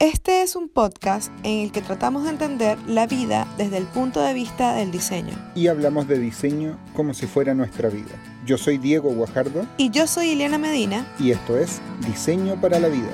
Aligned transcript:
Este 0.00 0.42
es 0.42 0.54
un 0.54 0.68
podcast 0.68 1.32
en 1.42 1.64
el 1.64 1.72
que 1.72 1.82
tratamos 1.82 2.22
de 2.22 2.30
entender 2.30 2.78
la 2.86 3.08
vida 3.08 3.48
desde 3.58 3.78
el 3.78 3.84
punto 3.84 4.20
de 4.20 4.32
vista 4.32 4.74
del 4.74 4.92
diseño. 4.92 5.34
Y 5.56 5.66
hablamos 5.66 6.06
de 6.06 6.20
diseño 6.20 6.78
como 6.94 7.14
si 7.14 7.26
fuera 7.26 7.52
nuestra 7.52 7.88
vida. 7.88 8.14
Yo 8.46 8.58
soy 8.58 8.78
Diego 8.78 9.10
Guajardo. 9.10 9.66
Y 9.76 9.90
yo 9.90 10.06
soy 10.06 10.28
Ileana 10.28 10.56
Medina. 10.56 11.04
Y 11.18 11.32
esto 11.32 11.58
es 11.58 11.80
Diseño 12.06 12.60
para 12.60 12.78
la 12.78 12.86
Vida. 12.86 13.10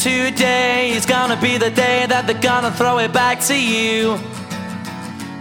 Today 0.00 0.92
is 0.96 1.06
gonna 1.06 1.34
be 1.34 1.58
the 1.58 1.70
day 1.70 2.06
that 2.06 2.26
they're 2.26 2.40
gonna 2.40 2.70
throw 2.70 3.00
it 3.00 3.12
back 3.12 3.40
to 3.48 3.54
you. 3.54 4.16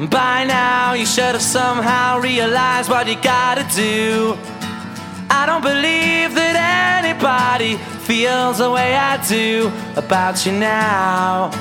By 0.10 0.46
now, 0.46 0.94
you 0.94 1.06
should 1.06 1.36
have 1.36 1.44
somehow 1.44 2.20
realized 2.20 2.90
what 2.90 3.06
you 3.08 3.18
gotta 3.22 3.64
do. 3.76 4.36
I 5.30 5.46
don't 5.46 5.62
believe 5.62 6.34
that 6.34 7.04
anybody 7.06 7.78
feels 8.08 8.58
the 8.58 8.72
way 8.72 8.96
I 8.96 9.18
do 9.28 9.72
about 9.96 10.44
you 10.44 10.54
now. 10.54 11.52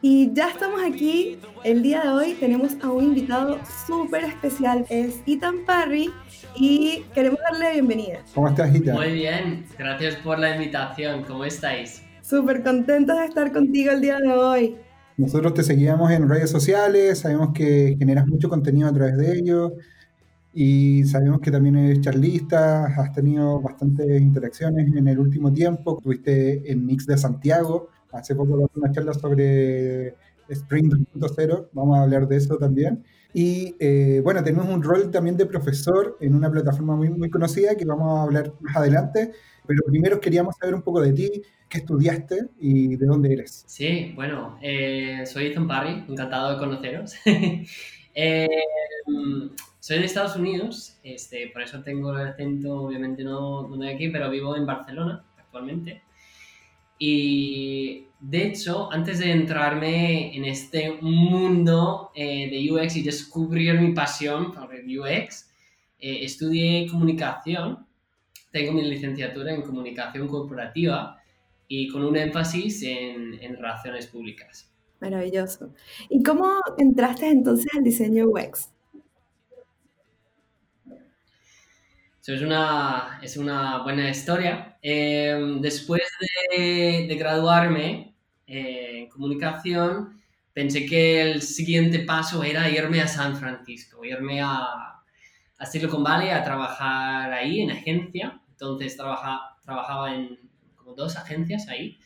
Y 0.00 0.30
ya 0.34 0.50
estamos 0.50 0.80
aquí. 0.84 1.40
El 1.64 1.82
día 1.82 2.02
de 2.02 2.10
hoy 2.10 2.34
tenemos 2.34 2.76
a 2.84 2.90
un 2.90 3.02
invitado 3.06 3.58
súper 3.88 4.22
especial. 4.22 4.86
Es 4.88 5.20
Ethan 5.26 5.64
Parry 5.66 6.12
y 6.54 7.02
queremos 7.12 7.40
darle 7.40 7.64
la 7.64 7.70
bienvenida. 7.72 8.20
¿Cómo 8.36 8.46
estás, 8.46 8.70
Gita? 8.70 8.92
Muy 8.92 9.12
bien, 9.14 9.66
gracias 9.76 10.14
por 10.14 10.38
la 10.38 10.54
invitación. 10.54 11.24
¿Cómo 11.24 11.44
estáis? 11.44 12.04
Súper 12.30 12.62
contentos 12.62 13.18
de 13.18 13.24
estar 13.24 13.52
contigo 13.52 13.90
el 13.90 14.00
día 14.00 14.20
de 14.20 14.32
hoy. 14.32 14.76
Nosotros 15.16 15.52
te 15.52 15.64
seguíamos 15.64 16.12
en 16.12 16.28
redes 16.28 16.48
sociales, 16.48 17.18
sabemos 17.18 17.52
que 17.52 17.96
generas 17.98 18.24
mucho 18.28 18.48
contenido 18.48 18.88
a 18.88 18.92
través 18.92 19.16
de 19.16 19.36
ellos 19.36 19.72
y 20.54 21.02
sabemos 21.06 21.40
que 21.40 21.50
también 21.50 21.74
eres 21.74 22.02
charlista, 22.02 22.86
has 22.86 23.12
tenido 23.12 23.60
bastantes 23.60 24.22
interacciones 24.22 24.94
en 24.94 25.08
el 25.08 25.18
último 25.18 25.52
tiempo, 25.52 25.96
estuviste 25.98 26.70
en 26.70 26.86
Mix 26.86 27.04
de 27.04 27.18
Santiago, 27.18 27.88
hace 28.12 28.36
poco 28.36 28.70
una 28.76 28.92
charla 28.92 29.12
sobre 29.12 30.14
Spring 30.48 30.88
2.0, 31.16 31.70
vamos 31.72 31.98
a 31.98 32.02
hablar 32.02 32.28
de 32.28 32.36
eso 32.36 32.58
también. 32.58 33.02
Y 33.34 33.74
eh, 33.80 34.20
bueno, 34.22 34.40
tenemos 34.44 34.68
un 34.68 34.84
rol 34.84 35.10
también 35.10 35.36
de 35.36 35.46
profesor 35.46 36.16
en 36.20 36.36
una 36.36 36.48
plataforma 36.48 36.94
muy, 36.94 37.10
muy 37.10 37.28
conocida 37.28 37.74
que 37.74 37.84
vamos 37.84 38.16
a 38.16 38.22
hablar 38.22 38.52
más 38.60 38.76
adelante, 38.76 39.32
pero 39.66 39.82
primero 39.86 40.20
queríamos 40.20 40.54
saber 40.60 40.76
un 40.76 40.82
poco 40.82 41.00
de 41.00 41.12
ti, 41.12 41.42
qué 41.70 41.78
estudiaste 41.78 42.48
y 42.58 42.96
de 42.96 43.06
dónde 43.06 43.32
eres. 43.32 43.64
Sí, 43.66 44.12
bueno, 44.14 44.58
eh, 44.60 45.24
soy 45.24 45.46
Ethan 45.46 45.68
Parry, 45.68 46.04
encantado 46.08 46.52
de 46.52 46.58
conoceros. 46.58 47.14
Eh, 48.12 48.48
soy 49.78 50.00
de 50.00 50.04
Estados 50.04 50.34
Unidos, 50.34 50.98
este, 51.04 51.48
por 51.52 51.62
eso 51.62 51.80
tengo 51.80 52.12
el 52.18 52.26
acento, 52.26 52.82
obviamente 52.82 53.22
no, 53.22 53.68
de 53.68 53.88
aquí, 53.88 54.08
pero 54.08 54.28
vivo 54.28 54.56
en 54.56 54.66
Barcelona 54.66 55.24
actualmente. 55.38 56.02
Y 56.98 58.08
de 58.18 58.48
hecho, 58.48 58.92
antes 58.92 59.20
de 59.20 59.30
entrarme 59.30 60.36
en 60.36 60.44
este 60.44 60.98
mundo 61.00 62.10
eh, 62.16 62.50
de 62.50 62.70
UX 62.70 62.96
y 62.96 63.02
descubrir 63.02 63.80
mi 63.80 63.92
pasión 63.92 64.52
por 64.52 64.74
el 64.74 64.98
UX, 64.98 65.48
eh, 66.00 66.24
estudié 66.24 66.88
comunicación. 66.88 67.86
Tengo 68.50 68.72
mi 68.72 68.82
licenciatura 68.82 69.54
en 69.54 69.62
comunicación 69.62 70.26
corporativa 70.26 71.19
y 71.72 71.86
con 71.86 72.04
un 72.04 72.16
énfasis 72.16 72.82
en, 72.82 73.34
en 73.40 73.56
relaciones 73.56 74.08
públicas. 74.08 74.68
Maravilloso. 75.00 75.72
¿Y 76.08 76.20
cómo 76.24 76.56
entraste 76.76 77.28
entonces 77.28 77.68
al 77.76 77.84
diseño 77.84 78.26
UX? 78.26 78.72
Eso 82.20 82.34
es 82.34 82.42
una, 82.42 83.20
es 83.22 83.36
una 83.36 83.84
buena 83.84 84.10
historia. 84.10 84.78
Eh, 84.82 85.38
después 85.60 86.02
de, 86.50 87.06
de 87.08 87.14
graduarme 87.14 88.16
eh, 88.48 89.02
en 89.02 89.08
comunicación, 89.08 90.20
pensé 90.52 90.84
que 90.86 91.22
el 91.22 91.40
siguiente 91.40 92.00
paso 92.00 92.42
era 92.42 92.68
irme 92.68 93.00
a 93.00 93.06
San 93.06 93.36
Francisco, 93.36 94.04
irme 94.04 94.40
a, 94.42 94.58
a 95.56 95.66
Silicon 95.66 96.02
Valley 96.02 96.30
a 96.30 96.42
trabajar 96.42 97.32
ahí 97.32 97.60
en 97.60 97.70
agencia. 97.70 98.42
Entonces 98.50 98.96
trabaja, 98.96 99.56
trabajaba 99.64 100.12
en 100.12 100.49
dos 101.00 101.16
agencias 101.16 101.68
ahí 101.68 101.98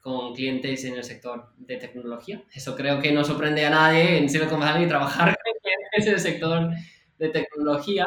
con 0.00 0.34
clientes 0.34 0.84
en 0.84 0.94
el 0.94 1.04
sector 1.04 1.52
de 1.56 1.76
tecnología. 1.76 2.42
Eso 2.52 2.74
creo 2.74 3.00
que 3.00 3.12
no 3.12 3.24
sorprende 3.24 3.64
a 3.66 3.70
nadie 3.70 4.18
en 4.18 4.28
Silicon 4.28 4.60
Valley 4.60 4.88
trabajar 4.88 5.36
con 5.44 5.52
clientes 5.62 6.06
en 6.06 6.14
el 6.14 6.20
sector 6.20 6.70
de 7.18 7.28
tecnología. 7.28 8.06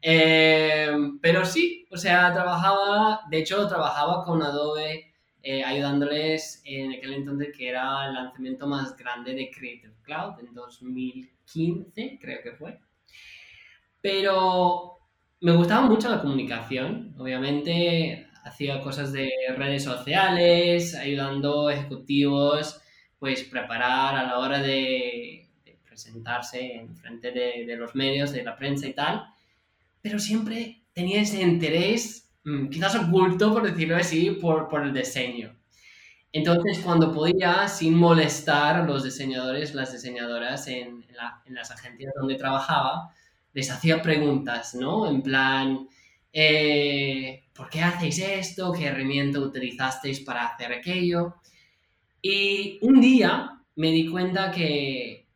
Eh, 0.00 0.90
pero 1.20 1.44
sí, 1.44 1.86
o 1.90 1.96
sea, 1.96 2.32
trabajaba, 2.32 3.22
de 3.30 3.38
hecho, 3.38 3.66
trabajaba 3.66 4.24
con 4.24 4.42
Adobe 4.42 5.12
eh, 5.42 5.62
ayudándoles 5.62 6.62
en 6.64 6.92
aquel 6.92 7.14
entonces 7.14 7.56
que 7.56 7.68
era 7.68 8.06
el 8.06 8.14
lanzamiento 8.14 8.66
más 8.66 8.96
grande 8.96 9.34
de 9.34 9.50
Creative 9.50 9.94
Cloud 10.02 10.40
en 10.40 10.54
2015, 10.54 12.18
creo 12.20 12.42
que 12.42 12.52
fue. 12.52 12.78
Pero 14.00 14.98
me 15.40 15.52
gustaba 15.52 15.86
mucho 15.86 16.08
la 16.08 16.20
comunicación, 16.20 17.14
obviamente 17.18 18.28
hacía 18.46 18.80
cosas 18.80 19.12
de 19.12 19.30
redes 19.56 19.84
sociales, 19.84 20.94
ayudando 20.94 21.70
ejecutivos, 21.70 22.80
pues 23.18 23.44
preparar 23.44 24.16
a 24.16 24.24
la 24.24 24.38
hora 24.38 24.60
de, 24.60 25.48
de 25.64 25.78
presentarse 25.86 26.76
en 26.76 26.96
frente 26.96 27.32
de, 27.32 27.64
de 27.66 27.76
los 27.76 27.94
medios, 27.94 28.32
de 28.32 28.44
la 28.44 28.56
prensa 28.56 28.86
y 28.86 28.94
tal 28.94 29.26
pero 30.06 30.20
siempre 30.20 30.84
tenía 30.92 31.20
ese 31.20 31.42
interés, 31.42 32.30
mm, 32.44 32.68
quizás 32.68 32.94
oculto, 32.94 33.52
por 33.52 33.68
decirlo 33.68 33.96
así, 33.96 34.30
por, 34.30 34.68
por 34.68 34.84
el 34.84 34.94
diseño. 34.94 35.56
Entonces, 36.30 36.78
cuando 36.78 37.12
podía, 37.12 37.66
sin 37.66 37.94
molestar 37.94 38.76
a 38.76 38.84
los 38.84 39.02
diseñadores, 39.02 39.74
las 39.74 39.92
diseñadoras 39.92 40.68
en, 40.68 41.04
la, 41.12 41.42
en, 41.44 41.54
las 41.56 41.72
agencias 41.72 42.12
donde 42.14 42.36
trabajaba, 42.36 43.12
les 43.52 43.68
hacía 43.68 44.00
preguntas, 44.00 44.76
¿no? 44.76 45.10
En 45.10 45.22
plan, 45.22 45.88
eh, 46.38 47.44
¿por 47.54 47.70
qué 47.70 47.80
hacéis 47.80 48.18
esto? 48.18 48.70
¿Qué 48.70 48.84
herramienta 48.84 49.40
utilizasteis 49.40 50.20
para 50.20 50.44
hacer 50.44 50.70
aquello? 50.70 51.36
Y 52.20 52.78
un 52.82 53.00
día 53.00 53.62
me 53.76 53.90
di 53.90 54.06
cuenta 54.06 54.50
que, 54.50 55.28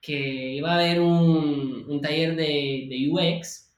que 0.00 0.54
iba 0.54 0.72
a 0.72 0.76
haber 0.76 1.00
un, 1.00 1.84
un 1.86 2.00
taller 2.00 2.34
de, 2.34 3.08
UX 3.10 3.74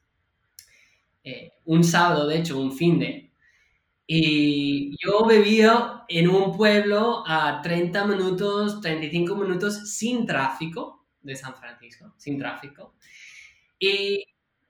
eh, 1.25 1.51
un 1.65 1.83
sábado, 1.83 2.25
de 2.27 2.37
hecho, 2.37 2.57
un 2.57 2.71
fin 2.71 2.99
de. 2.99 3.33
Y 4.07 4.95
yo 5.03 5.25
vivía 5.25 6.05
en 6.07 6.29
un 6.29 6.55
pueblo 6.55 7.23
a 7.27 7.61
30 7.61 8.05
minutos, 8.05 8.79
35 8.79 9.35
minutos 9.35 9.91
sin 9.97 10.25
tráfico 10.25 11.05
de 11.21 11.35
San 11.35 11.53
Francisco, 11.55 12.13
sin 12.17 12.39
tráfico. 12.39 12.95
Y 13.77 14.23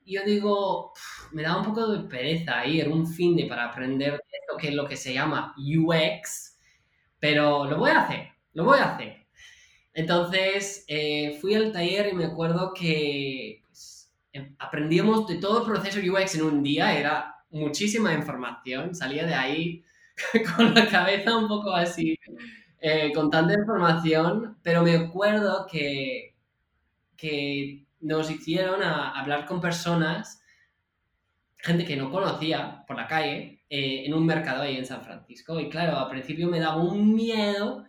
yo 0.06 0.22
digo, 0.24 0.92
me 1.32 1.42
da 1.42 1.56
un 1.58 1.64
poco 1.64 1.86
de 1.88 2.08
pereza 2.08 2.66
ir 2.66 2.88
un 2.88 3.06
fin 3.06 3.36
de 3.36 3.46
para 3.46 3.66
aprender 3.66 4.14
esto 4.14 4.56
que 4.58 4.68
es 4.68 4.74
lo 4.74 4.86
que 4.86 4.96
se 4.96 5.14
llama 5.14 5.54
UX, 5.56 6.58
pero 7.18 7.66
lo 7.66 7.78
voy 7.78 7.90
a 7.90 8.02
hacer, 8.02 8.28
lo 8.54 8.64
voy 8.64 8.78
a 8.78 8.94
hacer. 8.94 9.26
Entonces 9.94 10.84
eh, 10.88 11.38
fui 11.40 11.54
al 11.54 11.72
taller 11.72 12.08
y 12.08 12.14
me 12.14 12.26
acuerdo 12.26 12.72
que 12.74 13.62
aprendíamos 14.58 15.26
de 15.26 15.36
todo 15.36 15.60
el 15.60 15.72
proceso 15.72 16.00
UX 16.00 16.34
en 16.36 16.42
un 16.44 16.62
día, 16.62 16.98
era 16.98 17.36
muchísima 17.50 18.14
información, 18.14 18.94
salía 18.94 19.26
de 19.26 19.34
ahí 19.34 19.84
con 20.56 20.74
la 20.74 20.88
cabeza 20.88 21.36
un 21.36 21.48
poco 21.48 21.72
así, 21.72 22.18
eh, 22.80 23.12
con 23.14 23.30
tanta 23.30 23.54
información, 23.54 24.58
pero 24.62 24.82
me 24.82 24.96
acuerdo 24.96 25.66
que, 25.70 26.34
que 27.16 27.81
nos 28.02 28.30
hicieron 28.30 28.82
a 28.82 29.18
hablar 29.18 29.46
con 29.46 29.60
personas, 29.60 30.42
gente 31.56 31.84
que 31.84 31.96
no 31.96 32.10
conocía 32.10 32.84
por 32.86 32.96
la 32.96 33.06
calle, 33.06 33.64
eh, 33.70 34.04
en 34.04 34.12
un 34.12 34.26
mercado 34.26 34.62
ahí 34.62 34.76
en 34.76 34.84
San 34.84 35.02
Francisco. 35.02 35.58
Y 35.58 35.70
claro, 35.70 35.96
al 35.96 36.10
principio 36.10 36.48
me 36.48 36.60
daba 36.60 36.82
un 36.82 37.14
miedo, 37.14 37.84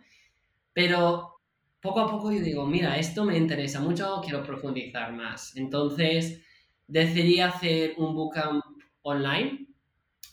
pero 0.72 1.40
poco 1.80 2.00
a 2.00 2.10
poco 2.10 2.32
yo 2.32 2.40
digo, 2.40 2.64
mira, 2.66 2.96
esto 2.98 3.24
me 3.24 3.36
interesa 3.36 3.80
mucho, 3.80 4.20
quiero 4.22 4.42
profundizar 4.42 5.12
más. 5.12 5.54
Entonces 5.56 6.40
decidí 6.86 7.40
hacer 7.40 7.94
un 7.98 8.14
bootcamp 8.14 8.64
online 9.02 9.66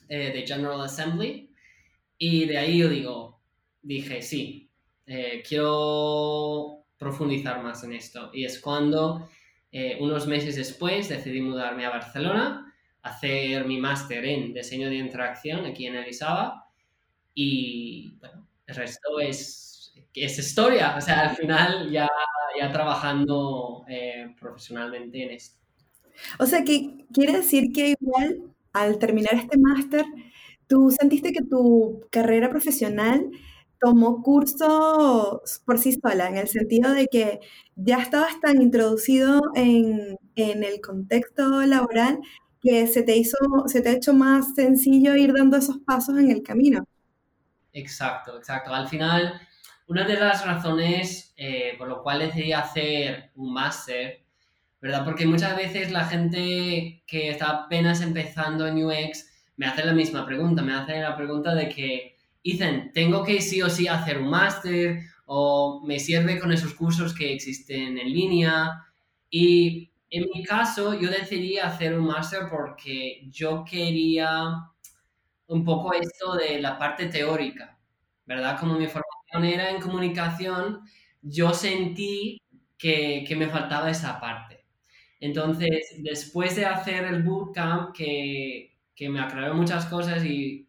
eh, 0.08 0.32
de 0.32 0.48
General 0.48 0.82
Assembly 0.82 1.52
y 2.18 2.46
de 2.46 2.58
ahí 2.58 2.78
yo 2.78 2.88
digo, 2.88 3.42
dije, 3.82 4.22
sí, 4.22 4.70
eh, 5.08 5.44
quiero 5.48 6.86
profundizar 6.98 7.64
más 7.64 7.84
en 7.84 7.94
esto. 7.94 8.30
Y 8.32 8.46
es 8.46 8.60
cuando 8.60 9.28
eh, 9.72 9.98
unos 10.00 10.28
meses 10.28 10.56
después 10.56 11.10
decidí 11.10 11.42
mudarme 11.42 11.86
a 11.86 11.90
Barcelona, 11.90 12.74
hacer 13.02 13.66
mi 13.66 13.80
máster 13.80 14.24
en 14.26 14.54
diseño 14.54 14.90
de 14.90 14.96
interacción 14.96 15.66
aquí 15.66 15.88
en 15.88 15.96
Elisaba 15.96 16.68
y 17.34 18.16
bueno, 18.20 18.48
el 18.68 18.76
resto 18.76 19.20
es 19.20 19.72
es 20.14 20.38
historia. 20.38 20.96
O 20.98 21.02
sea, 21.02 21.30
al 21.30 21.36
final 21.36 21.90
ya, 21.92 22.10
ya 22.60 22.72
trabajando 22.72 23.86
eh, 23.88 24.34
profesionalmente 24.40 25.24
en 25.24 25.32
esto. 25.32 25.60
O 26.40 26.46
sea, 26.46 26.64
que 26.64 27.06
quiere 27.14 27.34
decir 27.34 27.72
que 27.74 27.96
igual 28.00 28.54
al 28.74 29.00
terminar 29.00 29.36
este 29.36 29.58
máster, 29.58 30.06
tú 30.68 30.92
sentiste 30.92 31.34
que 31.34 31.44
tu 31.44 32.06
carrera 32.10 32.50
profesional 32.50 33.30
tomó 33.82 34.22
cursos 34.22 35.62
por 35.66 35.80
sí 35.80 35.94
sola, 35.94 36.30
en 36.30 36.38
el 36.38 36.48
sentido 36.48 36.92
de 36.92 37.08
que 37.08 37.40
ya 37.76 37.98
estabas 37.98 38.40
tan 38.40 38.62
introducido 38.62 39.42
en, 39.56 40.18
en 40.36 40.64
el 40.64 40.80
contexto 40.82 41.62
laboral 41.64 42.20
que 42.62 42.86
se 42.88 43.02
te 43.04 43.18
hizo, 43.18 43.38
se 43.66 43.82
te 43.82 43.90
ha 43.90 43.94
hecho 43.94 44.14
más 44.14 44.54
sencillo 44.56 45.16
ir 45.16 45.34
dando 45.34 45.58
esos 45.58 45.80
pasos 45.80 46.18
en 46.20 46.30
el 46.30 46.44
camino. 46.44 46.86
Exacto, 47.74 48.38
exacto. 48.38 48.74
Al 48.74 48.88
final, 48.88 49.42
una 49.88 50.06
de 50.06 50.20
las 50.20 50.46
razones 50.46 51.32
eh, 51.44 51.74
por 51.80 51.88
lo 51.88 52.04
cual 52.04 52.20
decidí 52.20 52.54
hacer 52.54 53.32
un 53.34 53.52
máster, 53.52 54.24
¿verdad? 54.80 55.04
Porque 55.04 55.26
muchas 55.26 55.56
veces 55.58 55.92
la 55.92 56.06
gente 56.06 57.02
que 57.08 57.30
está 57.30 57.64
apenas 57.64 58.02
empezando 58.02 58.68
en 58.68 58.86
UX 58.86 59.26
me 59.58 59.66
hace 59.66 59.84
la 59.84 59.94
misma 59.94 60.24
pregunta, 60.24 60.62
me 60.62 60.76
hace 60.76 61.00
la 61.02 61.18
pregunta 61.18 61.56
de 61.56 61.68
que, 61.68 62.16
dicen, 62.44 62.92
¿tengo 62.94 63.24
que 63.24 63.42
sí 63.42 63.62
o 63.62 63.70
sí 63.70 63.88
hacer 63.88 64.18
un 64.20 64.30
máster 64.30 65.02
o 65.26 65.84
me 65.86 66.00
sirve 66.00 66.40
con 66.40 66.52
esos 66.52 66.74
cursos 66.74 67.14
que 67.14 67.34
existen 67.34 67.98
en 67.98 68.12
línea? 68.12 68.84
Y 69.30 69.92
en 70.10 70.26
mi 70.34 70.44
caso, 70.44 70.94
yo 71.00 71.10
decidí 71.10 71.58
hacer 71.58 71.98
un 71.98 72.06
máster 72.08 72.42
porque 72.50 73.24
yo 73.30 73.64
quería 73.64 74.56
un 75.48 75.64
poco 75.66 75.94
esto 75.94 76.36
de 76.36 76.60
la 76.62 76.78
parte 76.78 77.08
teórica, 77.08 77.80
¿verdad? 78.26 78.60
Como 78.60 78.78
mi 78.78 78.88
formación 78.88 79.46
era 79.46 79.70
en 79.72 79.82
comunicación, 79.82 80.82
yo 81.22 81.54
sentí 81.54 82.42
que, 82.78 83.24
que 83.28 83.36
me 83.36 83.48
faltaba 83.48 83.90
esa 83.90 84.20
parte. 84.20 84.66
Entonces, 85.20 85.98
después 86.00 86.56
de 86.56 86.66
hacer 86.66 87.06
el 87.06 87.24
bootcamp, 87.24 87.96
que, 87.96 88.78
que 88.96 89.10
me 89.10 89.20
aclaró 89.22 89.54
muchas 89.54 89.86
cosas 89.86 90.26
y 90.26 90.68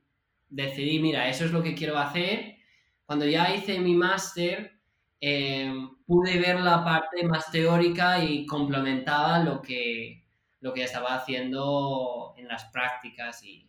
decidí, 0.52 1.00
mira, 1.00 1.28
eso 1.28 1.44
es 1.44 1.52
lo 1.52 1.62
que 1.62 1.74
quiero 1.74 1.98
hacer, 1.98 2.56
cuando 3.04 3.26
ya 3.26 3.54
hice 3.54 3.78
mi 3.80 3.94
máster, 3.94 4.72
eh, 5.20 5.72
pude 6.06 6.38
ver 6.38 6.60
la 6.60 6.84
parte 6.84 7.24
más 7.24 7.50
teórica 7.50 8.22
y 8.22 8.46
complementaba 8.46 9.42
lo 9.42 9.60
que, 9.60 10.24
lo 10.60 10.72
que 10.72 10.84
estaba 10.84 11.14
haciendo 11.16 12.34
en 12.36 12.48
las 12.48 12.64
prácticas 12.66 13.42
y, 13.44 13.68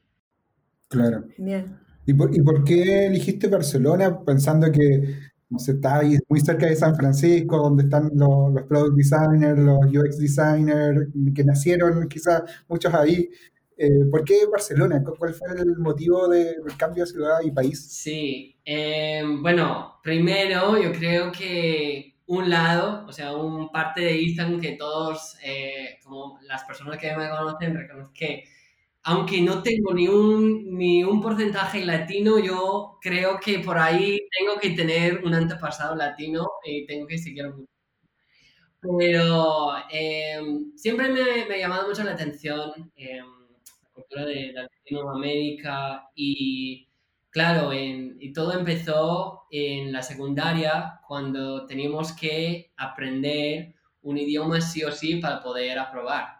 Claro. 0.94 1.26
¿Y 2.06 2.14
por, 2.14 2.36
¿Y 2.36 2.42
por 2.42 2.64
qué 2.64 3.08
elegiste 3.08 3.48
Barcelona 3.48 4.20
pensando 4.24 4.72
que 4.72 5.32
no 5.50 5.60
sé, 5.60 5.74
está 5.74 6.00
ahí 6.00 6.18
muy 6.30 6.40
cerca 6.40 6.66
de 6.66 6.76
San 6.76 6.96
Francisco, 6.96 7.58
donde 7.58 7.84
están 7.84 8.10
los, 8.16 8.54
los 8.54 8.64
product 8.64 8.96
designers, 8.96 9.60
los 9.60 9.86
UX 9.86 10.18
designers, 10.18 11.08
que 11.34 11.44
nacieron 11.44 12.08
quizás 12.08 12.42
muchos 12.68 12.94
ahí? 12.94 13.30
Eh, 13.78 14.06
¿Por 14.12 14.24
qué 14.24 14.46
Barcelona? 14.52 15.04
¿Cuál 15.18 15.34
fue 15.34 15.48
el 15.58 15.78
motivo 15.78 16.28
del 16.28 16.78
cambio 16.78 17.04
de 17.06 17.12
ciudad 17.12 17.42
y 17.44 17.52
país? 17.52 17.86
Sí, 17.92 18.56
eh, 18.64 19.24
bueno, 19.42 20.00
primero 20.04 20.78
yo 20.78 20.92
creo 20.92 21.32
que 21.32 22.16
un 22.28 22.50
lado, 22.50 23.06
o 23.08 23.12
sea, 23.12 23.34
un 23.36 23.72
parte 23.72 24.02
de 24.02 24.22
Instagram 24.22 24.62
que 24.62 24.74
todos, 24.74 25.38
eh, 25.44 25.98
como 26.04 26.40
las 26.44 26.64
personas 26.64 26.98
que 26.98 27.16
me 27.16 27.30
conocen, 27.30 27.76
reconocen 27.76 28.14
que 28.14 28.44
aunque 29.04 29.42
no 29.42 29.62
tengo 29.64 29.94
ni 29.94 30.08
un, 30.08 30.78
ni 30.78 31.04
un 31.04 31.22
porcentaje 31.22 31.86
latino, 31.86 32.40
yo 32.40 33.00
creo 33.02 33.40
que 33.40 33.60
por 33.60 33.78
ahí 33.78 34.20
tengo 34.40 34.60
que 34.60 34.72
tener 34.72 35.24
un 35.26 35.34
antepasado 35.34 35.96
latino 35.96 36.48
y 36.64 36.86
tengo 36.86 37.06
que 37.08 37.18
seguir. 37.18 37.46
Pero 38.98 39.74
em, 39.90 40.72
siempre 40.76 41.10
me, 41.10 41.46
me, 41.48 41.56
ha 41.56 41.58
llamado 41.58 41.88
mucho 41.88 42.04
la 42.04 42.12
atención 42.14 42.92
em, 42.96 43.26
cultura 43.94 44.26
de, 44.26 44.52
Latinoamérica 44.54 46.10
y 46.16 46.88
claro, 47.30 47.72
en, 47.74 48.18
y 48.20 48.34
todo 48.34 48.54
empezó 48.58 49.44
en 49.52 49.92
la 49.92 50.02
secundaria 50.02 51.00
cuando 51.08 51.66
teníamos 51.66 52.14
que 52.14 52.74
aprender 52.78 53.76
un 54.02 54.18
idioma 54.18 54.62
sí 54.62 54.84
o 54.84 54.92
sí 54.92 55.16
para 55.16 55.42
poder 55.42 55.80
aprobar 55.80 56.40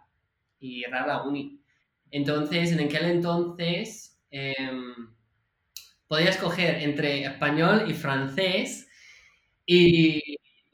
y 0.60 0.80
ir 0.80 0.94
a 0.94 1.06
la 1.06 1.22
uni. 1.22 1.60
Entonces, 2.10 2.72
en 2.72 2.80
aquel 2.80 3.06
entonces, 3.06 4.20
em, 4.30 5.14
podía 6.06 6.30
escoger 6.30 6.82
entre 6.82 7.24
español 7.24 7.84
y 7.88 7.94
francés 7.94 8.88
y 9.66 10.22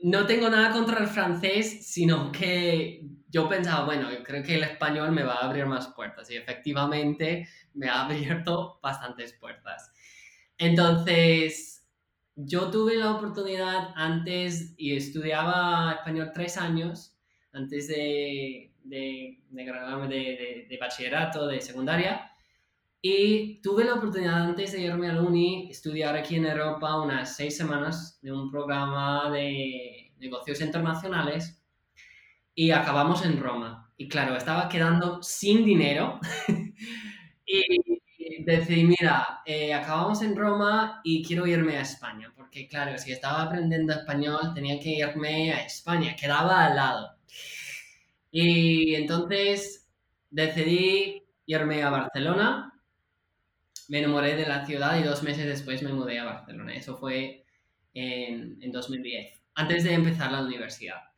no 0.02 0.26
tengo 0.26 0.48
nada 0.50 0.72
contra 0.72 0.98
el 1.00 1.08
francés, 1.08 1.86
sino 1.86 2.32
que 2.32 3.02
yo 3.30 3.48
pensaba, 3.48 3.84
bueno, 3.84 4.10
yo 4.10 4.22
creo 4.24 4.42
que 4.42 4.56
el 4.56 4.64
español 4.64 5.12
me 5.12 5.22
va 5.22 5.34
a 5.34 5.46
abrir 5.46 5.66
más 5.66 5.88
puertas 5.88 6.30
y 6.30 6.36
efectivamente 6.36 7.48
me 7.74 7.88
ha 7.88 8.04
abierto 8.04 8.78
bastantes 8.82 9.32
puertas. 9.34 9.92
Entonces, 10.58 11.86
yo 12.34 12.70
tuve 12.70 12.96
la 12.96 13.12
oportunidad 13.12 13.92
antes 13.94 14.74
y 14.76 14.96
estudiaba 14.96 15.92
español 15.92 16.32
tres 16.34 16.56
años 16.56 17.16
antes 17.52 17.88
de, 17.88 18.72
de, 18.84 19.38
graduarme 19.50 20.08
de, 20.08 20.78
bachillerato, 20.80 21.46
de 21.46 21.60
secundaria. 21.60 22.30
Y 23.02 23.62
tuve 23.62 23.84
la 23.84 23.94
oportunidad 23.94 24.42
antes 24.42 24.72
de 24.72 24.82
irme 24.82 25.08
a 25.08 25.14
la 25.14 25.22
uni 25.22 25.70
estudiar 25.70 26.16
aquí 26.16 26.36
en 26.36 26.44
Europa 26.44 27.00
unas 27.00 27.34
seis 27.34 27.56
semanas 27.56 28.18
de 28.20 28.30
un 28.32 28.50
programa 28.50 29.30
de 29.30 30.12
negocios 30.18 30.60
internacionales 30.60 31.59
y 32.60 32.72
acabamos 32.72 33.24
en 33.24 33.40
Roma. 33.40 33.90
Y 33.96 34.06
claro, 34.06 34.36
estaba 34.36 34.68
quedando 34.68 35.22
sin 35.22 35.64
dinero 35.64 36.20
y 37.46 38.44
decidí, 38.44 38.84
mira, 38.84 39.40
eh, 39.46 39.72
acabamos 39.72 40.20
en 40.20 40.36
Roma 40.36 41.00
y 41.02 41.24
quiero 41.24 41.46
irme 41.46 41.78
a 41.78 41.80
España, 41.80 42.30
porque 42.36 42.68
claro, 42.68 42.98
si 42.98 43.12
estaba 43.12 43.44
aprendiendo 43.44 43.94
español 43.94 44.52
tenía 44.54 44.78
que 44.78 44.90
irme 44.90 45.54
a 45.54 45.64
España, 45.64 46.14
quedaba 46.14 46.66
al 46.66 46.76
lado. 46.76 47.16
Y 48.30 48.94
entonces 48.94 49.88
decidí 50.28 51.24
irme 51.46 51.82
a 51.82 51.88
Barcelona, 51.88 52.74
me 53.88 54.00
enamoré 54.00 54.36
de 54.36 54.46
la 54.46 54.66
ciudad 54.66 54.98
y 54.98 55.02
dos 55.02 55.22
meses 55.22 55.46
después 55.46 55.82
me 55.82 55.94
mudé 55.94 56.18
a 56.18 56.24
Barcelona. 56.24 56.74
Eso 56.74 56.98
fue 56.98 57.46
en, 57.94 58.58
en 58.60 58.70
2010, 58.70 59.40
antes 59.54 59.84
de 59.84 59.94
empezar 59.94 60.30
la 60.30 60.42
universidad. 60.42 61.09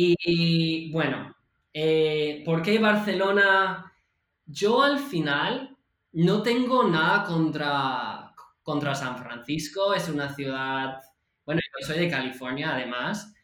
Y, 0.00 0.92
bueno, 0.92 1.34
eh, 1.72 2.42
¿por 2.44 2.62
qué 2.62 2.78
Barcelona? 2.78 3.92
Yo 4.46 4.82
al 4.82 5.00
final 5.00 5.76
no 6.12 6.42
tengo 6.42 6.84
nada 6.84 7.24
contra, 7.24 8.32
contra 8.62 8.94
San 8.94 9.18
Francisco, 9.18 9.92
es 9.94 10.08
una 10.08 10.32
ciudad, 10.32 11.00
bueno, 11.44 11.60
yo 11.80 11.86
soy 11.86 11.98
de 11.98 12.08
California 12.08 12.74
además, 12.74 13.34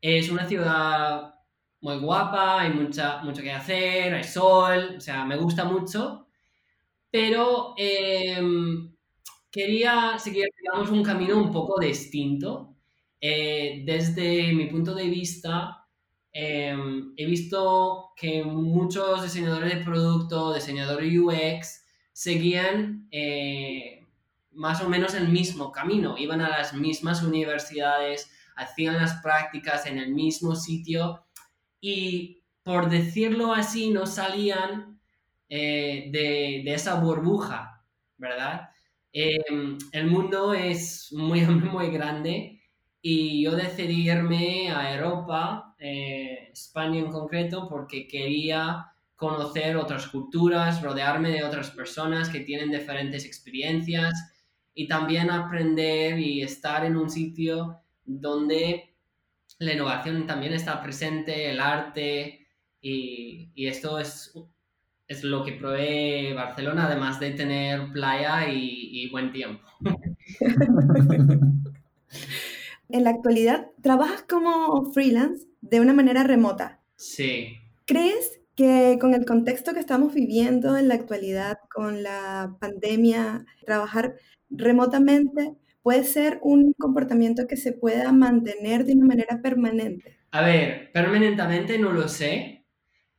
es 0.00 0.30
una 0.30 0.46
ciudad 0.46 1.34
muy 1.80 1.98
guapa, 1.98 2.62
hay 2.62 2.70
mucha, 2.70 3.22
mucho 3.22 3.42
que 3.42 3.52
hacer, 3.52 4.14
hay 4.14 4.24
sol, 4.24 4.96
o 4.98 5.00
sea, 5.00 5.24
me 5.24 5.36
gusta 5.36 5.64
mucho, 5.64 6.26
pero 7.10 7.74
em, 7.76 8.92
quería 9.50 10.18
seguir, 10.18 10.46
digamos, 10.60 10.90
un 10.90 11.04
camino 11.04 11.36
un 11.38 11.52
poco 11.52 11.78
distinto. 11.80 12.74
Eh, 13.20 13.84
desde 13.86 14.52
mi 14.52 14.66
punto 14.66 14.94
de 14.94 15.08
vista, 15.08 15.83
em, 16.34 17.14
he 17.16 17.24
visto 17.24 18.10
que 18.16 18.44
muchos 18.44 19.22
diseñadores 19.22 19.78
de 19.78 19.84
producto, 19.84 20.52
diseñadores 20.52 21.10
UX, 21.16 21.84
seguían 22.12 23.08
eh, 23.10 24.04
más 24.52 24.82
o 24.82 24.88
menos 24.88 25.14
el 25.14 25.28
mismo 25.28 25.72
camino, 25.72 26.18
iban 26.18 26.40
a 26.40 26.48
las 26.48 26.74
mismas 26.74 27.22
universidades, 27.22 28.30
hacían 28.56 28.96
las 28.96 29.20
prácticas 29.22 29.86
en 29.86 29.98
el 29.98 30.12
mismo 30.12 30.54
sitio 30.54 31.24
y 31.80 32.42
por 32.62 32.88
decirlo 32.88 33.52
así 33.52 33.90
no 33.90 34.06
salían 34.06 35.00
eh, 35.48 36.08
de, 36.10 36.72
esa 36.72 36.94
burbuja, 37.00 37.84
¿verdad? 38.16 38.70
Em, 39.12 39.78
el 39.92 40.06
mundo 40.06 40.54
es 40.54 41.12
muy, 41.12 41.40
muy 41.46 41.90
grande 41.90 42.60
y 43.02 43.44
yo 43.44 43.54
decidí 43.54 44.10
irme 44.10 44.70
a 44.70 44.94
Europa, 44.94 45.73
eh, 45.86 46.48
España 46.50 46.98
en 46.98 47.10
concreto, 47.10 47.68
porque 47.68 48.08
quería 48.08 48.86
conocer 49.16 49.76
otras 49.76 50.06
culturas, 50.08 50.80
rodearme 50.80 51.28
de 51.30 51.44
otras 51.44 51.70
personas 51.72 52.30
que 52.30 52.40
tienen 52.40 52.70
diferentes 52.70 53.26
experiencias 53.26 54.14
y 54.74 54.88
también 54.88 55.30
aprender 55.30 56.18
y 56.18 56.40
estar 56.40 56.86
en 56.86 56.96
un 56.96 57.10
sitio 57.10 57.80
donde 58.02 58.94
la 59.58 59.74
innovación 59.74 60.26
también 60.26 60.54
está 60.54 60.82
presente, 60.82 61.50
el 61.50 61.60
arte, 61.60 62.46
y, 62.80 63.52
esto 63.66 63.98
es, 63.98 64.32
es, 65.06 65.22
lo 65.22 65.44
que 65.44 65.52
provee 65.52 66.32
Barcelona, 66.32 66.86
además 66.86 67.20
de 67.20 67.32
tener 67.32 67.92
playa 67.92 68.48
y, 68.50 69.10
buen 69.10 69.30
tiempo. 69.32 69.68
en 72.88 73.04
la 73.04 73.10
actualidad 73.10 73.70
trabajas 73.82 74.22
como 74.22 74.90
freelance 74.92 75.46
de 75.70 75.80
una 75.80 75.92
manera 75.92 76.22
remota. 76.22 76.80
Sí. 76.96 77.58
¿Crees 77.86 78.40
que 78.54 78.98
con 79.00 79.14
el 79.14 79.24
contexto 79.24 79.72
que 79.72 79.80
estamos 79.80 80.14
viviendo 80.14 80.76
en 80.76 80.88
la 80.88 80.94
actualidad, 80.94 81.58
con 81.72 82.02
la 82.02 82.56
pandemia, 82.60 83.44
trabajar 83.64 84.14
remotamente 84.50 85.54
puede 85.82 86.04
ser 86.04 86.38
un 86.42 86.72
comportamiento 86.74 87.46
que 87.46 87.56
se 87.56 87.72
pueda 87.72 88.12
mantener 88.12 88.84
de 88.84 88.92
una 88.92 89.06
manera 89.06 89.40
permanente? 89.42 90.18
A 90.30 90.42
ver, 90.42 90.92
permanentemente 90.92 91.78
no 91.78 91.92
lo 91.92 92.08
sé. 92.08 92.64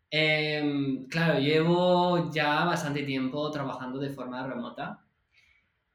Em, 0.10 1.08
claro, 1.08 1.40
llevo 1.40 2.32
ya 2.32 2.64
bastante 2.66 3.04
tiempo 3.04 3.50
trabajando 3.52 4.00
de 4.00 4.12
forma 4.12 4.48
remota. 4.48 5.04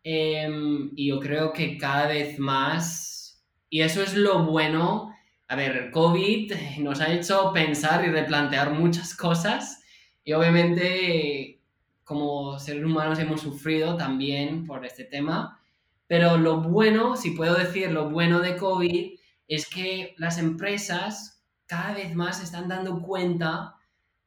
Em, 0.03 0.91
y 0.97 1.09
yo 1.09 1.21
creo 1.21 1.53
que 1.53 1.79
cada 1.79 2.09
vez 2.09 2.39
más, 2.39 3.45
y 3.69 3.83
eso 3.83 4.03
es 4.03 4.17
lo 4.17 4.45
bueno 4.45 5.11
a 5.51 5.57
ver, 5.57 5.91
COVID 5.91 6.79
nos 6.79 7.01
ha 7.01 7.13
hecho 7.13 7.51
pensar 7.53 8.05
y 8.05 8.09
replantear 8.09 8.73
muchas 8.73 9.17
cosas 9.17 9.83
y 10.23 10.33
obviamente 10.33 11.61
como 12.05 12.57
seres 12.61 12.85
humanos 12.85 13.19
hemos 13.19 13.41
sufrido 13.41 13.97
también 13.97 14.65
por 14.65 14.87
este 14.87 15.03
tema, 15.03 15.61
pero 16.07 16.37
lo 16.39 16.61
bueno, 16.61 17.17
si 17.17 17.33
puedo 17.33 17.57
decir 17.57 17.91
lo 17.91 18.11
bueno 18.11 18.39
de 18.39 18.57
COVID, 18.57 19.19
es 19.49 19.69
que 19.69 20.15
las 20.19 20.39
empresas 20.39 21.43
cada 21.67 21.95
vez 21.95 22.15
más 22.15 22.39
se 22.39 22.45
están 22.45 22.69
dando 22.69 23.03
cuenta 23.03 23.75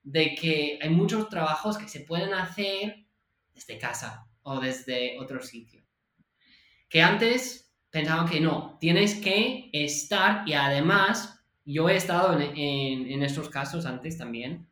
de 0.04 0.36
que 0.36 0.78
hay 0.82 0.90
muchos 0.90 1.30
trabajos 1.30 1.78
que 1.78 1.88
se 1.88 2.02
pueden 2.02 2.34
hacer 2.34 3.06
desde 3.54 3.78
casa 3.78 4.28
o 4.42 4.60
desde 4.60 5.18
otro 5.22 5.42
sitio. 5.42 5.86
Que 6.90 7.02
antes 7.02 7.73
pensaban 7.94 8.28
que 8.28 8.42
no, 8.42 8.76
tienes 8.82 9.14
que 9.14 9.70
estar 9.72 10.42
y 10.48 10.54
además 10.54 11.40
yo 11.64 11.88
he 11.90 11.96
estado 11.96 12.40
en, 12.40 13.22
estos 13.22 13.50
casos 13.50 13.86
antes 13.86 14.18
también, 14.18 14.68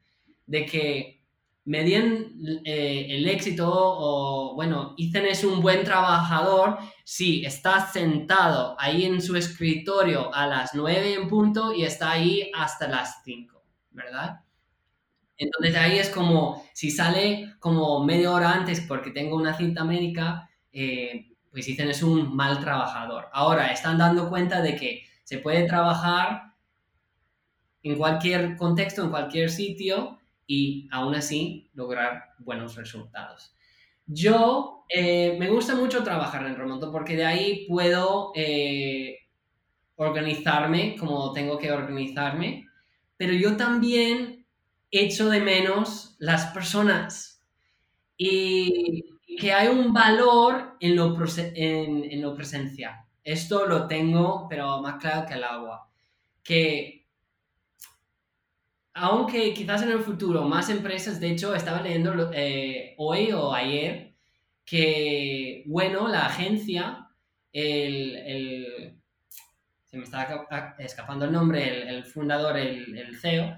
de 0.47 0.65
que 0.65 1.21
me 1.63 1.85
eh, 1.85 3.05
el 3.11 3.29
éxito 3.29 3.69
o, 3.71 4.55
bueno, 4.55 4.95
Ethan 4.97 5.27
es 5.27 5.43
un 5.43 5.61
buen 5.61 5.83
trabajador 5.83 6.79
si 7.05 7.45
está 7.45 7.85
sentado 7.91 8.75
ahí 8.79 9.05
en 9.05 9.21
su 9.21 9.35
escritorio 9.35 10.33
a 10.33 10.47
las 10.47 10.73
9 10.73 11.13
en 11.13 11.27
punto 11.27 11.73
y 11.73 11.83
está 11.83 12.09
ahí 12.09 12.49
hasta 12.55 12.87
las 12.87 13.21
5, 13.23 13.63
¿verdad? 13.91 14.39
Entonces 15.37 15.75
ahí 15.75 15.99
es 15.99 16.09
como, 16.09 16.65
si 16.73 16.89
sale 16.89 17.53
como 17.59 18.03
media 18.03 18.31
hora 18.31 18.51
antes 18.51 18.81
porque 18.81 19.11
tengo 19.11 19.35
una 19.35 19.55
cinta 19.55 19.83
médica, 19.83 20.49
eh, 20.71 21.30
pues 21.51 21.65
dicen 21.65 21.89
es 21.89 22.01
un 22.01 22.36
mal 22.36 22.60
trabajador. 22.60 23.27
Ahora 23.34 23.67
están 23.67 23.98
dando 23.98 24.29
cuenta 24.29 24.62
de 24.62 24.75
que 24.75 25.03
se 25.24 25.39
puede 25.39 25.67
trabajar 25.67 26.53
en 27.84 27.98
cualquier 27.98 28.55
contexto, 28.58 29.03
en 29.03 29.10
cualquier 29.10 29.50
sitio 29.50 30.20
y 30.48 30.88
aún 30.91 31.15
así 31.15 31.70
lograr 31.74 32.34
buenos 32.39 32.75
resultados. 32.75 33.55
Yo 34.05 34.86
eh, 34.89 35.38
me 35.39 35.50
gusta 35.50 35.75
mucho 35.75 36.03
trabajar 36.03 36.46
en 36.46 36.55
remoto 36.55 36.91
porque 36.91 37.15
de 37.15 37.25
ahí 37.25 37.65
puedo 37.67 38.31
eh, 38.36 39.20
organizarme 39.96 40.96
como 40.98 41.31
tengo 41.34 41.58
que 41.58 41.72
organizarme, 41.72 42.65
pero 43.17 43.34
yo 43.34 43.55
también 43.58 44.46
echo 44.89 45.29
de 45.29 45.39
menos 45.39 46.15
las 46.20 46.48
personas. 46.48 47.41
Y 48.17 49.05
que 49.39 49.53
hay 49.53 49.67
un 49.67 49.93
valor 49.93 50.77
en 50.79 50.95
lo, 50.95 51.15
en, 51.38 52.35
presencial. 52.35 52.95
Esto 53.23 53.65
lo 53.67 53.88
tengo, 53.88 54.47
pero 54.50 54.81
más 54.81 54.95
claro 55.00 55.27
que 55.27 55.33
el 55.35 55.43
agua. 55.43 55.89
Que 56.43 57.01
aunque 58.93 59.53
quizás 59.53 59.83
en 59.83 59.91
el 59.91 60.00
futuro 60.00 60.43
más 60.43 60.69
empresas, 60.69 61.19
de 61.19 61.31
hecho, 61.31 61.55
estaba 61.55 61.81
leyendo 61.81 62.31
eh, 62.33 62.93
hoy 62.97 63.31
o 63.31 63.53
ayer 63.53 64.15
que, 64.65 65.63
bueno, 65.65 66.07
la 66.07 66.25
agencia, 66.25 67.07
el, 67.53 69.00
se 69.85 69.97
me 69.97 70.03
está 70.03 70.75
escapando 70.79 71.25
el 71.25 71.31
nombre, 71.31 71.89
el, 71.89 72.05
fundador, 72.05 72.57
el, 72.57 73.17
CEO, 73.19 73.57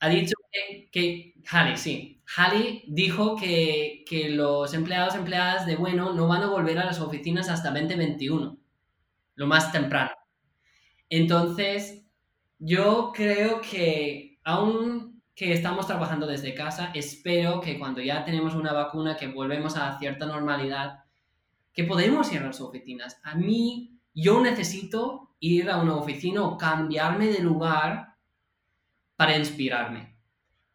ha 0.00 0.08
dicho 0.08 0.34
que, 0.50 0.88
que 0.90 1.76
sí, 1.76 2.19
Halley 2.36 2.84
dijo 2.86 3.36
que, 3.36 4.04
los 4.30 4.72
empleados 4.74 5.14
empleadas 5.14 5.66
de 5.66 5.76
Bueno 5.76 6.12
no 6.12 6.28
van 6.28 6.42
a 6.42 6.50
volver 6.50 6.78
a 6.78 6.84
las 6.84 7.00
oficinas 7.00 7.48
hasta 7.48 7.70
2021, 7.70 8.56
lo 9.34 9.46
más 9.46 9.72
temprano. 9.72 10.12
Entonces, 11.08 12.04
yo 12.58 13.12
creo 13.14 13.60
que 13.60 14.38
aún 14.44 15.22
que 15.34 15.52
estamos 15.52 15.86
trabajando 15.86 16.26
desde 16.26 16.54
casa, 16.54 16.92
espero 16.94 17.60
que 17.60 17.78
cuando 17.78 18.00
ya 18.00 18.24
tenemos 18.24 18.54
una 18.54 18.72
vacuna, 18.72 19.16
que 19.16 19.28
volvemos 19.28 19.76
a 19.76 19.98
cierta 19.98 20.26
normalidad, 20.26 21.04
que 21.72 21.84
podemos 21.84 22.32
ir 22.32 22.42
a 22.42 22.46
las 22.46 22.60
oficinas. 22.60 23.18
A 23.24 23.34
mí, 23.34 23.98
yo 24.14 24.40
necesito 24.40 25.34
ir 25.40 25.70
a 25.70 25.78
una 25.78 25.96
oficina 25.96 26.42
o 26.42 26.58
cambiarme 26.58 27.28
de 27.28 27.40
lugar 27.40 28.14
para 29.16 29.36
inspirarme, 29.36 30.16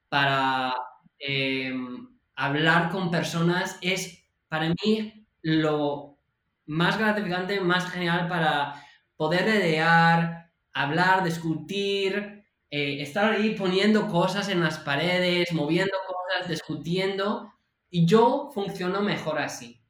para 0.09 0.73
Em, 1.19 2.09
hablar 2.35 2.89
con 2.91 3.09
personas 3.11 3.77
es 3.81 4.25
para 4.47 4.69
mí 4.69 5.27
lo 5.41 6.17
más 6.65 6.97
gratificante, 6.97 7.59
más 7.61 7.89
genial 7.89 8.27
para 8.27 8.83
poder 9.15 9.47
idear, 9.47 10.51
hablar, 10.73 11.23
discutir, 11.23 12.43
eh, 12.69 13.01
estar 13.01 13.31
ahí 13.31 13.55
poniendo 13.55 14.07
cosas 14.07 14.49
en 14.49 14.61
las 14.61 14.79
paredes, 14.79 15.53
moviendo 15.53 15.93
cosas, 16.07 16.49
discutiendo, 16.49 17.53
y 17.89 18.05
yo 18.05 18.51
funciono 18.53 19.01
mejor 19.01 19.39
así. 19.39 19.81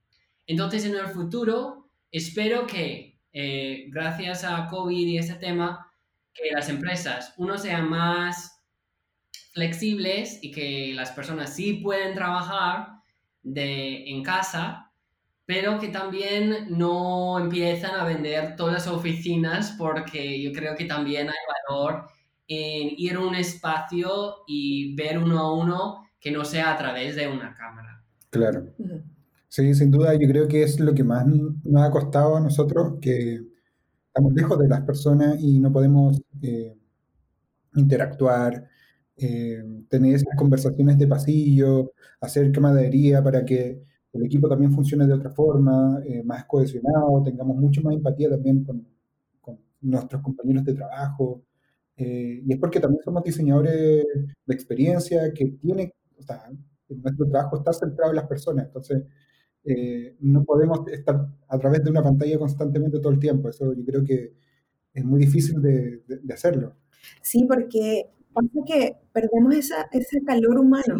Entonces 0.46 0.86
en 0.86 0.96
el 0.96 1.08
futuro 1.08 1.90
espero 2.12 2.68
que 2.68 3.20
eh, 3.34 3.88
gracias 3.90 4.44
a 4.44 4.68
COVID 4.68 5.08
y 5.08 5.18
este 5.18 5.36
tema, 5.36 5.92
que 6.34 6.52
las 6.52 6.70
empresas, 6.70 7.34
uno 7.38 7.58
sea 7.58 7.82
más 7.82 8.55
flexibles 9.56 10.40
y 10.42 10.52
que 10.52 10.94
las 10.94 11.12
personas 11.12 11.56
sí 11.56 11.76
pueden 11.76 12.14
trabajar 12.14 12.90
de, 13.42 14.10
en 14.10 14.22
casa, 14.22 14.92
pero 15.46 15.80
que 15.80 15.88
también 15.88 16.68
no 16.78 17.40
empiezan 17.40 17.96
a 17.96 18.04
vender 18.04 18.58
todas 18.58 18.74
las 18.74 18.88
oficinas 18.88 19.74
porque 19.78 20.44
yo 20.44 20.52
creo 20.52 20.76
que 20.76 20.86
también 20.86 21.30
hay 21.30 21.36
valor 21.70 22.06
en 22.48 22.90
ir 22.98 23.16
a 23.16 23.22
un 23.22 23.34
espacio 23.34 24.44
y 24.46 24.94
ver 24.96 25.18
uno 25.18 25.40
a 25.40 25.54
uno 25.54 26.06
que 26.20 26.32
no 26.32 26.44
sea 26.44 26.74
a 26.74 26.78
través 26.78 27.16
de 27.16 27.28
una 27.28 27.56
cámara. 27.56 28.04
Claro. 28.30 28.68
Sí, 29.48 29.74
sin 29.74 29.90
duda, 29.90 30.14
yo 30.16 30.28
creo 30.28 30.48
que 30.50 30.64
es 30.64 30.82
lo 30.82 30.94
que 30.94 31.06
más 31.06 31.26
nos 31.26 31.82
ha 31.82 31.92
costado 31.92 32.36
a 32.36 32.42
nosotros, 32.42 32.96
que 33.00 33.40
estamos 34.08 34.34
lejos 34.34 34.60
de 34.60 34.68
las 34.68 34.82
personas 34.82 35.38
y 35.40 35.60
no 35.60 35.72
podemos 35.72 36.22
eh, 36.42 36.78
interactuar, 37.76 38.68
eh, 39.18 39.64
tener 39.88 40.16
esas 40.16 40.36
conversaciones 40.36 40.98
de 40.98 41.08
pasillo, 41.08 41.94
hacer 42.20 42.52
camaradería 42.52 43.24
para 43.24 43.46
que 43.46 43.82
el 44.12 44.26
equipo 44.26 44.50
también 44.50 44.74
funcione 44.74 45.08
de 45.08 45.14
otra 45.14 45.30
forma, 45.30 46.02
eh, 46.06 46.22
más 46.24 46.46
cohesionado, 46.46 47.24
tengamos 47.24 47.56
mucho 47.56 47.82
más 47.82 47.96
empatía 47.96 48.30
también 48.30 48.64
con, 48.64 48.86
nuestros 49.82 50.22
compañeros 50.24 50.66
de 50.66 50.74
trabajo. 50.74 51.44
Eh, 51.96 52.42
y 52.46 52.54
es 52.54 52.60
porque 52.60 52.80
también 52.80 53.04
somos 53.04 53.24
diseñadores 53.24 54.06
de 54.46 54.54
experiencia 54.54 55.32
que 55.34 55.46
tiene, 55.62 55.94
o 56.18 56.24
sea, 56.24 56.50
nuestro 56.90 57.30
trabajo 57.30 57.58
está 57.58 57.72
centrado 57.72 58.12
en 58.12 58.16
las 58.18 58.28
personas, 58.28 58.66
entonces 58.66 59.04
no 60.20 60.44
podemos 60.44 60.88
estar 60.90 61.28
a 61.48 61.58
través 61.58 61.84
de 61.84 61.90
una 61.90 62.04
pantalla 62.04 62.38
constantemente 62.38 63.00
todo 63.00 63.12
el 63.12 63.20
tiempo, 63.20 63.50
eso 63.50 63.74
yo 63.74 63.84
creo 63.84 64.04
que 64.04 64.34
es 64.94 65.04
muy 65.04 65.20
difícil 65.20 65.62
de, 65.62 66.04
de 66.08 66.34
hacerlo. 66.34 66.76
Sí, 67.22 67.46
porque 67.46 68.10
pasa 68.36 68.60
que 68.68 68.96
perdemos 69.14 69.56
esa, 69.56 69.88
ese 69.92 70.24
calor 70.26 70.60
humano. 70.60 70.96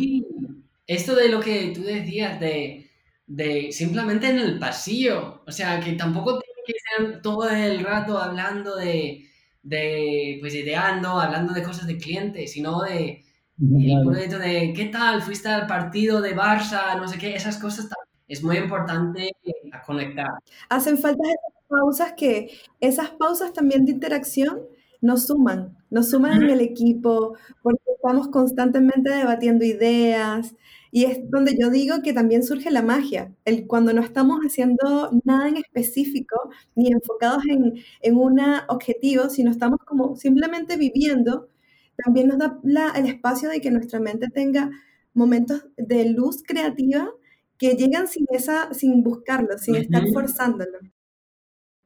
Esto 0.88 1.16
de 1.16 1.30
lo 1.30 1.40
que 1.40 1.72
tú 1.76 1.84
decías, 1.84 2.40
de, 2.40 2.90
de 3.28 3.72
simplemente 3.72 4.30
en 4.30 4.40
el 4.40 4.58
pasillo, 4.58 5.44
o 5.46 5.52
sea, 5.52 5.80
que 5.80 5.94
tampoco 5.94 6.40
tiene 6.40 6.62
que 6.66 6.74
ser 6.74 7.22
todo 7.22 7.50
el 7.50 7.84
rato 7.84 8.18
hablando 8.18 8.76
de, 8.76 9.26
de 9.62 10.38
pues 10.40 10.56
ideando, 10.56 11.20
hablando 11.20 11.54
de 11.54 11.64
cosas 11.64 11.88
de 11.88 11.98
clientes, 11.98 12.54
sino 12.54 12.82
de, 12.82 13.24
el 13.60 14.40
de 14.40 14.74
qué 14.76 14.90
tal, 14.92 15.22
fuiste 15.22 15.50
al 15.50 15.68
partido 15.68 16.22
de 16.22 16.36
Barça, 16.36 16.98
no 16.98 17.08
sé 17.08 17.18
qué, 17.18 17.36
esas 17.36 17.58
cosas 17.58 17.90
es 18.28 18.44
muy 18.44 18.58
importante 18.58 19.32
a 19.72 19.82
conectar. 19.82 20.30
Hacen 20.70 20.98
falta 20.98 21.24
esas 21.28 21.68
pausas 21.68 22.14
que, 22.14 22.60
esas 22.80 23.10
pausas 23.12 23.54
también 23.54 23.86
de 23.86 23.92
interacción 23.92 24.62
nos 25.06 25.28
suman, 25.28 25.78
nos 25.90 26.10
suman 26.10 26.44
en 26.44 26.50
el 26.50 26.62
equipo, 26.62 27.36
porque 27.62 27.82
estamos 27.96 28.28
constantemente 28.30 29.10
debatiendo 29.10 29.66
ideas, 29.66 30.56
y 30.92 31.06
es 31.06 31.30
donde 31.30 31.58
yo 31.60 31.70
digo 31.70 32.02
que 32.04 32.14
también 32.14 32.44
surge 32.44 32.72
la 32.72 32.82
magia, 32.82 33.34
el, 33.46 33.68
cuando 33.68 33.94
no 33.94 34.02
estamos 34.02 34.40
haciendo 34.42 35.12
nada 35.26 35.48
en 35.50 35.58
específico, 35.58 36.36
ni 36.76 36.92
enfocados 36.92 37.44
en, 37.50 37.76
en 38.02 38.18
un 38.18 38.40
objetivo, 38.70 39.30
sino 39.30 39.52
estamos 39.52 39.80
como 39.86 40.16
simplemente 40.16 40.78
viviendo, 40.78 41.50
también 41.98 42.28
nos 42.28 42.38
da 42.38 42.60
el 42.96 43.06
espacio 43.06 43.50
de 43.50 43.62
que 43.62 43.72
nuestra 43.72 44.00
mente 44.00 44.28
tenga 44.30 44.70
momentos 45.14 45.68
de 45.78 46.10
luz 46.10 46.44
creativa 46.44 47.10
que 47.58 47.76
llegan 47.76 48.08
sin, 48.08 48.26
esa, 48.32 48.74
sin 48.74 49.04
buscarlo, 49.04 49.58
sin 49.58 49.76
estar 49.76 50.04
forzándolo. 50.14 50.80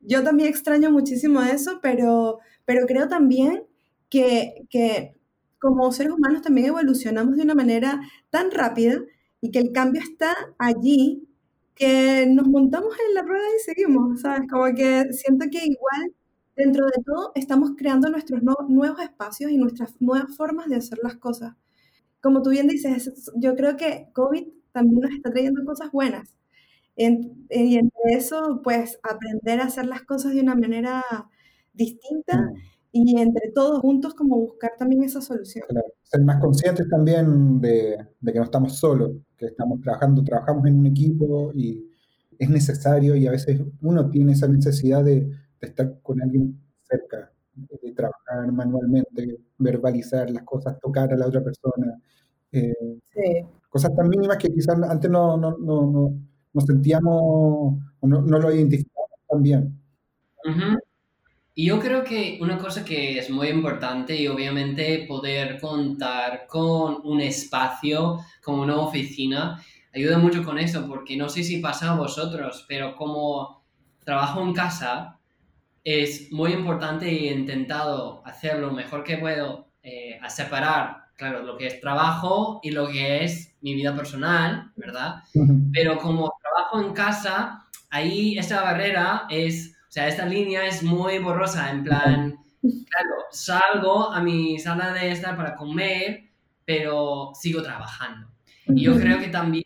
Yo 0.02 0.24
también 0.24 0.50
extraño 0.50 0.92
muchísimo 0.92 1.42
eso, 1.42 1.80
pero, 1.82 2.40
pero 2.70 2.86
creo 2.86 3.08
también 3.08 3.64
que, 4.12 4.68
que 4.70 5.16
como 5.58 5.92
seres 5.92 6.14
humanos 6.14 6.44
también 6.44 6.68
evolucionamos 6.68 7.36
de 7.36 7.42
una 7.42 7.56
manera 7.56 8.00
tan 8.30 8.52
rápida 8.52 9.02
y 9.42 9.50
que 9.50 9.58
el 9.58 9.72
cambio 9.72 10.04
está 10.04 10.36
allí 10.60 11.28
que 11.74 12.28
nos 12.28 12.48
montamos 12.48 12.94
en 13.08 13.16
la 13.16 13.24
rueda 13.24 13.44
y 13.58 13.64
seguimos, 13.64 14.22
¿sabes? 14.22 14.48
Como 14.48 14.66
que 14.76 15.12
siento 15.14 15.48
que 15.52 15.66
igual 15.66 16.14
dentro 16.56 16.86
de 16.86 17.04
todo 17.04 17.32
estamos 17.34 17.72
creando 17.76 18.08
nuestros 18.12 18.44
nuevos 18.44 19.02
espacios 19.02 19.50
y 19.50 19.58
nuestras 19.58 20.00
nuevas 20.00 20.38
formas 20.38 20.68
de 20.68 20.76
hacer 20.76 21.00
las 21.02 21.16
cosas. 21.16 21.56
Como 22.22 22.44
tú 22.44 22.52
bien 22.52 22.68
dices, 22.68 23.32
yo 23.36 23.56
creo 23.56 23.78
que 23.78 24.10
COVID 24.14 24.48
también 24.74 25.02
nos 25.02 25.12
está 25.12 25.32
trayendo 25.32 25.66
cosas 25.66 25.92
buenas. 25.92 26.38
y 26.96 27.78
entre 27.78 28.14
eso, 28.16 28.62
pues 28.64 29.00
aprender 29.02 29.60
a 29.60 29.66
hacer 29.66 29.88
las 29.88 30.04
cosas 30.04 30.36
de 30.36 30.42
una 30.42 30.54
manera 30.54 31.04
distinta 31.80 32.38
mm 32.38 32.70
y 32.92 33.20
entre 33.20 33.52
todos 33.52 33.80
juntos 33.80 34.14
como 34.14 34.38
buscar 34.38 34.72
también 34.78 35.04
esa 35.04 35.22
solución. 35.22 35.66
Ser 36.04 36.22
más 36.24 36.40
conscientes 36.40 36.88
también 36.90 37.62
de, 37.62 37.98
de, 38.20 38.34
que 38.34 38.40
no 38.40 38.46
estamos 38.46 38.78
solos, 38.78 39.12
que 39.38 39.48
estamos 39.48 39.80
trabajando, 39.82 40.24
trabajamos 40.24 40.66
en 40.66 40.80
un 40.80 40.86
equipo 40.88 41.52
y 41.54 41.86
es 42.38 42.50
necesario 42.50 43.16
y 43.16 43.28
a 43.28 43.32
veces 43.32 43.62
uno 43.82 44.10
tiene 44.10 44.34
esa 44.34 44.48
necesidad 44.48 45.04
de, 45.04 45.22
de 45.22 45.68
estar 45.68 46.00
con 46.02 46.22
alguien 46.22 46.60
cerca, 46.82 47.32
de 47.54 47.92
trabajar 47.92 48.52
manualmente, 48.52 49.40
verbalizar 49.58 50.30
las 50.32 50.44
cosas, 50.44 50.80
tocar 50.80 51.14
a 51.14 51.18
la 51.18 51.28
otra 51.28 51.44
persona. 51.44 52.00
Eh, 52.52 52.74
sí. 53.14 53.46
Cosas 53.70 53.96
tan 53.96 54.10
mínimas 54.10 54.38
que 54.38 54.50
quizás 54.50 54.82
antes 54.82 55.12
no, 55.12 55.38
no, 55.38 55.56
no, 55.60 56.16
no, 56.54 56.62
sentíamos 56.62 57.22
o 58.00 58.08
no, 58.08 58.22
lo 58.22 58.52
identificábamos 58.52 59.20
tan 59.30 59.44
bien. 59.44 59.80
Y 61.56 61.66
yo 61.66 61.80
creo 61.80 62.04
que 62.04 62.38
una 62.42 62.58
cosa 62.58 62.86
que 62.86 63.18
es 63.18 63.30
muy 63.30 63.50
importante 63.50 64.16
y 64.16 64.28
obviamente 64.28 65.06
poder 65.08 65.60
contar 65.60 66.48
con 66.48 67.00
un 67.04 67.20
espacio 67.20 68.20
como 68.42 68.64
una 68.64 68.78
oficina 68.78 69.62
ayuda 69.94 70.18
mucho 70.18 70.44
con 70.44 70.60
eso 70.60 70.88
porque 70.88 71.18
no 71.18 71.30
sé 71.30 71.44
si 71.44 71.58
pasa 71.58 71.92
a 71.92 71.96
vosotros, 71.96 72.66
pero 72.68 72.96
como 72.96 73.64
trabajo 74.04 74.42
en 74.42 74.54
casa 74.54 75.20
es 75.84 76.32
muy 76.32 76.54
importante 76.54 77.12
y 77.12 77.30
he 77.30 77.34
intentado 77.34 78.22
hacer 78.26 78.60
lo 78.60 78.72
mejor 78.72 79.04
que 79.04 79.18
puedo 79.18 79.68
eh, 79.82 80.20
a 80.22 80.30
separar, 80.30 81.06
claro, 81.16 81.44
lo 81.44 81.58
que 81.58 81.68
es 81.68 81.82
trabajo 81.82 82.60
y 82.64 82.72
lo 82.72 82.88
que 82.88 83.24
es 83.24 83.56
mi 83.62 83.74
vida 83.74 83.96
personal, 83.96 84.72
¿verdad? 84.76 85.24
Pero 85.74 85.98
como 85.98 86.34
trabajo 86.42 86.82
en 86.88 86.94
casa, 86.94 87.66
ahí 87.90 88.38
esa 88.38 88.62
barrera 88.62 89.26
es 89.30 89.76
o 89.90 89.92
sea, 89.92 90.08
esta 90.08 90.24
línea 90.28 90.68
es 90.68 90.84
muy 90.84 91.18
borrosa, 91.18 91.72
en 91.72 91.84
plan, 91.84 92.38
claro, 92.62 93.26
salgo 93.32 94.12
a 94.12 94.22
mi 94.22 94.60
sala 94.60 94.94
de 94.94 95.10
estar 95.10 95.36
para 95.36 95.56
comer, 95.56 96.30
pero 96.64 97.32
sigo 97.34 97.64
trabajando. 97.64 98.28
Y 98.68 98.84
yo 98.84 98.96
creo 99.00 99.18
que 99.18 99.30
también 99.30 99.64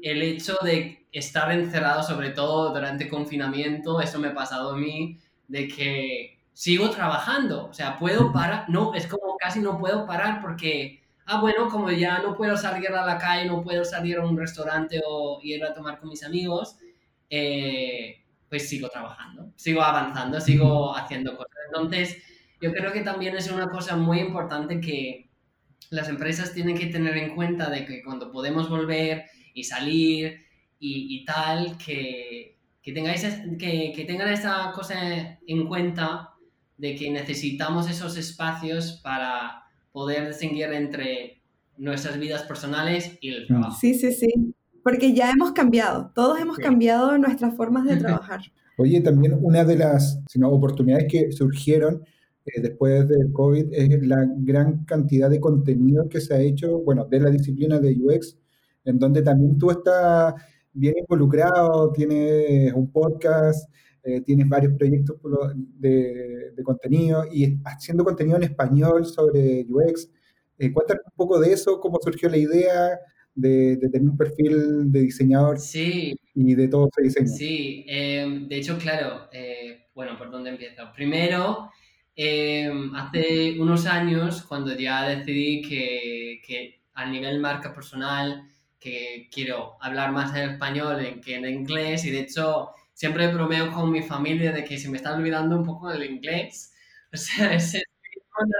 el 0.00 0.22
hecho 0.22 0.56
de 0.62 1.06
estar 1.12 1.52
encerrado, 1.52 2.02
sobre 2.02 2.30
todo 2.30 2.72
durante 2.72 3.04
el 3.04 3.10
confinamiento, 3.10 4.00
eso 4.00 4.18
me 4.18 4.28
ha 4.28 4.34
pasado 4.34 4.72
a 4.72 4.78
mí, 4.78 5.18
de 5.46 5.68
que 5.68 6.38
sigo 6.54 6.88
trabajando, 6.88 7.66
o 7.66 7.74
sea, 7.74 7.98
puedo 7.98 8.32
parar, 8.32 8.64
no, 8.70 8.94
es 8.94 9.06
como 9.06 9.36
casi 9.36 9.60
no 9.60 9.78
puedo 9.78 10.06
parar 10.06 10.40
porque, 10.40 11.02
ah, 11.26 11.38
bueno, 11.38 11.68
como 11.68 11.90
ya 11.90 12.20
no 12.20 12.34
puedo 12.34 12.56
salir 12.56 12.88
a 12.88 13.04
la 13.04 13.18
calle, 13.18 13.44
no 13.44 13.62
puedo 13.62 13.84
salir 13.84 14.16
a 14.16 14.24
un 14.24 14.38
restaurante 14.38 15.02
o 15.06 15.38
ir 15.42 15.62
a 15.62 15.74
tomar 15.74 16.00
con 16.00 16.08
mis 16.08 16.24
amigos, 16.24 16.78
eh, 17.28 18.19
pues 18.50 18.68
sigo 18.68 18.88
trabajando, 18.88 19.52
sigo 19.54 19.80
avanzando, 19.80 20.40
sigo 20.40 20.94
haciendo 20.94 21.36
cosas. 21.36 21.56
Entonces, 21.68 22.20
yo 22.60 22.72
creo 22.72 22.92
que 22.92 23.02
también 23.02 23.36
es 23.36 23.50
una 23.50 23.68
cosa 23.68 23.96
muy 23.96 24.18
importante 24.18 24.80
que 24.80 25.30
las 25.90 26.08
empresas 26.08 26.52
tienen 26.52 26.76
que 26.76 26.86
tener 26.86 27.16
en 27.16 27.34
cuenta 27.36 27.70
de 27.70 27.86
que 27.86 28.02
cuando 28.02 28.30
podemos 28.30 28.68
volver 28.68 29.24
y 29.54 29.64
salir 29.64 30.40
y, 30.80 31.24
tal, 31.24 31.76
que, 31.78 32.58
que, 32.82 32.92
tengáis, 32.92 33.22
que, 33.58 33.92
que 33.94 34.04
tengan 34.04 34.32
esa 34.32 34.72
cosa 34.72 35.38
en 35.46 35.66
cuenta 35.68 36.30
de 36.76 36.96
que 36.96 37.10
necesitamos 37.10 37.88
esos 37.88 38.16
espacios 38.16 39.00
para 39.02 39.64
poder 39.92 40.26
distinguir 40.26 40.72
entre 40.72 41.42
nuestras 41.76 42.18
vidas 42.18 42.42
personales 42.44 43.16
y 43.20 43.30
el 43.30 43.46
trabajo. 43.46 43.76
Sí, 43.78 43.94
sí, 43.94 44.12
sí 44.12 44.49
porque 44.82 45.14
ya 45.14 45.30
hemos 45.30 45.52
cambiado, 45.52 46.10
todos 46.14 46.40
hemos 46.40 46.58
cambiado 46.58 47.16
nuestras 47.18 47.54
formas 47.56 47.84
de 47.84 47.96
trabajar. 47.96 48.40
Oye, 48.78 49.00
también 49.00 49.38
una 49.42 49.64
de 49.64 49.76
las 49.76 50.20
oportunidades 50.42 51.06
que 51.10 51.32
surgieron 51.32 52.02
eh, 52.46 52.60
después 52.60 53.06
del 53.08 53.32
COVID 53.32 53.72
es 53.72 54.06
la 54.06 54.26
gran 54.38 54.84
cantidad 54.84 55.28
de 55.28 55.40
contenido 55.40 56.08
que 56.08 56.20
se 56.20 56.34
ha 56.34 56.40
hecho, 56.40 56.78
bueno, 56.80 57.04
de 57.04 57.20
la 57.20 57.30
disciplina 57.30 57.78
de 57.78 57.96
UX, 58.00 58.38
en 58.84 58.98
donde 58.98 59.22
también 59.22 59.58
tú 59.58 59.70
estás 59.70 60.34
bien 60.72 60.94
involucrado, 60.98 61.92
tienes 61.92 62.72
un 62.72 62.90
podcast, 62.90 63.68
eh, 64.02 64.22
tienes 64.22 64.48
varios 64.48 64.72
proyectos 64.74 65.16
de, 65.78 66.52
de, 66.56 66.62
contenido 66.62 67.24
y 67.30 67.60
haciendo 67.64 68.04
contenido 68.04 68.38
en 68.38 68.44
español 68.44 69.04
sobre 69.04 69.66
UX. 69.68 70.08
Eh, 70.58 70.72
cuéntanos 70.72 71.04
un 71.06 71.12
poco 71.16 71.38
de 71.38 71.52
eso, 71.52 71.80
cómo 71.80 71.98
surgió 72.00 72.30
la 72.30 72.38
idea, 72.38 72.98
de, 73.34 73.76
tener 73.76 74.02
un 74.02 74.16
perfil 74.16 74.90
de 74.90 75.00
diseñador 75.02 75.58
sí, 75.58 76.18
y 76.34 76.54
de 76.54 76.68
todo 76.68 76.88
ese 76.90 77.02
diseño. 77.02 77.28
Sí, 77.28 77.84
em, 77.88 78.48
de 78.48 78.56
hecho, 78.56 78.78
claro, 78.78 79.28
eh, 79.32 79.86
bueno, 79.94 80.16
¿por 80.18 80.30
dónde 80.30 80.50
empiezo? 80.50 80.92
Primero, 80.94 81.70
em, 82.16 82.94
hace 82.94 83.60
unos 83.60 83.86
años, 83.86 84.42
cuando 84.42 84.76
ya 84.76 85.08
decidí 85.08 85.62
que, 85.62 86.40
que 86.46 86.80
a 86.94 87.06
nivel 87.06 87.40
marca 87.40 87.72
personal, 87.72 88.42
que 88.78 89.28
quiero 89.30 89.76
hablar 89.80 90.10
más 90.12 90.34
en 90.34 90.50
español 90.50 91.20
que 91.24 91.34
en 91.34 91.44
inglés, 91.46 92.04
y 92.04 92.10
de 92.10 92.20
hecho 92.20 92.70
siempre 92.94 93.32
bromeo 93.32 93.72
con 93.72 93.90
mi 93.90 94.02
familia 94.02 94.52
de 94.52 94.64
que 94.64 94.78
se 94.78 94.88
me 94.90 94.96
está 94.96 95.14
olvidando 95.14 95.56
un 95.56 95.64
poco 95.64 95.90
el 95.90 96.04
inglés. 96.04 96.72
O 97.12 97.16
sea, 97.16 97.54
ese 97.54 97.82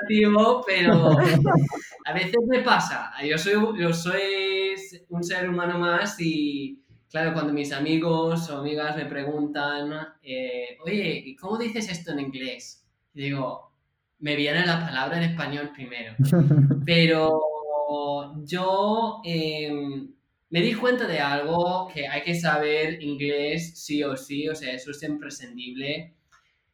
nativo, 0.02 0.64
pero 0.66 1.12
a 2.04 2.12
veces 2.12 2.36
me 2.48 2.60
pasa. 2.62 3.12
Yo 3.24 3.38
soy, 3.38 3.54
yo 3.78 3.92
soy 3.92 4.59
un 5.08 5.24
ser 5.24 5.48
humano 5.48 5.78
más 5.78 6.20
y, 6.20 6.82
claro, 7.10 7.32
cuando 7.32 7.52
mis 7.52 7.72
amigos 7.72 8.48
o 8.50 8.58
amigas 8.58 8.96
me 8.96 9.06
preguntan, 9.06 9.92
eh, 10.22 10.78
oye, 10.84 11.22
¿y 11.26 11.36
cómo 11.36 11.58
dices 11.58 11.88
esto 11.90 12.12
en 12.12 12.20
inglés? 12.20 12.80
digo, 13.12 13.72
me 14.20 14.36
viene 14.36 14.64
la 14.64 14.80
palabra 14.80 15.18
en 15.18 15.30
español 15.30 15.70
primero. 15.74 16.14
Pero 16.86 17.40
yo 18.44 19.20
em, 19.24 20.12
me 20.50 20.60
di 20.60 20.74
cuenta 20.74 21.06
de 21.06 21.18
algo 21.18 21.88
que 21.92 22.06
hay 22.06 22.22
que 22.22 22.34
saber 22.34 23.02
inglés 23.02 23.72
sí 23.82 24.02
o 24.04 24.16
sí, 24.16 24.48
o 24.48 24.54
sea, 24.54 24.72
eso 24.72 24.90
es 24.90 25.02
imprescindible. 25.02 26.14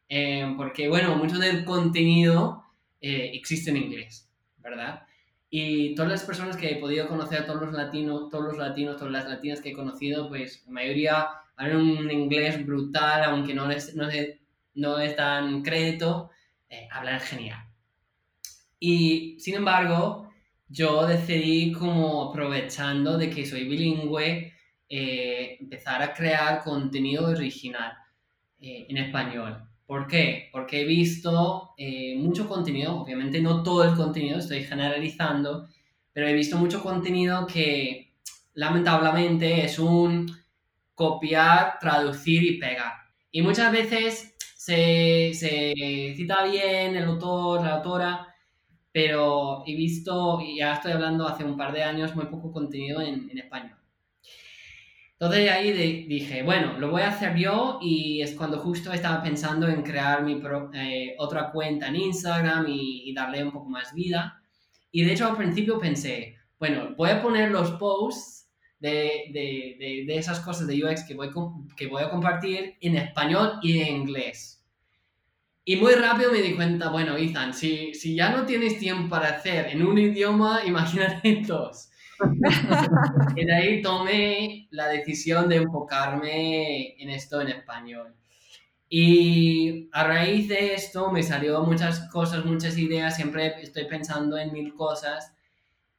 Em, 0.09 0.55
porque, 0.55 0.87
bueno, 0.87 1.15
mucho 1.15 1.37
del 1.37 1.65
contenido 1.65 2.63
eh, 3.01 3.31
existe 3.33 3.71
en 3.71 3.77
inglés, 3.77 4.29
¿verdad? 4.57 5.06
Y 5.49 5.95
todas 5.95 6.11
las 6.11 6.23
personas 6.23 6.57
que 6.57 6.71
he 6.71 6.75
podido 6.75 7.07
conocer, 7.07 7.45
todos 7.45 7.61
los 7.61 7.73
latinos, 7.73 8.29
todos 8.29 8.45
los 8.45 8.57
latinos, 8.57 8.97
todas 8.97 9.13
las 9.13 9.29
latinas 9.29 9.61
que 9.61 9.69
he 9.69 9.73
conocido, 9.73 10.27
pues 10.27 10.63
la 10.65 10.73
mayoría 10.73 11.27
hablan 11.55 11.77
un 11.77 12.11
inglés 12.11 12.65
brutal, 12.65 13.23
aunque 13.23 13.53
no 13.53 13.67
les, 13.67 13.95
no 13.95 14.07
no 14.75 14.97
les 14.99 15.15
dan 15.15 15.63
crédito, 15.63 16.31
eh, 16.69 16.87
hablan 16.91 17.19
genial. 17.21 17.65
Y 18.79 19.37
sin 19.39 19.55
embargo, 19.55 20.29
yo 20.69 21.07
decidí 21.07 21.71
como 21.71 22.29
aprovechando 22.29 23.17
de 23.17 23.29
que 23.29 23.45
soy 23.45 23.67
bilingüe, 23.67 24.53
eh, 24.89 25.57
empezar 25.59 26.01
a 26.01 26.13
crear 26.13 26.63
contenido 26.63 27.27
original 27.27 27.93
en 28.59 28.97
español. 28.97 29.66
¿Por 29.87 30.05
qué? 30.07 30.49
Porque 30.51 30.81
he 30.81 30.85
visto 30.85 31.73
eh, 31.77 32.15
mucho 32.17 32.47
contenido, 32.47 32.97
obviamente 33.01 33.41
no 33.41 33.63
todo 33.63 33.85
el 33.85 33.95
contenido, 33.95 34.37
estoy 34.37 34.63
generalizando, 34.63 35.69
pero 36.11 36.27
he 36.27 36.33
visto 36.33 36.57
mucho 36.57 36.83
contenido 36.83 37.47
que 37.47 38.13
lamentablemente 38.53 39.63
es 39.63 39.79
un 39.79 40.29
copiar, 40.93 41.79
traducir 41.79 42.43
y 42.43 42.59
pegar. 42.59 42.93
Y 43.31 43.41
muchas 43.41 43.71
veces 43.71 44.35
se, 44.57 45.31
se 45.33 46.13
cita 46.17 46.43
bien 46.45 46.97
el 46.97 47.05
autor, 47.05 47.61
la 47.61 47.75
autora, 47.75 48.27
pero 48.91 49.63
he 49.65 49.73
visto, 49.75 50.41
y 50.41 50.57
ya 50.57 50.73
estoy 50.73 50.91
hablando 50.91 51.27
hace 51.27 51.45
un 51.45 51.55
par 51.55 51.71
de 51.71 51.83
años, 51.83 52.13
muy 52.13 52.25
poco 52.25 52.51
contenido 52.51 52.99
en, 53.01 53.29
en 53.29 53.37
español. 53.37 53.77
Entonces 55.19 55.49
ahí 55.49 55.71
dije, 56.07 56.43
bueno, 56.43 56.77
lo 56.77 56.91
voy 56.91 57.01
a 57.01 57.09
hacer 57.09 57.35
yo 57.35 57.79
y 57.81 58.21
es 58.21 58.33
cuando 58.33 58.59
justo 58.59 58.93
estaba 58.93 59.23
pensando 59.23 59.67
en 59.67 59.81
crear 59.81 60.21
mi 60.21 60.39
eh, 60.75 61.15
otra 61.17 61.51
cuenta 61.51 61.87
en 61.87 61.95
Instagram 61.95 62.67
y, 62.69 63.11
darle 63.15 63.43
un 63.43 63.51
poco 63.51 63.67
más 63.67 63.95
vida. 63.95 64.39
Y 64.91 65.03
de 65.03 65.13
hecho 65.13 65.27
al 65.27 65.35
principio 65.35 65.79
pensé, 65.79 66.35
bueno, 66.59 66.93
voy 66.95 67.09
a 67.09 67.21
poner 67.23 67.49
los 67.49 67.71
posts 67.71 68.47
de, 68.79 69.31
de, 69.33 70.05
de, 70.05 70.17
esas 70.17 70.39
cosas 70.39 70.67
de 70.67 70.85
UX 70.85 71.03
que 71.03 71.15
voy, 71.15 71.31
que 71.75 71.87
voy 71.87 72.03
a 72.03 72.11
compartir 72.11 72.75
en 72.79 72.95
español 72.95 73.53
y 73.63 73.79
en 73.79 73.95
inglés. 73.95 74.63
Y 75.65 75.77
muy 75.77 75.95
rápido 75.95 76.31
me 76.31 76.43
di 76.43 76.53
cuenta, 76.53 76.89
bueno, 76.89 77.17
Ethan, 77.17 77.55
si, 77.55 77.95
si 77.95 78.15
ya 78.15 78.29
no 78.29 78.45
tienes 78.45 78.77
tiempo 78.77 79.09
para 79.09 79.29
hacer 79.29 79.65
en 79.69 79.83
un 79.83 79.97
idioma, 79.97 80.61
imagínate 80.67 81.41
dos 81.47 81.89
y 83.35 83.45
de 83.45 83.53
ahí 83.53 83.81
tomé 83.81 84.67
la 84.71 84.87
decisión 84.87 85.49
de 85.49 85.57
enfocarme 85.57 87.01
en 87.01 87.09
esto 87.09 87.41
en 87.41 87.49
español. 87.49 88.15
Y 88.89 89.89
a 89.91 90.05
raíz 90.05 90.47
de 90.47 90.73
esto 90.73 91.11
me 91.11 91.21
salió 91.23 91.61
muchas 91.63 92.09
cosas, 92.09 92.45
muchas 92.45 92.77
ideas, 92.77 93.15
siempre 93.15 93.55
estoy 93.61 93.85
pensando 93.85 94.37
en 94.37 94.53
mil 94.53 94.73
cosas. 94.73 95.33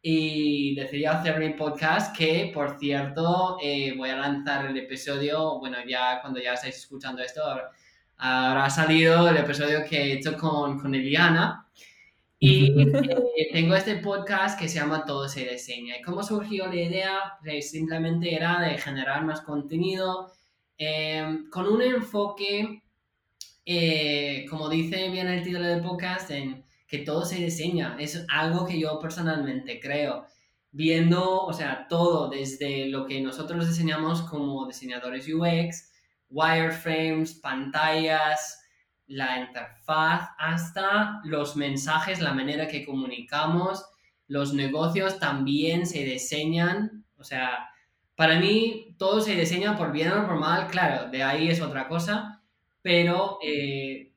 Y 0.00 0.74
decidí 0.76 1.04
hacer 1.04 1.38
mi 1.38 1.50
podcast 1.50 2.16
que, 2.16 2.50
por 2.54 2.78
cierto, 2.78 3.58
eh, 3.62 3.94
voy 3.96 4.10
a 4.10 4.16
lanzar 4.16 4.66
el 4.66 4.76
episodio, 4.76 5.58
bueno, 5.58 5.78
ya 5.86 6.20
cuando 6.20 6.40
ya 6.40 6.54
estáis 6.54 6.76
escuchando 6.76 7.20
esto, 7.20 7.42
habrá 8.16 8.70
salido 8.70 9.28
el 9.28 9.36
episodio 9.36 9.84
que 9.88 9.96
he 10.00 10.12
hecho 10.14 10.36
con, 10.36 10.78
con 10.78 10.94
Eliana 10.94 11.67
y 12.40 12.80
eh, 12.80 13.48
tengo 13.52 13.74
este 13.74 13.96
podcast 13.96 14.58
que 14.58 14.68
se 14.68 14.76
llama 14.76 15.04
Todo 15.04 15.28
se 15.28 15.44
diseña. 15.44 15.98
¿Y 15.98 16.02
cómo 16.02 16.22
surgió 16.22 16.68
la 16.68 16.76
idea? 16.76 17.38
Pues 17.42 17.70
simplemente 17.70 18.32
era 18.32 18.60
de 18.60 18.78
generar 18.78 19.24
más 19.24 19.40
contenido 19.40 20.30
em, 20.76 21.50
con 21.50 21.66
un 21.66 21.82
enfoque, 21.82 22.82
eh, 23.66 24.46
como 24.48 24.68
dice 24.68 25.08
bien 25.10 25.26
el 25.26 25.42
título 25.42 25.66
del 25.66 25.82
podcast, 25.82 26.30
en 26.30 26.64
que 26.86 26.98
todo 26.98 27.24
se 27.24 27.36
diseña. 27.36 27.96
Es 27.98 28.24
algo 28.28 28.66
que 28.66 28.78
yo 28.78 29.00
personalmente 29.00 29.80
creo. 29.80 30.26
Viendo, 30.70 31.44
o 31.44 31.52
sea, 31.52 31.86
todo 31.88 32.28
desde 32.28 32.86
lo 32.86 33.06
que 33.06 33.20
nosotros 33.20 33.68
diseñamos 33.68 34.22
como 34.22 34.66
diseñadores 34.66 35.26
UX, 35.28 35.90
wireframes, 36.30 37.34
pantallas, 37.34 38.60
la 39.08 39.40
interfaz 39.40 40.28
hasta 40.38 41.20
los 41.24 41.56
mensajes, 41.56 42.20
la 42.20 42.34
manera 42.34 42.68
que 42.68 42.84
comunicamos, 42.84 43.84
los 44.28 44.52
negocios 44.52 45.18
también 45.18 45.86
se 45.86 46.04
diseñan, 46.04 47.04
o 47.16 47.24
sea, 47.24 47.70
para 48.14 48.38
mí 48.38 48.94
todo 48.98 49.20
se 49.20 49.34
diseña 49.34 49.76
por 49.76 49.92
bien 49.92 50.12
o 50.12 50.26
por 50.26 50.36
mal, 50.36 50.66
claro, 50.66 51.10
de 51.10 51.22
ahí 51.22 51.48
es 51.48 51.60
otra 51.60 51.88
cosa, 51.88 52.42
pero 52.82 53.38
eh, 53.42 54.12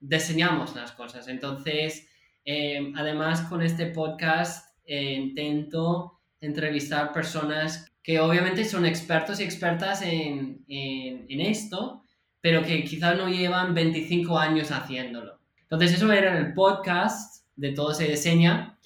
diseñamos 0.00 0.74
las 0.74 0.92
cosas. 0.92 1.28
Entonces, 1.28 2.08
eh, 2.44 2.92
además 2.96 3.42
con 3.42 3.62
este 3.62 3.86
podcast 3.86 4.76
eh, 4.84 5.12
intento 5.12 6.18
entrevistar 6.40 7.12
personas 7.12 7.92
que 8.02 8.18
obviamente 8.18 8.64
son 8.64 8.84
expertos 8.84 9.38
y 9.38 9.44
expertas 9.44 10.02
en, 10.02 10.64
en, 10.66 11.26
en 11.28 11.40
esto, 11.40 12.02
pero 12.42 12.62
que 12.62 12.84
quizás 12.84 13.16
no 13.16 13.28
llevan 13.28 13.72
25 13.72 14.36
años 14.36 14.70
haciéndolo. 14.72 15.38
Entonces 15.62 15.94
eso 15.94 16.12
era 16.12 16.36
el 16.36 16.52
podcast 16.52 17.46
de 17.56 17.72
Todo 17.72 17.94
se 17.94 18.08
diseña. 18.08 18.78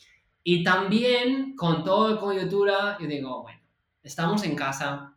Y 0.44 0.62
también 0.62 1.56
con 1.56 1.82
todo 1.82 2.10
el 2.10 2.18
coyuntura, 2.18 2.96
yo 3.00 3.06
digo, 3.08 3.42
bueno, 3.42 3.58
estamos 4.04 4.44
en 4.44 4.54
casa, 4.54 5.14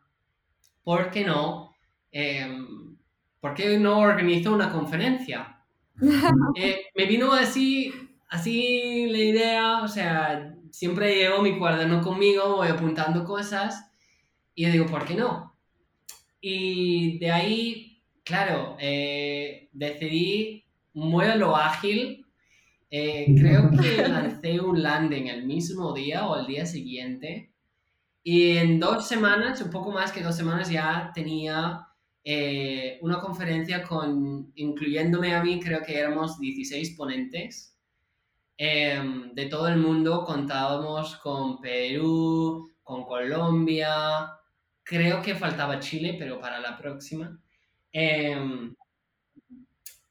¿por 0.82 1.10
qué 1.10 1.24
no? 1.24 1.72
Em, 2.10 2.96
¿Por 3.40 3.54
qué 3.54 3.78
no 3.78 4.00
organizo 4.00 4.52
una 4.52 4.72
conferencia? 4.72 5.56
Eh, 6.56 6.86
me 6.96 7.04
vino 7.04 7.32
así, 7.34 7.92
así 8.28 9.06
la 9.10 9.18
idea, 9.18 9.82
o 9.82 9.88
sea, 9.88 10.54
siempre 10.70 11.14
llevo 11.14 11.42
mi 11.42 11.58
cuaderno 11.58 12.00
conmigo, 12.00 12.56
voy 12.56 12.68
apuntando 12.68 13.22
cosas 13.22 13.90
y 14.54 14.64
yo 14.64 14.72
digo, 14.72 14.86
¿por 14.86 15.04
qué 15.04 15.14
no? 15.14 15.54
Y 16.40 17.18
de 17.18 17.30
ahí 17.30 17.89
Claro, 18.24 18.76
eh, 18.78 19.68
decidí 19.72 20.64
muy 20.94 21.26
a 21.26 21.36
lo 21.36 21.56
ágil. 21.56 22.26
Eh, 22.90 23.26
creo 23.38 23.70
que 23.70 24.08
lancé 24.08 24.60
un 24.60 24.82
landing 24.82 25.28
el 25.28 25.44
mismo 25.46 25.92
día 25.92 26.26
o 26.26 26.38
el 26.38 26.46
día 26.46 26.66
siguiente. 26.66 27.52
Y 28.22 28.56
en 28.58 28.80
dos 28.80 29.08
semanas, 29.08 29.62
un 29.62 29.70
poco 29.70 29.92
más 29.92 30.12
que 30.12 30.22
dos 30.22 30.36
semanas, 30.36 30.70
ya 30.70 31.10
tenía 31.14 31.86
eh, 32.22 32.98
una 33.02 33.20
conferencia 33.20 33.82
con, 33.82 34.52
incluyéndome 34.54 35.34
a 35.34 35.42
mí, 35.42 35.58
creo 35.60 35.82
que 35.82 35.98
éramos 35.98 36.38
16 36.38 36.96
ponentes. 36.96 37.76
Em, 38.58 39.32
de 39.34 39.46
todo 39.46 39.68
el 39.68 39.78
mundo 39.78 40.24
contábamos 40.26 41.16
con 41.16 41.60
Perú, 41.62 42.70
con 42.82 43.04
Colombia, 43.04 44.28
creo 44.82 45.22
que 45.22 45.34
faltaba 45.34 45.80
Chile, 45.80 46.16
pero 46.18 46.38
para 46.40 46.60
la 46.60 46.76
próxima. 46.76 47.39
Em, 47.92 48.74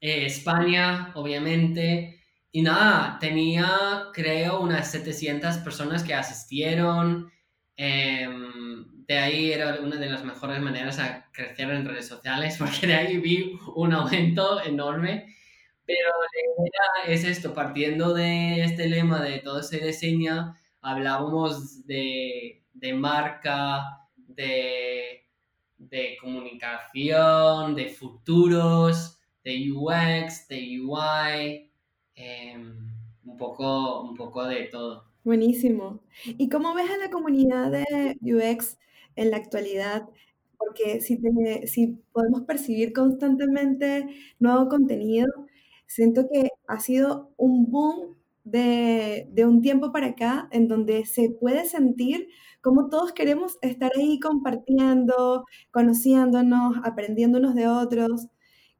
eh, 0.00 0.26
España, 0.26 1.12
obviamente. 1.14 2.20
Y 2.52 2.62
nada, 2.62 3.18
tenía, 3.20 4.08
creo, 4.12 4.60
unas 4.60 4.90
700 4.90 5.58
personas 5.58 6.02
que 6.02 6.14
asistieron. 6.14 7.30
Em, 7.76 9.04
de 9.06 9.18
ahí 9.18 9.52
era 9.52 9.80
una 9.80 9.96
de 9.96 10.08
las 10.10 10.24
mejores 10.24 10.60
maneras 10.60 10.98
a 10.98 11.30
crecer 11.32 11.70
en 11.70 11.86
redes 11.86 12.08
sociales, 12.08 12.56
porque 12.58 12.86
de 12.86 12.94
ahí 12.94 13.18
vi 13.18 13.58
un 13.76 13.92
aumento 13.92 14.62
enorme. 14.64 15.34
Pero 15.86 16.10
idea 16.58 17.14
es 17.14 17.24
esto, 17.24 17.54
partiendo 17.54 18.14
de 18.14 18.62
este 18.64 18.88
lema 18.88 19.20
de 19.22 19.38
todo 19.40 19.62
se 19.62 19.78
diseña, 19.84 20.54
hablábamos 20.80 21.86
de, 21.86 22.64
de 22.72 22.94
marca, 22.94 23.82
de 24.16 25.26
de 25.80 26.16
comunicación, 26.20 27.74
de 27.74 27.88
futuros, 27.88 29.18
de 29.42 29.72
UX, 29.72 30.46
de 30.48 30.80
UI, 30.80 31.72
em, 32.14 32.94
un, 33.24 33.36
poco, 33.36 34.02
un 34.02 34.14
poco 34.14 34.44
de 34.44 34.64
todo. 34.64 35.04
Buenísimo. 35.24 36.00
¿Y 36.24 36.48
cómo 36.48 36.74
ves 36.74 36.90
a 36.90 36.98
la 36.98 37.10
comunidad 37.10 37.70
de 37.70 38.16
UX 38.20 38.78
en 39.16 39.30
la 39.30 39.38
actualidad? 39.38 40.08
Porque 40.58 41.00
si, 41.00 41.18
si 41.66 41.86
podemos 42.12 42.42
percibir 42.42 42.92
constantemente 42.92 44.06
nuevo 44.38 44.68
contenido, 44.68 45.28
siento 45.86 46.28
que 46.30 46.50
ha 46.68 46.78
sido 46.80 47.32
un 47.36 47.70
boom 47.70 48.19
de, 48.50 49.28
un 49.44 49.62
tiempo 49.62 49.92
para 49.92 50.08
acá 50.08 50.48
en 50.52 50.68
donde 50.68 51.04
se 51.06 51.30
puede 51.30 51.64
sentir 51.66 52.28
como 52.60 52.88
todos 52.90 53.12
queremos 53.12 53.56
estar 53.62 53.90
ahí 53.96 54.20
compartiendo, 54.20 55.46
conociéndonos, 55.70 56.76
aprendiéndonos 56.84 57.54
de 57.54 57.68
otros. 57.68 58.26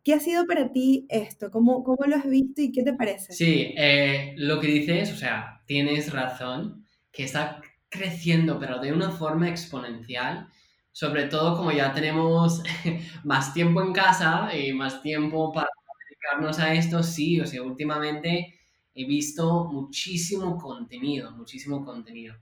¿Qué 0.04 0.12
ha 0.12 0.20
sido 0.20 0.46
para 0.46 0.70
ti 0.70 1.06
esto? 1.08 1.50
¿Cómo, 1.50 1.82
cómo 1.82 2.04
lo 2.06 2.16
has 2.16 2.28
visto 2.28 2.60
y 2.60 2.72
qué 2.72 2.82
te 2.82 2.92
parece? 2.92 3.32
Sí, 3.32 3.72
eh, 3.76 4.34
lo 4.36 4.60
que 4.60 4.66
dices, 4.66 5.12
o 5.12 5.16
sea, 5.16 5.62
tienes 5.66 6.12
razón, 6.12 6.84
que 7.12 7.24
está 7.24 7.62
creciendo, 7.88 8.58
pero 8.58 8.78
de 8.78 8.92
una 8.92 9.10
forma 9.10 9.48
exponencial. 9.48 10.48
Sobre 10.92 11.24
todo 11.24 11.56
como 11.56 11.72
ya 11.72 11.92
tenemos 11.92 12.62
más 13.24 13.52
tiempo 13.54 13.82
en 13.82 13.92
casa 13.92 14.50
y 14.56 14.72
más 14.72 15.02
tiempo 15.02 15.52
para 15.52 15.68
dedicarnos 16.08 16.58
a 16.58 16.74
esto, 16.74 17.02
sí, 17.02 17.40
o 17.40 17.46
sea, 17.46 17.62
últimamente 17.62 18.59
he 18.94 19.04
visto 19.04 19.64
muchísimo 19.64 20.58
contenido, 20.58 21.30
muchísimo 21.32 21.84
contenido 21.84 22.36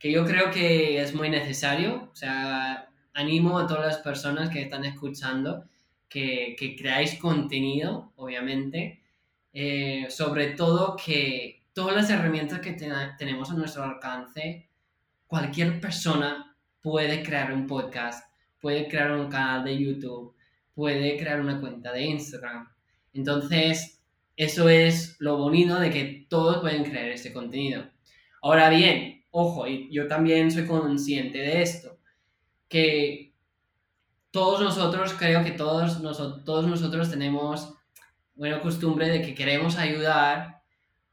que 0.00 0.10
yo 0.10 0.24
creo 0.24 0.50
que 0.50 1.00
es 1.00 1.14
muy 1.14 1.28
necesario. 1.28 2.08
O 2.10 2.16
sea, 2.16 2.88
animo 3.12 3.58
a 3.58 3.66
todas 3.66 3.86
las 3.86 3.98
personas 3.98 4.48
que 4.48 4.62
están 4.62 4.84
escuchando 4.84 5.68
que, 6.08 6.56
que 6.58 6.74
creáis 6.74 7.16
contenido, 7.16 8.12
obviamente. 8.16 9.02
Eh, 9.52 10.06
sobre 10.08 10.52
todo 10.52 10.96
que 10.96 11.66
todas 11.74 11.94
las 11.94 12.08
herramientas 12.08 12.60
que 12.60 12.72
tenemos 12.72 13.50
a 13.50 13.54
nuestro 13.54 13.84
alcance, 13.84 14.70
cualquier 15.26 15.80
persona 15.80 16.56
puede 16.80 17.22
crear 17.22 17.52
un 17.52 17.66
podcast, 17.66 18.32
puede 18.58 18.88
crear 18.88 19.12
un 19.12 19.28
canal 19.28 19.64
de 19.64 19.78
YouTube, 19.78 20.34
puede 20.74 21.18
crear 21.18 21.40
una 21.40 21.60
cuenta 21.60 21.92
de 21.92 22.04
Instagram. 22.06 22.66
Entonces, 23.12 23.99
eso 24.40 24.70
es 24.70 25.16
lo 25.18 25.36
bonito 25.36 25.78
de 25.78 25.90
que 25.90 26.26
todos 26.30 26.60
pueden 26.60 26.84
crear 26.84 27.10
este 27.10 27.30
contenido. 27.30 27.84
Ahora 28.40 28.70
bien, 28.70 29.26
ojo, 29.30 29.66
yo 29.66 30.08
también 30.08 30.50
soy 30.50 30.66
consciente 30.66 31.36
de 31.36 31.60
esto, 31.60 31.98
que 32.66 33.34
todos 34.30 34.62
nosotros, 34.62 35.12
creo 35.12 35.44
que 35.44 35.50
todos, 35.50 36.00
nosotros, 36.00 36.42
todos 36.46 36.66
nosotros 36.66 37.10
tenemos 37.10 37.74
buena 38.34 38.60
costumbre 38.60 39.10
de 39.10 39.20
que 39.20 39.34
queremos 39.34 39.76
ayudar, 39.76 40.62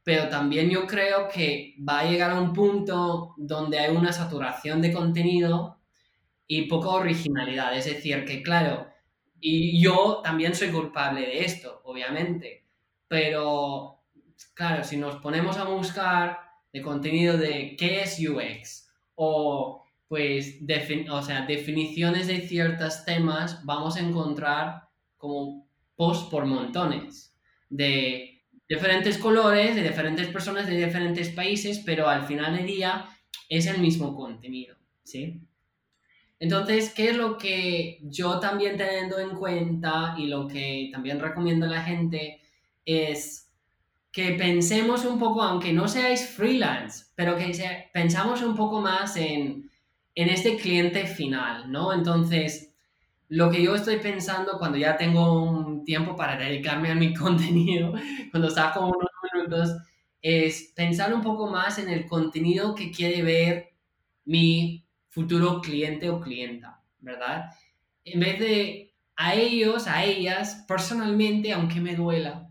pero 0.02 0.30
también 0.30 0.70
yo 0.70 0.86
creo 0.86 1.28
que 1.28 1.74
va 1.86 1.98
a 1.98 2.10
llegar 2.10 2.30
a 2.30 2.40
un 2.40 2.54
punto 2.54 3.34
donde 3.36 3.78
hay 3.78 3.94
una 3.94 4.10
saturación 4.10 4.80
de 4.80 4.94
contenido 4.94 5.80
y 6.46 6.62
poca 6.62 6.88
originalidad. 6.88 7.76
Es 7.76 7.84
decir, 7.84 8.24
que 8.24 8.42
claro, 8.42 8.86
y 9.38 9.82
yo 9.82 10.22
también 10.24 10.54
soy 10.54 10.70
culpable 10.70 11.20
de 11.20 11.44
esto, 11.44 11.82
obviamente, 11.84 12.67
pero 13.08 14.02
claro, 14.54 14.84
si 14.84 14.96
nos 14.96 15.16
ponemos 15.16 15.56
a 15.56 15.64
buscar 15.64 16.38
de 16.72 16.82
contenido 16.82 17.36
de 17.36 17.76
qué 17.76 18.02
es 18.02 18.18
UX 18.20 18.88
o 19.14 19.84
pues 20.06 20.60
o 21.10 21.22
sea, 21.22 21.44
definiciones 21.46 22.28
de 22.28 22.40
ciertos 22.40 23.04
temas, 23.04 23.64
vamos 23.64 23.96
a 23.96 24.00
encontrar 24.00 24.88
como 25.18 25.68
post 25.96 26.30
por 26.30 26.46
montones 26.46 27.34
de 27.68 28.42
diferentes 28.66 29.18
colores, 29.18 29.74
de 29.74 29.82
diferentes 29.82 30.28
personas 30.28 30.66
de 30.66 30.82
diferentes 30.82 31.28
países, 31.30 31.82
pero 31.84 32.08
al 32.08 32.24
final 32.24 32.56
del 32.56 32.66
día 32.66 33.06
es 33.48 33.66
el 33.66 33.80
mismo 33.80 34.14
contenido, 34.16 34.76
¿sí? 35.02 35.42
Entonces, 36.40 36.94
¿qué 36.94 37.10
es 37.10 37.16
lo 37.16 37.36
que 37.36 37.98
yo 38.02 38.38
también 38.38 38.76
teniendo 38.76 39.18
en 39.18 39.30
cuenta 39.30 40.14
y 40.16 40.26
lo 40.26 40.46
que 40.46 40.88
también 40.92 41.18
recomiendo 41.18 41.66
a 41.66 41.70
la 41.70 41.82
gente 41.82 42.40
es 42.88 43.50
que 44.10 44.32
pensemos 44.32 45.04
un 45.04 45.18
poco, 45.18 45.42
aunque 45.42 45.74
no 45.74 45.86
seáis 45.86 46.26
freelance, 46.26 47.04
pero 47.14 47.36
que 47.36 47.52
pensamos 47.92 48.40
un 48.40 48.56
poco 48.56 48.80
más 48.80 49.16
en, 49.16 49.70
en 50.14 50.28
este 50.30 50.56
cliente 50.56 51.06
final, 51.06 51.70
¿no? 51.70 51.92
Entonces, 51.92 52.72
lo 53.28 53.50
que 53.50 53.62
yo 53.62 53.74
estoy 53.74 53.98
pensando 53.98 54.58
cuando 54.58 54.78
ya 54.78 54.96
tengo 54.96 55.42
un 55.42 55.84
tiempo 55.84 56.16
para 56.16 56.38
dedicarme 56.38 56.90
a 56.90 56.94
mi 56.94 57.12
contenido, 57.24 57.92
cuando 58.30 58.48
saco 58.48 58.86
unos 58.86 59.10
minutos, 59.34 59.76
es 60.22 60.72
pensar 60.74 61.12
un 61.12 61.20
poco 61.22 61.48
más 61.50 61.78
en 61.78 61.90
el 61.90 62.06
contenido 62.06 62.74
que 62.74 62.90
quiere 62.90 63.22
ver 63.22 63.68
mi 64.24 64.86
futuro 65.10 65.60
cliente 65.60 66.08
o 66.08 66.20
clienta, 66.20 66.80
¿verdad? 67.00 67.50
En 68.04 68.20
vez 68.20 68.40
de 68.40 68.94
a 69.14 69.34
ellos, 69.34 69.86
a 69.86 70.04
ellas, 70.04 70.64
personalmente, 70.66 71.52
aunque 71.52 71.80
me 71.80 71.94
duela, 71.94 72.47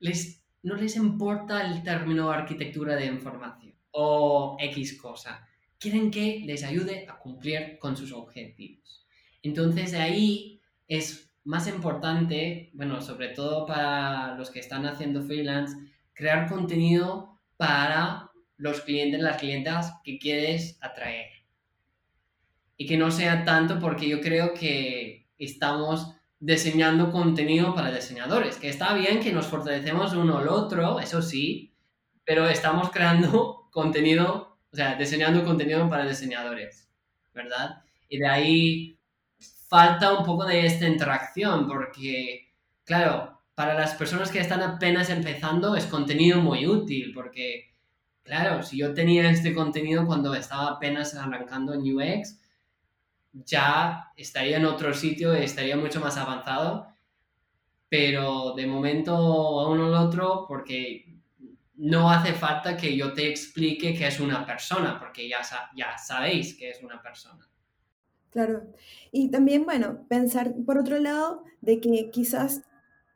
les, 0.00 0.42
no 0.62 0.74
les 0.74 0.96
importa 0.96 1.66
el 1.66 1.82
término 1.82 2.30
arquitectura 2.30 2.96
de 2.96 3.06
información 3.06 3.74
o 3.92 4.56
X 4.58 5.00
cosa. 5.00 5.46
Quieren 5.78 6.10
que 6.10 6.42
les 6.44 6.64
ayude 6.64 7.06
a 7.08 7.18
cumplir 7.18 7.78
con 7.78 7.96
sus 7.96 8.12
objetivos. 8.12 9.06
Entonces 9.42 9.94
ahí 9.94 10.60
es 10.88 11.30
más 11.44 11.66
importante, 11.68 12.70
bueno, 12.74 13.00
sobre 13.00 13.28
todo 13.28 13.64
para 13.66 14.34
los 14.36 14.50
que 14.50 14.60
están 14.60 14.84
haciendo 14.84 15.22
freelance, 15.22 15.76
crear 16.12 16.48
contenido 16.48 17.38
para 17.56 18.30
los 18.56 18.82
clientes, 18.82 19.20
las 19.20 19.38
clientas 19.38 19.94
que 20.04 20.18
quieres 20.18 20.78
atraer 20.82 21.30
y 22.76 22.86
que 22.86 22.96
no 22.96 23.10
sea 23.10 23.44
tanto 23.44 23.78
porque 23.78 24.08
yo 24.08 24.20
creo 24.20 24.52
que 24.54 25.26
estamos 25.38 26.14
diseñando 26.40 27.12
contenido 27.12 27.74
para 27.74 27.92
diseñadores, 27.92 28.56
que 28.56 28.70
está 28.70 28.94
bien 28.94 29.20
que 29.20 29.32
nos 29.32 29.46
fortalecemos 29.46 30.14
uno 30.14 30.38
al 30.38 30.48
otro, 30.48 30.98
eso 30.98 31.20
sí, 31.20 31.74
pero 32.24 32.48
estamos 32.48 32.90
creando 32.90 33.68
contenido, 33.70 34.58
o 34.72 34.76
sea, 34.76 34.94
diseñando 34.96 35.44
contenido 35.44 35.88
para 35.88 36.06
diseñadores, 36.06 36.90
¿verdad? 37.34 37.82
Y 38.08 38.18
de 38.18 38.26
ahí 38.26 38.98
falta 39.68 40.14
un 40.18 40.24
poco 40.24 40.44
de 40.46 40.66
esta 40.66 40.88
interacción 40.88 41.68
porque, 41.68 42.48
claro, 42.84 43.40
para 43.54 43.74
las 43.74 43.94
personas 43.94 44.30
que 44.30 44.40
están 44.40 44.62
apenas 44.62 45.10
empezando 45.10 45.76
es 45.76 45.84
contenido 45.84 46.40
muy 46.40 46.66
útil 46.66 47.12
porque, 47.14 47.74
claro, 48.22 48.62
si 48.62 48.78
yo 48.78 48.94
tenía 48.94 49.30
este 49.30 49.54
contenido 49.54 50.06
cuando 50.06 50.34
estaba 50.34 50.70
apenas 50.70 51.14
arrancando 51.14 51.74
en 51.74 51.82
UX, 51.82 52.39
ya 53.32 54.12
estaría 54.16 54.56
en 54.56 54.64
otro 54.64 54.92
sitio, 54.94 55.34
estaría 55.34 55.76
mucho 55.76 56.00
más 56.00 56.16
avanzado, 56.16 56.88
pero 57.88 58.54
de 58.54 58.66
momento 58.66 59.14
a 59.14 59.68
uno 59.68 59.86
al 59.86 59.94
otro, 59.94 60.46
porque 60.48 61.10
no 61.76 62.10
hace 62.10 62.34
falta 62.34 62.76
que 62.76 62.96
yo 62.96 63.12
te 63.14 63.28
explique 63.28 63.94
que 63.94 64.06
es 64.06 64.20
una 64.20 64.44
persona, 64.44 64.98
porque 64.98 65.28
ya, 65.28 65.40
ya 65.74 65.96
sabéis 65.96 66.54
que 66.54 66.70
es 66.70 66.82
una 66.82 67.00
persona. 67.02 67.48
Claro. 68.30 68.62
Y 69.10 69.30
también, 69.30 69.64
bueno, 69.64 70.06
pensar 70.08 70.54
por 70.64 70.78
otro 70.78 70.98
lado 70.98 71.42
de 71.60 71.80
que 71.80 72.10
quizás, 72.10 72.62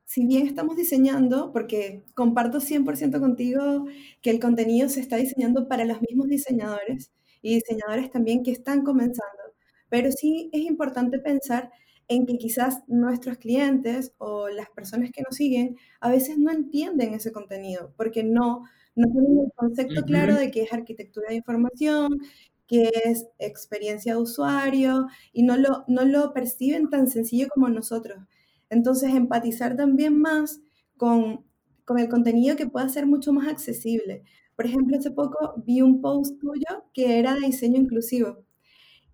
si 0.07 0.27
bien 0.27 0.47
estamos 0.47 0.77
diseñando, 0.77 1.53
porque 1.53 2.03
comparto 2.15 2.59
100% 2.59 3.21
contigo 3.21 3.87
que 4.23 4.31
el 4.31 4.41
contenido 4.41 4.89
se 4.89 5.01
está 5.01 5.17
diseñando 5.17 5.69
para 5.69 5.85
los 5.85 6.01
mismos 6.01 6.29
diseñadores 6.29 7.13
y 7.43 7.55
diseñadores 7.57 8.11
también 8.11 8.43
que 8.43 8.51
están 8.51 8.83
comenzando, 8.83 9.44
pero 9.89 10.11
sí 10.13 10.51
es 10.53 10.63
importante 10.63 11.19
pensar 11.19 11.71
en 12.09 12.27
que 12.27 12.37
quizás 12.37 12.83
nuestros 12.87 13.39
clientes 13.39 14.13
o 14.19 14.49
las 14.49 14.69
personas 14.71 15.11
que 15.11 15.23
nos 15.23 15.37
siguen 15.37 15.77
a 16.01 16.11
veces 16.11 16.39
no 16.39 16.51
entienden 16.51 17.15
ese 17.15 17.33
contenido 17.33 17.93
porque 17.97 18.23
no, 18.23 18.65
no 18.95 19.07
tienen 19.11 19.39
el 19.47 19.53
concepto 19.55 20.03
claro 20.03 20.35
de 20.35 20.51
qué 20.51 20.63
es 20.63 20.73
arquitectura 20.73 21.29
de 21.31 21.37
información, 21.37 22.19
qué 22.67 22.91
es 23.05 23.27
experiencia 23.39 24.15
de 24.15 24.21
usuario 24.21 25.07
y 25.33 25.43
no 25.43 25.57
lo, 25.57 25.85
no 25.89 26.05
lo 26.05 26.33
perciben 26.33 26.89
tan 26.91 27.09
sencillo 27.09 27.49
como 27.55 27.69
nosotros. 27.69 28.19
Entonces, 28.71 29.15
empatizar 29.15 29.77
también 29.77 30.19
más 30.19 30.61
con, 30.97 31.45
con 31.85 31.99
el 31.99 32.09
contenido 32.09 32.57
que 32.57 32.67
pueda 32.67 32.89
ser 32.89 33.07
mucho 33.07 33.33
más 33.33 33.49
accesible. 33.49 34.23
Por 34.57 34.67
ejemplo, 34.67 34.97
hace 34.99 35.11
poco 35.11 35.55
vi 35.65 35.83
un 35.83 36.01
post 36.01 36.39
tuyo 36.41 36.85
que 36.93 37.19
era 37.19 37.35
de 37.35 37.47
diseño 37.47 37.79
inclusivo 37.81 38.45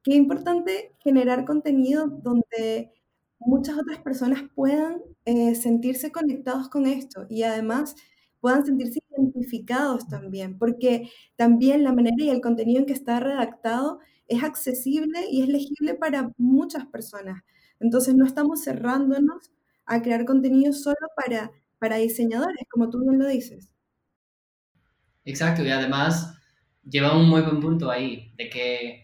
Qué 0.03 0.15
importante 0.15 0.97
generar 1.01 1.45
contenido 1.45 2.07
donde 2.09 2.93
muchas 3.39 3.79
otras 3.79 4.01
personas 4.01 4.43
puedan 4.55 5.03
eh, 5.25 5.55
sentirse 5.55 6.13
conectados 6.13 6.69
con 6.69 6.87
esto 6.87 7.27
y 7.29 7.43
además 7.43 7.97
puedan 8.41 8.65
sentirse 8.65 9.01
identificados 9.17 10.09
también, 10.09 10.59
porque 10.59 11.11
también 11.37 11.85
la 11.85 11.93
manera 11.93 12.17
y 12.19 12.31
el 12.31 12.41
contenido 12.41 12.81
en 12.81 12.87
que 12.87 12.95
está 12.95 13.21
redactado 13.21 14.01
es 14.29 14.43
accesible 14.43 15.27
y 15.31 15.43
es 15.43 15.49
legible 15.49 15.95
para 15.95 16.33
muchas 16.39 16.87
personas. 16.87 17.43
Entonces 17.81 18.15
no 18.15 18.25
estamos 18.27 18.63
cerrándonos 18.65 19.53
a 19.87 20.03
crear 20.03 20.25
contenido 20.25 20.73
solo 20.73 20.97
para, 21.17 21.51
para 21.79 21.97
diseñadores, 21.97 22.67
como 22.71 22.91
tú 22.91 23.01
bien 23.01 23.19
lo 23.19 23.27
dices. 23.29 23.71
Exacto, 25.25 25.63
y 25.65 25.71
además 25.71 26.35
lleva 26.85 27.17
un 27.17 27.29
muy 27.29 27.43
buen 27.43 27.61
punto 27.61 27.91
ahí, 27.91 28.33
de 28.37 28.49
que 28.51 29.00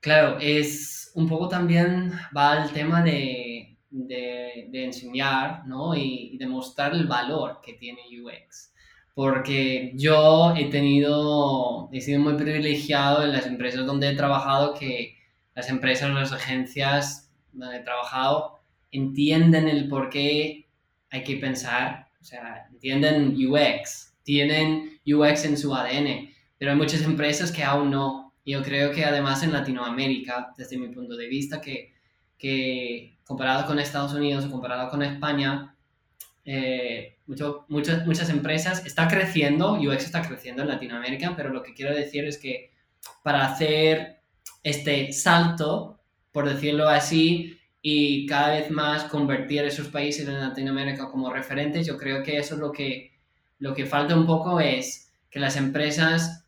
Claro, 0.00 0.38
es 0.40 1.10
un 1.14 1.28
poco 1.28 1.48
también 1.48 2.12
va 2.36 2.52
al 2.52 2.72
tema 2.72 3.02
de, 3.02 3.76
de, 3.90 4.84
enseñar 4.84 5.66
¿no? 5.66 5.94
y, 5.94 6.30
y 6.34 6.38
demostrar 6.38 6.92
el 6.94 7.06
valor 7.06 7.60
que 7.62 7.74
tiene 7.74 8.02
UX. 8.20 8.72
Porque 9.14 9.92
yo 9.96 10.54
he 10.56 10.66
tenido, 10.66 11.88
he 11.92 12.00
sido 12.00 12.20
muy 12.20 12.34
privilegiado 12.34 13.24
en 13.24 13.32
las 13.32 13.46
empresas 13.46 13.84
donde 13.84 14.10
he 14.10 14.16
trabajado 14.16 14.74
que 14.74 15.16
las 15.54 15.68
empresas, 15.70 16.10
las 16.10 16.32
agencias 16.32 17.32
donde 17.52 17.78
he 17.78 17.82
trabajado 17.82 18.60
entienden 18.92 19.68
el 19.68 19.88
por 19.88 20.08
qué 20.08 20.68
hay 21.10 21.24
que 21.24 21.36
pensar, 21.36 22.08
o 22.20 22.24
sea, 22.24 22.68
entienden 22.70 23.34
UX, 23.36 24.14
tienen 24.22 25.00
UX 25.06 25.44
en 25.44 25.56
su 25.56 25.74
ADN, 25.74 26.30
pero 26.58 26.70
hay 26.70 26.76
muchas 26.76 27.02
empresas 27.02 27.50
que 27.50 27.64
aún 27.64 27.90
no, 27.90 28.27
yo 28.52 28.62
creo 28.62 28.92
que 28.92 29.04
además 29.04 29.42
en 29.42 29.52
Latinoamérica, 29.52 30.54
desde 30.56 30.78
mi 30.78 30.88
punto 30.88 31.16
de 31.16 31.28
vista, 31.28 31.60
que, 31.60 31.94
que 32.38 33.18
comparado 33.24 33.66
con 33.66 33.78
Estados 33.78 34.14
Unidos 34.14 34.44
o 34.44 34.50
comparado 34.50 34.88
con 34.90 35.02
España, 35.02 35.74
eh, 36.44 37.18
muchas, 37.26 38.06
muchas 38.06 38.30
empresas 38.30 38.86
está 38.86 39.06
creciendo, 39.06 39.74
UX 39.74 40.04
está 40.04 40.22
creciendo 40.22 40.62
en 40.62 40.68
Latinoamérica, 40.68 41.34
pero 41.36 41.50
lo 41.50 41.62
que 41.62 41.74
quiero 41.74 41.94
decir 41.94 42.24
es 42.24 42.38
que 42.38 42.72
para 43.22 43.44
hacer 43.44 44.22
este 44.62 45.12
salto, 45.12 46.00
por 46.32 46.48
decirlo 46.48 46.88
así, 46.88 47.58
y 47.82 48.26
cada 48.26 48.52
vez 48.52 48.70
más 48.70 49.04
convertir 49.04 49.64
esos 49.64 49.88
países 49.88 50.26
en 50.26 50.40
Latinoamérica 50.40 51.10
como 51.10 51.32
referentes, 51.32 51.86
yo 51.86 51.96
creo 51.96 52.22
que 52.22 52.38
eso 52.38 52.54
es 52.54 52.60
lo 52.60 52.72
que, 52.72 53.12
lo 53.58 53.74
que 53.74 53.86
falta 53.86 54.16
un 54.16 54.26
poco 54.26 54.58
es 54.58 55.12
que 55.30 55.38
las 55.38 55.56
empresas 55.56 56.47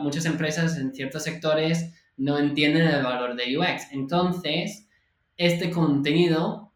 muchas 0.00 0.24
empresas 0.26 0.76
en 0.78 0.94
ciertos 0.94 1.22
sectores 1.22 1.92
no 2.16 2.38
entienden 2.38 2.86
el 2.86 3.02
valor 3.02 3.36
de 3.36 3.56
UX. 3.56 3.92
Entonces, 3.92 4.88
este 5.36 5.70
contenido, 5.70 6.72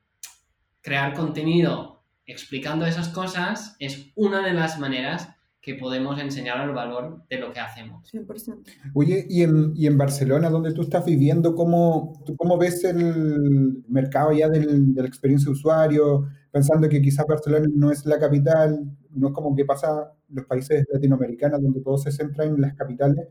crear 0.82 1.14
contenido 1.14 2.02
explicando 2.26 2.86
esas 2.86 3.08
cosas, 3.08 3.76
es 3.78 4.10
una 4.16 4.44
de 4.44 4.52
las 4.52 4.78
maneras 4.78 5.28
que 5.60 5.74
podemos 5.74 6.20
enseñar 6.20 6.60
el 6.60 6.74
valor 6.74 7.24
de 7.28 7.38
lo 7.38 7.52
que 7.52 7.58
hacemos. 7.58 8.08
100%. 8.12 8.62
Oye, 8.94 9.26
y 9.28 9.42
en, 9.42 9.72
y 9.74 9.86
en 9.86 9.98
Barcelona, 9.98 10.48
donde 10.48 10.72
tú 10.72 10.82
estás 10.82 11.04
viviendo, 11.04 11.56
¿cómo, 11.56 12.22
cómo 12.36 12.56
ves 12.56 12.84
el 12.84 13.84
mercado 13.88 14.32
ya 14.32 14.48
del, 14.48 14.94
de 14.94 15.02
la 15.02 15.08
experiencia 15.08 15.46
de 15.46 15.52
usuario? 15.52 16.28
pensando 16.56 16.88
que 16.88 17.02
quizás 17.02 17.26
Barcelona 17.26 17.66
no 17.74 17.90
es 17.90 18.06
la 18.06 18.18
capital, 18.18 18.90
no 19.10 19.28
es 19.28 19.34
como 19.34 19.54
que 19.54 19.66
pasa 19.66 20.10
los 20.28 20.46
países 20.46 20.84
latinoamericanos 20.92 21.62
donde 21.62 21.80
todo 21.80 21.98
se 21.98 22.12
centra 22.12 22.44
en 22.44 22.60
las 22.60 22.74
capitales. 22.74 23.28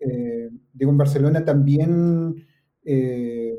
Eh, 0.00 0.48
digo, 0.72 0.90
en 0.90 0.98
Barcelona 0.98 1.44
también 1.44 2.46
eh, 2.84 3.54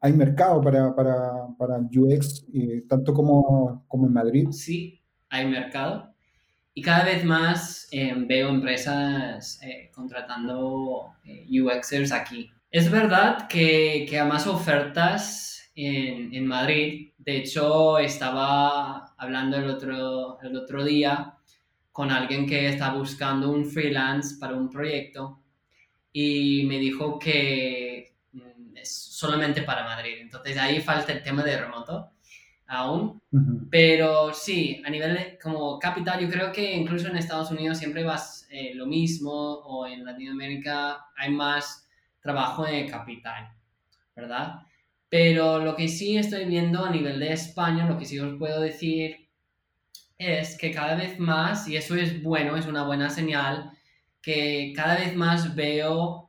hay 0.00 0.12
mercado 0.12 0.60
para, 0.60 0.94
para, 0.94 1.46
para 1.56 1.78
UX, 1.78 2.46
eh, 2.52 2.84
tanto 2.88 3.14
como, 3.14 3.84
como 3.86 4.06
en 4.06 4.12
Madrid. 4.12 4.48
Sí, 4.50 5.00
hay 5.28 5.46
mercado. 5.46 6.12
Y 6.74 6.82
cada 6.82 7.04
vez 7.04 7.24
más 7.24 7.88
veo 8.28 8.50
empresas 8.50 9.58
contratando 9.92 11.12
UXers 11.50 12.12
aquí. 12.12 12.52
Es 12.70 12.88
verdad 12.88 13.48
que, 13.48 14.06
que 14.08 14.20
hay 14.20 14.28
más 14.28 14.46
ofertas 14.46 15.72
en, 15.74 16.32
en, 16.32 16.46
Madrid. 16.46 17.10
De 17.18 17.38
hecho, 17.38 17.98
estaba 17.98 19.12
hablando 19.16 19.56
el 19.56 19.68
otro, 19.70 20.40
el 20.40 20.56
otro 20.56 20.84
día 20.84 21.37
con 21.98 22.12
alguien 22.12 22.46
que 22.46 22.68
está 22.68 22.92
buscando 22.92 23.50
un 23.50 23.66
freelance 23.66 24.36
para 24.38 24.54
un 24.54 24.70
proyecto 24.70 25.42
y 26.12 26.62
me 26.64 26.78
dijo 26.78 27.18
que 27.18 28.14
mm, 28.30 28.76
es 28.76 29.16
solamente 29.18 29.62
para 29.62 29.82
Madrid. 29.82 30.18
Entonces 30.20 30.56
ahí 30.58 30.80
falta 30.80 31.10
el 31.10 31.24
tema 31.24 31.42
de 31.42 31.58
remoto 31.58 32.12
aún. 32.68 33.20
Pero 33.68 34.32
sí, 34.32 34.80
a 34.86 34.90
nivel 34.90 35.38
como 35.42 35.76
capital, 35.80 36.20
yo 36.20 36.30
creo 36.30 36.52
que 36.52 36.72
incluso 36.72 37.08
en 37.08 37.16
Estados 37.16 37.50
Unidos 37.50 37.78
siempre 37.78 38.04
vas 38.04 38.46
eh, 38.48 38.74
lo 38.76 38.86
mismo 38.86 39.32
o 39.32 39.84
en 39.84 40.04
Latinoamérica 40.04 41.04
hay 41.16 41.32
más 41.32 41.90
trabajo 42.20 42.64
en 42.64 42.88
capital, 42.88 43.48
¿verdad? 44.14 44.60
Pero 45.08 45.58
lo 45.58 45.74
que 45.74 45.88
sí 45.88 46.16
estoy 46.16 46.44
viendo 46.44 46.84
a 46.84 46.90
nivel 46.90 47.18
de 47.18 47.32
España, 47.32 47.88
lo 47.88 47.98
que 47.98 48.04
sí 48.04 48.20
os 48.20 48.38
puedo 48.38 48.60
decir 48.60 49.27
es 50.18 50.56
que 50.58 50.72
cada 50.72 50.96
vez 50.96 51.18
más, 51.18 51.68
y 51.68 51.76
eso 51.76 51.94
es 51.94 52.22
bueno, 52.22 52.56
es 52.56 52.66
una 52.66 52.84
buena 52.84 53.08
señal, 53.10 53.70
que 54.20 54.72
cada 54.74 54.96
vez 54.96 55.14
más 55.16 55.54
veo 55.54 56.28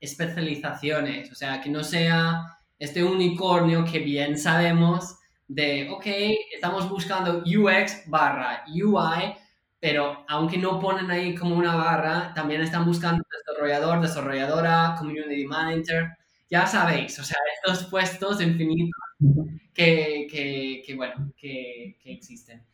especializaciones, 0.00 1.32
o 1.32 1.34
sea, 1.34 1.60
que 1.60 1.70
no 1.70 1.82
sea 1.82 2.44
este 2.78 3.02
unicornio 3.04 3.84
que 3.84 3.98
bien 4.00 4.38
sabemos 4.38 5.16
de, 5.48 5.90
ok, 5.90 6.06
estamos 6.54 6.88
buscando 6.88 7.42
UX 7.44 8.08
barra 8.08 8.64
UI, 8.68 9.34
pero 9.80 10.24
aunque 10.28 10.58
no 10.58 10.78
ponen 10.78 11.10
ahí 11.10 11.34
como 11.34 11.56
una 11.56 11.74
barra, 11.76 12.32
también 12.34 12.60
están 12.60 12.84
buscando 12.84 13.24
desarrollador, 13.30 14.00
desarrolladora, 14.00 14.94
community 14.98 15.44
manager, 15.46 16.10
ya 16.50 16.66
sabéis, 16.66 17.18
o 17.18 17.24
sea, 17.24 17.38
estos 17.56 17.88
puestos 17.88 18.40
infinitos 18.42 19.00
que, 19.74 20.26
que, 20.30 20.82
que 20.86 20.94
bueno, 20.94 21.32
que, 21.36 21.96
que 22.02 22.12
existen. 22.12 22.69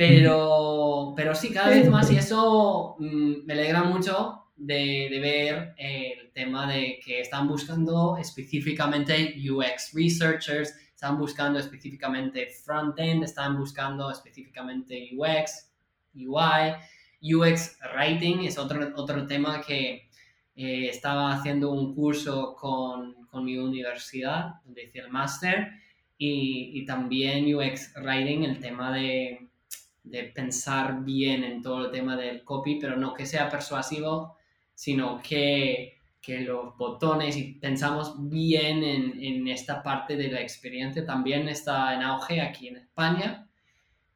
Pero, 0.00 1.12
pero 1.14 1.34
sí, 1.34 1.52
cada 1.52 1.68
vez 1.68 1.86
más 1.90 2.10
y 2.10 2.16
eso 2.16 2.96
mm, 2.98 3.44
me 3.44 3.52
alegra 3.52 3.82
mucho 3.82 4.46
de, 4.56 5.08
de, 5.10 5.20
ver 5.20 5.74
el 5.76 6.32
tema 6.32 6.66
de 6.72 6.98
que 7.04 7.20
están 7.20 7.46
buscando 7.46 8.16
específicamente 8.16 9.34
UX 9.46 9.92
researchers, 9.92 10.74
están 10.94 11.18
buscando 11.18 11.58
específicamente 11.58 12.48
frontend, 12.64 13.24
están 13.24 13.58
buscando 13.58 14.10
específicamente 14.10 15.10
UX, 15.14 15.70
UI, 16.14 16.72
UX 17.20 17.76
writing 17.94 18.46
es 18.46 18.56
otro, 18.56 18.80
otro 18.96 19.26
tema 19.26 19.60
que 19.60 20.08
eh, 20.56 20.88
estaba 20.88 21.34
haciendo 21.34 21.72
un 21.72 21.94
curso 21.94 22.56
con, 22.58 23.26
con 23.26 23.44
mi 23.44 23.58
universidad, 23.58 24.62
donde 24.64 24.84
hice 24.84 25.00
el 25.00 25.10
máster, 25.10 25.72
y, 26.16 26.70
y 26.72 26.86
también 26.86 27.54
UX 27.54 27.92
writing, 28.02 28.44
el 28.44 28.58
tema 28.60 28.94
de 28.94 29.49
de 30.10 30.24
pensar 30.24 31.04
bien 31.04 31.44
en 31.44 31.62
todo 31.62 31.86
el 31.86 31.90
tema 31.90 32.16
del 32.16 32.44
copy, 32.44 32.78
pero 32.80 32.96
no 32.96 33.14
que 33.14 33.26
sea 33.26 33.48
persuasivo, 33.48 34.36
sino 34.74 35.20
que, 35.22 35.98
que 36.20 36.40
los 36.40 36.76
botones 36.76 37.36
y 37.36 37.54
pensamos 37.54 38.28
bien 38.28 38.82
en, 38.82 39.22
en, 39.22 39.48
esta 39.48 39.82
parte 39.82 40.16
de 40.16 40.30
la 40.30 40.40
experiencia 40.40 41.04
también 41.04 41.48
está 41.48 41.94
en 41.94 42.02
auge 42.02 42.40
aquí 42.40 42.68
en 42.68 42.76
España. 42.78 43.48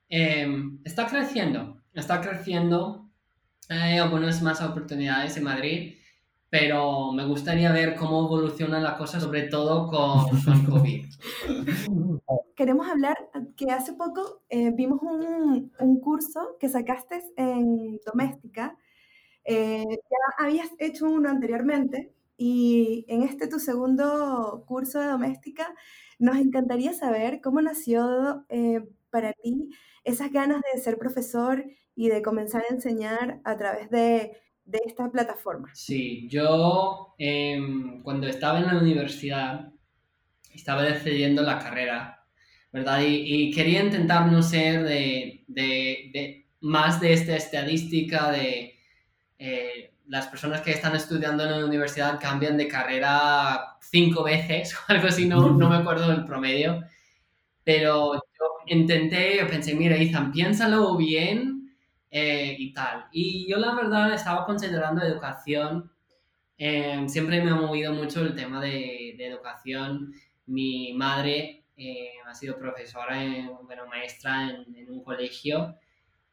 Em, 0.09 0.81
está 0.85 1.07
creciendo, 1.07 1.83
está 1.95 2.21
creciendo. 2.21 3.11
Hay 3.69 3.99
algunas 3.99 4.43
más 4.43 4.61
oportunidades 4.61 5.37
en 5.37 5.45
Madrid, 5.45 5.95
pero 6.55 7.11
me 7.11 7.27
gustaría 7.27 7.73
ver 7.73 7.97
cómo 7.97 8.27
evoluciona 8.27 8.79
la 8.79 8.97
cosa, 8.97 9.19
sobre 9.19 9.49
todo 9.49 9.89
con, 9.89 10.41
con 10.45 10.65
COVID. 10.67 11.05
queremos 12.57 12.87
hablar 12.87 13.29
que 13.57 13.73
hace 13.73 13.95
poco 13.95 14.45
eh, 14.49 14.71
vimos 14.71 15.03
un, 15.03 15.73
un, 15.81 16.01
curso 16.01 16.57
que 16.61 16.69
sacaste 16.69 17.25
en 17.37 17.99
doméstica. 18.07 18.79
Eh, 19.45 19.83
ya 19.85 20.45
habías 20.45 20.71
hecho 20.79 21.07
uno 21.07 21.29
anteriormente 21.29 22.15
y 22.37 23.05
en 23.09 23.25
este 23.25 23.49
tu 23.49 23.59
segundo 23.59 24.63
curso 24.65 25.01
de 25.01 25.09
doméstica 25.09 25.75
nos 26.21 26.37
encantaría 26.37 26.93
saber 26.93 27.41
cómo 27.41 27.63
nació 27.63 28.45
eh, 28.49 28.81
para 29.11 29.33
ti 29.33 29.71
esas 30.05 30.31
ganas 30.31 30.63
de 30.73 30.81
ser 30.81 30.99
profesor 30.99 31.65
y 31.97 32.11
de 32.11 32.23
comenzar 32.23 32.63
a 32.71 32.73
enseñar 32.73 33.41
a 33.43 33.57
través 33.57 33.91
de, 33.91 34.37
de 34.65 34.81
esta 34.87 35.11
plataforma. 35.11 35.71
Sí, 35.75 36.29
yo 36.29 37.15
em, 37.19 38.03
cuando 38.03 38.27
estaba 38.27 38.59
en 38.59 38.67
la 38.67 38.79
universidad 38.79 39.73
estaba 40.53 40.83
decidiendo 40.83 41.43
la 41.43 41.59
carrera 41.59 42.25
¿verdad? 42.75 43.03
Y, 43.07 43.53
quería 43.53 43.85
intentar 43.85 44.27
no 44.33 44.43
ser 44.43 44.83
de, 44.83 45.45
de, 45.47 46.49
más 46.61 47.01
de 47.01 47.13
esta 47.13 47.37
estadística 47.37 48.33
de 48.33 48.81
eh, 49.39 49.95
las 50.09 50.27
personas 50.27 50.61
que 50.61 50.73
están 50.73 50.97
estudiando 50.97 51.45
en 51.45 51.53
la 51.53 51.65
universidad 51.65 52.19
cambian 52.21 52.57
de 52.57 52.67
carrera 52.67 53.77
cinco 53.81 54.25
veces 54.25 54.75
o 54.89 54.93
algo 54.93 55.07
así, 55.07 55.29
no, 55.29 55.53
no 55.53 55.71
me 55.71 55.77
acuerdo 55.77 56.09
del 56.09 56.25
promedio, 56.25 56.83
pero 57.63 58.15
yo 58.15 58.47
intenté, 58.67 59.47
pensé, 59.47 59.77
mira, 59.77 59.97
Ethan, 59.97 60.33
piénsalo 60.33 60.97
bien 60.97 61.54
eh, 62.17 62.55
y 62.57 62.73
tal. 62.73 63.07
Y 63.11 63.51
yo 63.51 63.57
la 63.59 63.75
verdad 63.75 64.15
estaba 64.15 64.47
considerando 64.47 65.03
educación, 65.05 65.91
eh, 66.57 67.05
siempre 67.09 67.43
me 67.43 67.51
ha 67.51 67.57
movido 67.57 67.93
mucho 67.93 68.21
el 68.21 68.37
tema 68.37 68.61
de, 68.61 69.17
de 69.19 69.27
educación. 69.27 70.15
Mi 70.47 70.93
madre 70.93 71.65
eh, 71.77 72.11
ha 72.25 72.33
sido 72.33 72.57
profesora, 72.57 73.19
bueno, 73.65 73.87
maestra 73.89 74.49
en, 74.49 74.89
un 74.89 75.03
colegio. 75.03 75.75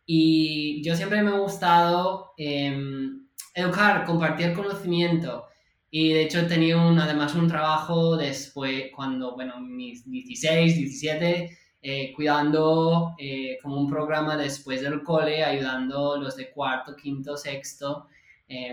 Y 0.05 0.83
yo 0.83 0.95
siempre 0.95 1.23
me 1.23 1.31
ha 1.31 1.39
gustado 1.39 2.33
em, 2.37 3.25
educar, 3.55 4.05
compartir 4.05 4.53
conocimiento. 4.53 5.45
Y 5.89 6.13
de 6.13 6.23
hecho 6.25 6.41
he 6.41 6.43
tenido 6.43 6.79
además 6.79 7.33
un 7.33 7.47
trabajo 7.47 8.17
después, 8.17 8.91
cuando, 8.95 9.33
bueno, 9.33 9.59
mis 9.59 10.07
16, 10.07 10.75
17, 10.75 11.57
eh, 11.81 12.13
cuidando 12.15 13.15
eh, 13.17 13.57
como 13.61 13.77
un 13.77 13.89
programa 13.89 14.37
después 14.37 14.81
del 14.81 15.03
cole, 15.03 15.43
ayudando 15.43 16.17
los 16.17 16.35
de 16.35 16.51
cuarto, 16.51 16.95
quinto, 16.95 17.37
sexto 17.37 18.07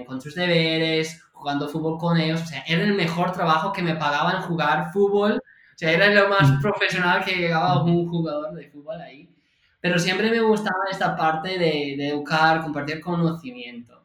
con 0.08 0.20
sus 0.20 0.34
deberes, 0.34 1.22
jugando 1.32 1.68
fútbol 1.68 1.98
con 1.98 2.16
ellos. 2.16 2.42
O 2.42 2.46
sea, 2.46 2.64
era 2.66 2.82
el 2.82 2.94
mejor 2.94 3.30
trabajo 3.30 3.72
que 3.72 3.80
me 3.80 3.94
pagaban 3.94 4.42
jugar 4.42 4.90
fútbol 4.92 5.40
o 5.78 5.80
sea, 5.80 5.92
era 5.92 6.10
lo 6.10 6.28
más 6.28 6.60
profesional 6.60 7.24
que 7.24 7.36
llegaba 7.36 7.84
un 7.84 8.08
jugador 8.08 8.52
de 8.52 8.68
fútbol 8.68 9.00
ahí. 9.00 9.30
Pero 9.80 9.96
siempre 10.00 10.28
me 10.28 10.40
gustaba 10.40 10.86
esta 10.90 11.16
parte 11.16 11.50
de, 11.50 11.94
de 11.96 12.08
educar, 12.08 12.62
compartir 12.62 13.00
conocimiento. 13.00 13.97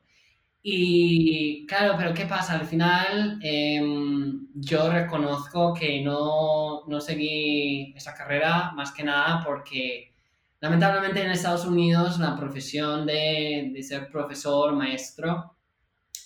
Y 0.66 1.66
claro, 1.68 1.96
pero 1.98 2.14
¿qué 2.14 2.26
pasa? 2.26 2.54
Al 2.54 2.66
final 2.66 3.40
em, 3.44 4.48
yo 4.56 4.90
reconozco 4.90 5.74
que 5.74 6.02
no, 6.02 6.86
no, 6.88 7.02
seguí 7.02 7.94
esa 7.96 8.14
carrera 8.14 8.72
más 8.74 8.94
que 8.94 9.04
nada 9.04 9.44
porque 9.46 10.14
lamentablemente 10.62 11.22
en 11.22 11.32
Estados 11.32 11.66
Unidos 11.66 12.18
la 12.20 12.38
profesión 12.38 13.06
de, 13.06 13.72
de 13.74 13.84
ser 13.84 14.10
profesor, 14.10 14.74
maestro, 14.74 15.58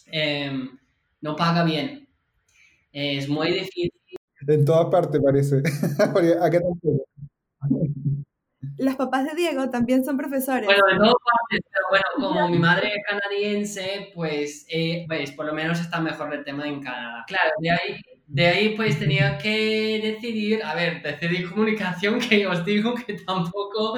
em, 0.05 0.77
no 1.21 1.35
paga 1.35 1.63
bien. 1.63 2.07
Es 2.91 3.27
muy 3.29 3.51
difícil 3.51 3.91
en 4.47 4.65
todas 4.65 4.87
partes 4.87 5.21
parece. 5.21 5.57
Acá 6.41 6.61
Las 8.77 8.95
papás 8.95 9.25
de 9.25 9.35
Diego 9.35 9.69
también 9.69 10.05
son 10.05 10.17
profesores. 10.17 10.65
Bueno, 10.65 10.83
en 10.91 10.97
todas 10.97 11.15
partes, 11.23 11.61
pero 11.71 11.85
bueno, 11.89 12.05
como 12.15 12.49
mi 12.49 12.59
madre 12.59 12.89
es 12.89 13.03
canadiense, 13.07 14.11
pues, 14.13 14.65
eh, 14.69 15.05
pues 15.07 15.31
por 15.31 15.47
lo 15.47 15.53
menos 15.53 15.79
está 15.79 15.99
mejor 15.99 16.33
el 16.33 16.43
tema 16.43 16.67
en 16.67 16.81
Canadá. 16.81 17.23
Claro, 17.27 17.51
de 17.59 17.71
ahí, 17.71 18.01
de 18.27 18.47
ahí 18.47 18.75
pues 18.75 18.99
tenía 18.99 19.37
que 19.37 19.99
decidir, 20.03 20.63
a 20.63 20.75
ver, 20.75 21.01
decidí 21.01 21.43
comunicación, 21.43 22.19
que 22.29 22.45
os 22.45 22.63
digo 22.65 22.93
que 22.93 23.13
tampoco 23.13 23.95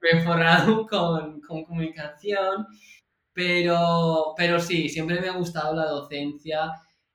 me 0.00 0.10
he 0.10 0.22
forrado 0.22 0.86
con, 0.86 1.40
con 1.40 1.64
comunicación, 1.64 2.66
pero, 3.34 4.34
pero 4.36 4.60
sí, 4.60 4.88
siempre 4.88 5.20
me 5.20 5.28
ha 5.28 5.32
gustado 5.32 5.74
la 5.74 5.86
docencia 5.86 6.72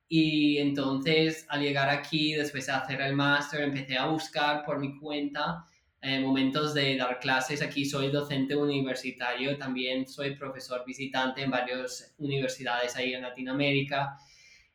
y 0.07 0.57
entonces 0.59 1.45
al 1.49 1.61
llegar 1.61 1.89
aquí, 1.89 2.33
después 2.33 2.67
de 2.67 2.73
hacer 2.73 3.01
el 3.01 3.15
máster, 3.15 3.61
empecé 3.61 3.97
a 3.97 4.05
buscar 4.05 4.63
por 4.63 4.79
mi 4.79 4.97
cuenta 4.99 5.65
eh, 6.01 6.19
momentos 6.19 6.73
de 6.73 6.95
dar 6.95 7.19
clases. 7.19 7.61
Aquí 7.61 7.85
soy 7.85 8.11
docente 8.11 8.55
universitario, 8.55 9.57
también 9.57 10.07
soy 10.07 10.35
profesor 10.35 10.83
visitante 10.85 11.41
en 11.41 11.51
varias 11.51 12.13
universidades 12.17 12.95
ahí 12.95 13.13
en 13.13 13.23
Latinoamérica. 13.23 14.17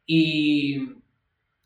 Y, 0.04 0.88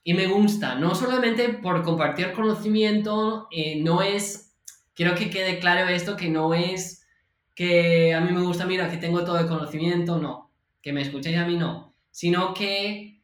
y 0.05 0.15
me 0.15 0.27
gusta, 0.27 0.75
no 0.75 0.95
solamente 0.95 1.49
por 1.49 1.83
compartir 1.83 2.33
conocimiento, 2.33 3.49
eh, 3.51 3.81
no 3.83 4.03
es, 4.03 4.57
quiero 4.95 5.15
que 5.15 5.31
quede 5.31 5.59
claro 5.59 5.89
esto, 5.89 6.17
que 6.17 6.29
no 6.29 6.55
es 6.55 7.07
que 7.55 8.13
a 8.15 8.21
mí 8.21 8.33
me 8.33 8.43
gusta, 8.43 8.67
mira, 8.67 8.91
que 8.91 8.99
tengo 8.99 9.25
todo 9.25 9.39
el 9.39 9.47
conocimiento, 9.47 10.19
no, 10.19 10.53
que 10.83 10.93
me 10.93 11.01
escuchéis 11.01 11.39
a 11.39 11.47
mí, 11.47 11.57
no, 11.57 11.95
sino 12.11 12.53
que 12.53 13.23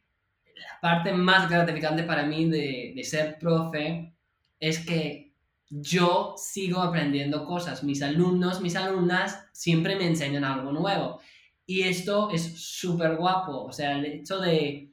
la 0.56 0.80
parte 0.80 1.12
más 1.12 1.50
gratificante 1.50 2.02
para 2.04 2.24
mí 2.24 2.48
de, 2.48 2.94
de 2.96 3.04
ser 3.04 3.38
profe 3.38 4.14
es 4.58 4.78
que 4.86 5.31
yo 5.74 6.34
sigo 6.36 6.80
aprendiendo 6.82 7.46
cosas. 7.46 7.82
Mis 7.82 8.02
alumnos, 8.02 8.60
mis 8.60 8.76
alumnas 8.76 9.46
siempre 9.52 9.96
me 9.96 10.06
enseñan 10.06 10.44
algo 10.44 10.70
nuevo. 10.70 11.20
Y 11.64 11.82
esto 11.82 12.30
es 12.30 12.60
súper 12.60 13.16
guapo. 13.16 13.64
O 13.64 13.72
sea, 13.72 13.92
el 13.92 14.04
hecho 14.04 14.38
de, 14.38 14.92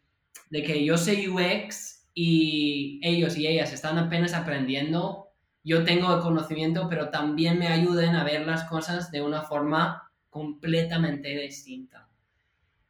de, 0.49 0.63
que 0.63 0.85
yo 0.85 0.97
sé 0.97 1.27
UX 1.29 2.07
y 2.13 3.01
ellos 3.03 3.37
y 3.37 3.47
ellas 3.47 3.73
están 3.73 3.97
apenas 3.97 4.33
aprendiendo, 4.33 5.27
yo 5.65 5.83
tengo 5.83 6.15
el 6.15 6.21
conocimiento, 6.21 6.87
pero 6.89 7.09
también 7.09 7.59
me 7.59 7.67
ayuden 7.67 8.15
a 8.15 8.23
ver 8.23 8.47
las 8.47 8.63
cosas 8.63 9.11
de 9.11 9.21
una 9.21 9.41
forma 9.41 10.09
completamente 10.29 11.27
distinta. 11.37 12.07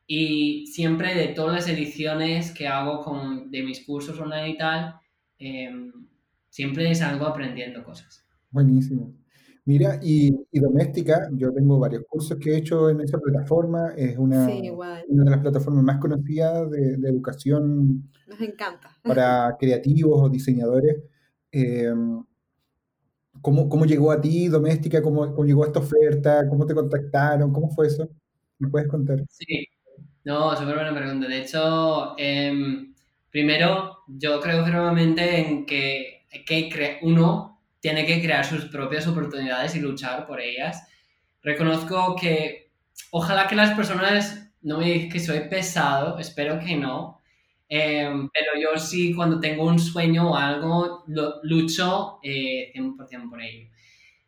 Y 0.06 0.68
siempre 0.68 1.16
de 1.16 1.30
todas 1.30 1.56
las 1.56 1.68
ediciones 1.70 2.52
que 2.52 2.68
hago 2.68 3.04
con, 3.04 3.50
de 3.50 3.64
mis 3.64 3.84
cursos 3.84 4.20
online 4.20 4.50
y 4.50 4.58
tal, 4.58 4.96
eh, 5.40 5.72
siempre 6.60 6.94
salgo 6.94 7.26
aprendiendo 7.26 7.82
cosas. 7.86 8.26
Buenísimo. 8.52 9.14
Mira, 9.64 9.98
y, 10.04 10.36
y, 10.52 10.60
Doméstica, 10.60 11.30
yo 11.32 11.54
tengo 11.54 11.80
varios 11.80 12.04
cursos 12.06 12.38
que 12.38 12.52
he 12.52 12.58
hecho 12.58 12.90
en 12.90 13.00
esa 13.00 13.18
plataforma, 13.18 13.94
es 13.96 14.18
una, 14.18 14.46
Sí, 14.46 14.70
una 14.70 15.24
de 15.24 15.30
las 15.30 15.40
plataformas 15.40 15.86
más 15.86 16.00
conocidas 16.00 16.70
de, 16.70 16.98
de 16.98 17.10
educación 17.10 18.12
Nos 18.28 18.42
encanta. 18.42 18.90
para 19.04 19.56
creativos 19.60 20.20
o 20.22 20.28
diseñadores. 20.28 20.98
Eh, 21.50 21.94
¿cómo, 23.42 23.70
¿Cómo 23.70 23.86
llegó 23.86 24.12
a 24.12 24.20
ti 24.20 24.50
Doméstica? 24.50 25.02
¿Cómo, 25.02 25.34
¿Cómo 25.34 25.46
llegó 25.46 25.66
esta 25.66 25.80
oferta? 25.80 26.46
¿Cómo 26.50 26.66
te 26.66 26.74
contactaron? 26.74 27.54
¿Cómo 27.54 27.70
fue 27.70 27.88
eso? 27.88 28.10
¿Me 28.58 28.68
puedes 28.68 28.90
contar? 28.90 29.24
Sí, 29.30 29.66
no, 30.26 30.54
súper 30.58 30.76
buena 30.76 30.94
pregunta. 30.94 31.26
De 31.30 31.40
hecho, 31.40 32.16
em, 32.18 32.94
primero, 33.30 34.00
yo 34.08 34.42
creo 34.42 34.66
firmemente 34.66 35.40
en 35.40 35.66
que, 35.66 36.19
que 36.46 37.00
uno 37.02 37.62
tiene 37.80 38.06
que 38.06 38.22
crear 38.22 38.46
sus 38.46 38.66
propias 38.66 39.08
oportunidades 39.08 39.76
y 39.76 39.80
luchar 39.80 40.28
por 40.28 40.42
ellas. 40.42 40.88
Reconozco 41.42 42.16
que 42.16 42.72
ojalá 43.12 43.48
que 43.48 43.56
las 43.56 43.76
personas 43.76 44.52
no 44.62 44.78
me 44.80 44.86
digan 44.86 45.10
que 45.10 45.20
soy 45.20 45.42
pesado, 45.50 46.20
espero 46.20 46.60
que 46.60 46.76
no. 46.76 47.20
Em, 47.70 48.30
pero 48.34 48.52
yo 48.62 48.80
sí, 48.80 49.14
cuando 49.14 49.40
tengo 49.40 49.64
un 49.66 49.80
sueño 49.80 50.32
o 50.32 50.36
algo, 50.36 51.04
lo- 51.08 51.36
lucho 51.44 52.20
eh, 52.24 52.72
100% 52.74 53.30
por 53.30 53.42
ello. 53.42 53.70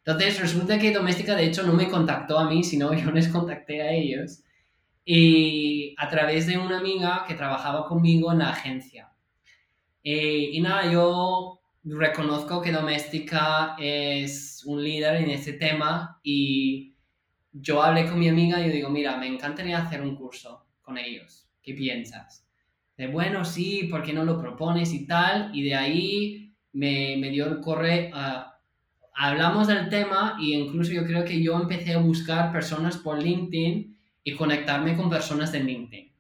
Entonces, 0.06 0.39
resulta 0.41 0.80
que 0.80 0.91
Doméstica, 0.91 1.36
de 1.36 1.45
hecho, 1.45 1.64
no 1.64 1.74
me 1.74 1.89
contactó 1.89 2.39
a 2.39 2.49
mí, 2.49 2.64
sino 2.64 2.93
yo 2.95 3.12
les 3.12 3.28
contacté 3.30 3.82
a 3.82 3.91
ellos. 3.93 4.43
Y 5.06 5.95
a 5.99 6.10
través 6.10 6.47
de 6.47 6.58
una 6.58 6.80
amiga 6.80 7.26
que 7.28 7.36
trabajaba 7.36 7.88
conmigo 7.88 8.32
en 8.32 8.39
la 8.39 8.52
agencia. 8.52 9.12
Eh, 10.04 10.49
y 10.54 10.62
nada, 10.62 10.91
yo 10.91 11.61
reconozco 11.84 12.61
que 12.61 12.71
Doméstica 12.71 13.75
es 13.79 14.63
un 14.65 14.84
líder 14.84 15.15
en 15.15 15.29
este 15.32 15.53
tema 15.53 16.19
y 16.23 16.95
yo 17.51 17.82
hablé 17.82 18.07
con 18.07 18.19
mi 18.19 18.29
amiga 18.29 18.59
y 18.59 18.67
yo 18.67 18.73
digo, 18.73 18.89
mira, 18.89 19.17
me 19.17 19.27
encantaría 19.27 19.79
hacer 19.79 20.01
un 20.01 20.15
curso 20.15 20.65
con 20.82 20.97
ellos. 20.97 21.49
¿Qué 21.61 21.73
piensas? 21.73 22.47
De 22.97 23.07
bueno, 23.07 23.45
sí, 23.45 23.88
¿por 23.89 24.03
qué 24.03 24.13
no 24.13 24.23
lo 24.23 24.39
propones 24.39 24.93
y 24.93 25.05
tal? 25.05 25.51
Y 25.55 25.63
de 25.63 25.75
ahí 25.75 26.53
me, 26.73 27.17
me 27.17 27.29
dio 27.29 27.47
el 27.47 27.59
correo, 27.59 28.11
ah, 28.13 28.59
hablamos 29.13 29.67
del 29.67 29.89
tema 29.89 30.38
y 30.39 30.53
incluso 30.53 30.91
yo 30.91 31.05
creo 31.05 31.25
que 31.25 31.41
yo 31.41 31.59
empecé 31.59 31.93
a 31.93 31.99
buscar 31.99 32.51
personas 32.51 32.97
por 32.97 33.21
LinkedIn 33.21 33.97
y 34.23 34.36
conectarme 34.36 34.95
con 34.95 35.09
personas 35.09 35.51
de 35.51 35.63
LinkedIn. 35.63 36.11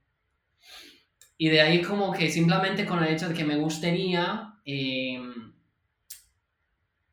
Y 1.37 1.49
de 1.49 1.61
ahí 1.61 1.81
como 1.81 2.11
que 2.11 2.29
simplemente 2.29 2.85
con 2.85 3.03
el 3.03 3.13
hecho 3.13 3.29
de 3.29 3.33
que 3.33 3.43
me 3.43 3.57
gustaría 3.57 4.55
eh, 4.65 5.19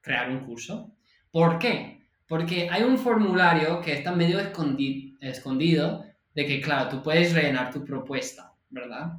crear 0.08 0.30
un 0.30 0.40
curso. 0.40 0.90
¿Por 1.30 1.58
qué? 1.58 2.08
Porque 2.26 2.68
hay 2.70 2.82
un 2.82 2.96
formulario 2.96 3.82
que 3.82 3.92
está 3.92 4.10
medio 4.12 4.40
escondi 4.40 5.18
escondido 5.20 6.02
de 6.34 6.46
que, 6.46 6.62
claro, 6.62 6.88
tú 6.88 7.02
puedes 7.02 7.34
rellenar 7.34 7.70
tu 7.70 7.84
propuesta, 7.84 8.54
¿verdad? 8.70 9.18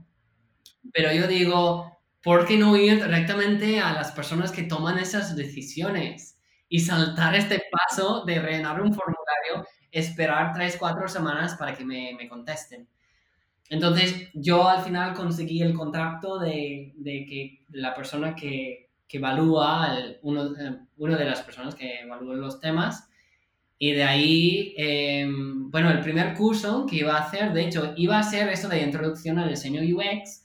Pero 0.91 1.13
yo 1.13 1.27
digo, 1.27 1.99
¿por 2.23 2.47
qué 2.47 2.57
no 2.57 2.75
ir 2.75 3.03
directamente 3.03 3.79
a 3.79 3.93
las 3.93 4.11
personas 4.11 4.51
que 4.51 4.63
toman 4.63 4.97
esas 4.97 5.35
decisiones 5.35 6.39
y 6.67 6.79
saltar 6.79 7.35
este 7.35 7.61
paso 7.71 8.25
de 8.25 8.39
rellenar 8.39 8.81
un 8.81 8.91
formulario, 8.91 9.67
esperar 9.91 10.53
3, 10.53 10.75
4 10.79 11.07
semanas 11.07 11.55
para 11.55 11.75
que 11.75 11.85
me, 11.85 12.15
me 12.17 12.27
contesten? 12.27 12.87
Entonces, 13.69 14.29
yo 14.33 14.67
al 14.67 14.83
final 14.83 15.13
conseguí 15.13 15.61
el 15.61 15.75
contacto 15.75 16.39
de, 16.39 16.93
de 16.95 17.25
que 17.27 17.65
la 17.69 17.93
persona 17.93 18.35
que, 18.35 18.88
que 19.09 19.17
evalúa, 19.17 19.97
el, 19.97 20.19
uno, 20.21 20.55
eh, 20.55 20.77
una 20.97 21.17
de 21.17 21.25
las 21.25 21.41
personas 21.41 21.75
que 21.75 22.01
evalúan 22.01 22.39
los 22.39 22.61
temas, 22.61 23.09
y 23.81 23.93
de 23.93 24.03
ahí, 24.03 24.73
eh, 24.77 25.25
bueno, 25.29 25.89
el 25.89 26.01
primer 26.01 26.33
curso 26.35 26.85
que 26.85 26.97
iba 26.97 27.15
a 27.15 27.21
hacer, 27.21 27.53
de 27.53 27.65
hecho, 27.65 27.93
iba 27.97 28.19
a 28.19 28.23
ser 28.23 28.49
esto 28.49 28.67
de 28.67 28.83
introducción 28.83 29.39
al 29.39 29.49
diseño 29.49 29.81
UX, 29.81 30.43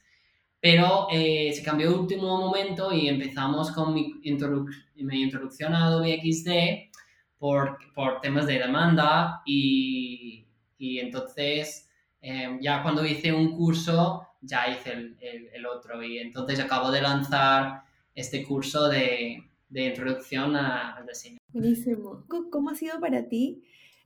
pero 0.60 1.08
eh, 1.10 1.52
se 1.52 1.62
cambió 1.62 1.90
de 1.90 1.98
último 1.98 2.38
momento 2.38 2.90
y 2.92 3.08
empezamos 3.08 3.70
con 3.72 3.92
mi, 3.92 4.14
introdu 4.22 4.66
mi 4.94 5.20
introducción 5.20 5.74
a 5.74 5.86
Adobe 5.86 6.20
XD 6.22 6.96
por, 7.38 7.76
por 7.94 8.22
temas 8.22 8.46
de 8.46 8.60
demanda 8.60 9.42
y, 9.44 10.46
y 10.78 11.00
entonces 11.00 11.90
eh, 12.22 12.56
ya 12.62 12.82
cuando 12.82 13.04
hice 13.04 13.30
un 13.32 13.54
curso 13.54 14.26
ya 14.40 14.68
hice 14.70 14.92
el, 14.92 15.18
el, 15.20 15.48
el, 15.52 15.66
otro 15.66 16.02
y 16.02 16.18
entonces 16.18 16.58
acabo 16.60 16.90
de 16.90 17.02
lanzar 17.02 17.82
este 18.14 18.44
curso 18.44 18.88
de, 18.88 19.42
de 19.68 19.86
introducción 19.86 20.56
a, 20.56 20.96
al 20.96 21.06
diseño. 21.06 21.38
Buenísimo. 21.52 22.24
¿Cómo 22.28 22.70
ha 22.70 22.74
sido 22.74 23.00
para 23.00 23.28
ti 23.28 23.62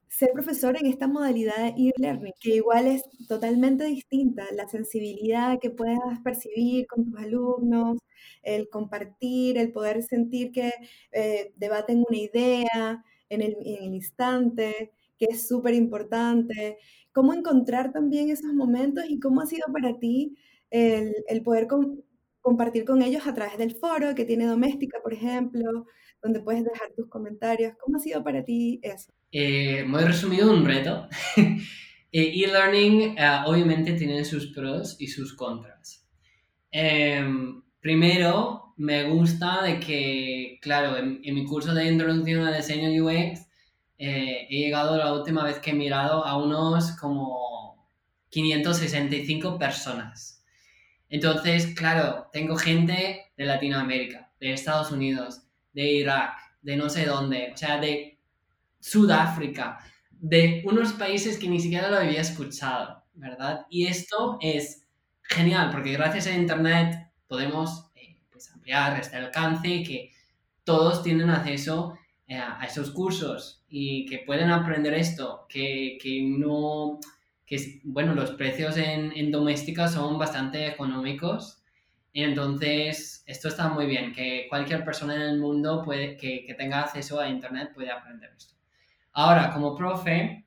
ser 0.09 0.31
profesor 0.33 0.77
en 0.79 0.87
esta 0.87 1.07
modalidad 1.07 1.57
de 1.57 1.91
e-learning, 1.91 2.33
que 2.41 2.57
igual 2.57 2.87
es 2.87 3.03
totalmente 3.29 3.85
distinta, 3.85 4.45
la 4.55 4.67
sensibilidad 4.69 5.59
que 5.61 5.71
puedas 5.71 6.21
percibir 6.25 6.87
con 6.87 7.05
tus 7.05 7.21
alumnos, 7.21 7.99
el 8.43 8.69
compartir, 8.69 9.59
el 9.59 9.71
poder 9.71 10.03
sentir 10.03 10.51
que 10.51 10.73
eh, 11.13 11.53
debaten 11.57 12.05
una 12.09 12.19
idea 12.19 13.05
en 13.29 13.43
el, 13.43 13.57
en 13.65 13.85
el 13.85 13.95
instante, 13.95 14.93
que 15.19 15.27
es 15.27 15.47
súper 15.47 15.75
importante, 15.75 16.79
cómo 17.13 17.35
encontrar 17.35 17.93
también 17.93 18.31
esos 18.31 18.55
momentos 18.55 19.05
y 19.09 19.21
cómo 19.21 19.43
ha 19.43 19.47
sido 19.47 19.67
para 19.73 19.99
ti 19.99 20.37
el, 20.71 21.15
el 21.29 21.43
poder 21.43 21.67
com 21.67 21.99
compartir 22.41 22.85
con 22.85 23.03
ellos 23.03 23.27
a 23.27 23.35
través 23.35 23.59
del 23.59 23.75
foro 23.75 24.15
que 24.15 24.25
tiene 24.25 24.47
Doméstica, 24.47 24.99
por 25.03 25.13
ejemplo, 25.13 25.87
donde 26.23 26.41
puedes 26.41 26.65
dejar 26.65 26.91
tus 26.97 27.09
comentarios. 27.09 27.75
¿Cómo 27.81 27.97
ha 27.97 28.01
sido 28.01 28.23
para 28.23 28.45
ti 28.45 28.81
eso? 28.83 29.13
Eh, 29.33 29.85
muy 29.85 30.03
resumido, 30.05 30.53
un 30.53 30.65
reto. 30.65 31.09
E-learning 32.11 33.17
uh, 33.19 33.49
obviamente 33.49 33.93
tiene 33.93 34.25
sus 34.25 34.47
pros 34.53 34.97
y 34.99 35.09
sus 35.09 35.35
contras. 35.35 36.07
Eh, 36.73 37.23
primero, 37.81 38.75
me 38.79 39.05
gusta 39.05 39.63
de 39.63 39.79
que, 39.79 40.59
claro, 40.63 40.97
en, 40.97 41.21
en, 41.23 41.35
mi 41.35 41.45
curso 41.45 41.75
de 41.75 41.87
introducción 41.87 42.47
al 42.47 42.57
diseño 42.57 43.05
UX, 43.05 43.49
eh, 43.99 44.47
he 44.49 44.59
llegado 44.59 44.97
la 44.97 45.13
última 45.13 45.45
vez 45.45 45.59
que 45.59 45.71
he 45.71 45.75
mirado 45.75 46.25
a 46.25 46.37
unos 46.39 46.93
como 46.93 47.89
565 48.31 49.59
personas. 49.59 50.38
Entonces, 51.09 51.75
claro, 51.75 52.29
tengo 52.33 52.57
gente 52.57 53.33
de 53.37 53.45
Latinoamérica, 53.45 54.31
de 54.41 54.53
Estados 54.53 54.91
Unidos, 54.91 55.43
de 55.73 55.93
Irak, 55.93 56.35
de 56.63 56.77
no 56.77 56.89
sé 56.91 57.07
dónde, 57.07 57.53
o 57.55 57.57
sea, 57.57 57.79
de 57.79 58.19
Sudáfrica, 58.81 59.79
de 60.11 60.63
unos 60.67 60.93
países 60.93 61.39
que 61.39 61.49
ni 61.49 61.61
siquiera 61.61 61.91
lo 61.91 61.97
había 61.99 62.21
escuchado, 62.21 63.05
¿verdad? 63.15 63.67
Y 63.71 63.87
esto 63.87 64.39
es 64.41 64.87
genial, 65.23 65.71
porque 65.71 65.93
gracias 65.93 66.27
a 66.27 66.33
Internet 66.35 67.11
podemos 67.27 67.91
eh, 67.95 68.21
pues 68.31 68.51
ampliar 68.53 68.99
este 69.01 69.17
alcance 69.17 69.83
que 69.83 70.11
todos 70.65 71.03
tienen 71.03 71.31
acceso 71.31 71.99
eh, 72.27 72.37
a 72.37 72.63
esos 72.67 72.91
cursos 72.91 73.65
y 73.69 74.05
que 74.07 74.19
pueden 74.19 74.51
aprender 74.51 74.95
esto, 74.95 75.47
que, 75.49 75.99
que 76.01 76.23
no, 76.23 76.99
que 77.49 77.81
bueno, 77.85 78.15
los 78.15 78.33
precios 78.33 78.77
en, 78.77 79.13
en 79.17 79.31
doméstica 79.33 79.89
son 79.89 80.19
bastante 80.19 80.67
económicos 80.67 81.63
Entonces, 82.13 83.23
esto 83.27 83.49
está 83.49 83.69
muy 83.69 83.87
bien, 83.87 84.13
que 84.13 84.47
cualquier 84.49 84.85
persona 84.85 85.15
en 85.15 85.23
el 85.23 85.39
mundo 85.41 85.83
puede, 85.85 86.17
que, 86.17 86.45
que 86.47 86.55
tenga 86.55 86.81
acceso 86.81 87.21
a 87.21 87.29
Internet 87.29 87.73
puede 87.75 87.91
aprender 87.93 88.33
esto. 88.37 88.55
Ahora, 89.13 89.53
como 89.53 89.75
profe, 89.77 90.47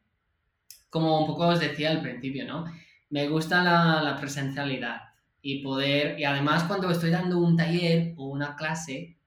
como 0.89 1.21
un 1.21 1.27
poco 1.27 1.47
os 1.47 1.59
decía 1.59 1.91
al 1.91 2.01
principio, 2.01 2.45
¿no? 2.47 2.65
Me 3.09 3.27
gusta 3.27 3.63
la, 3.63 4.01
la 4.01 4.17
presencialidad 4.17 5.01
y 5.41 5.63
poder, 5.63 6.19
y 6.19 6.23
además 6.25 6.63
cuando 6.65 6.89
estoy 6.91 7.11
dando 7.11 7.39
un 7.39 7.55
taller 7.57 8.13
o 8.17 8.27
una 8.29 8.55
clase, 8.55 9.17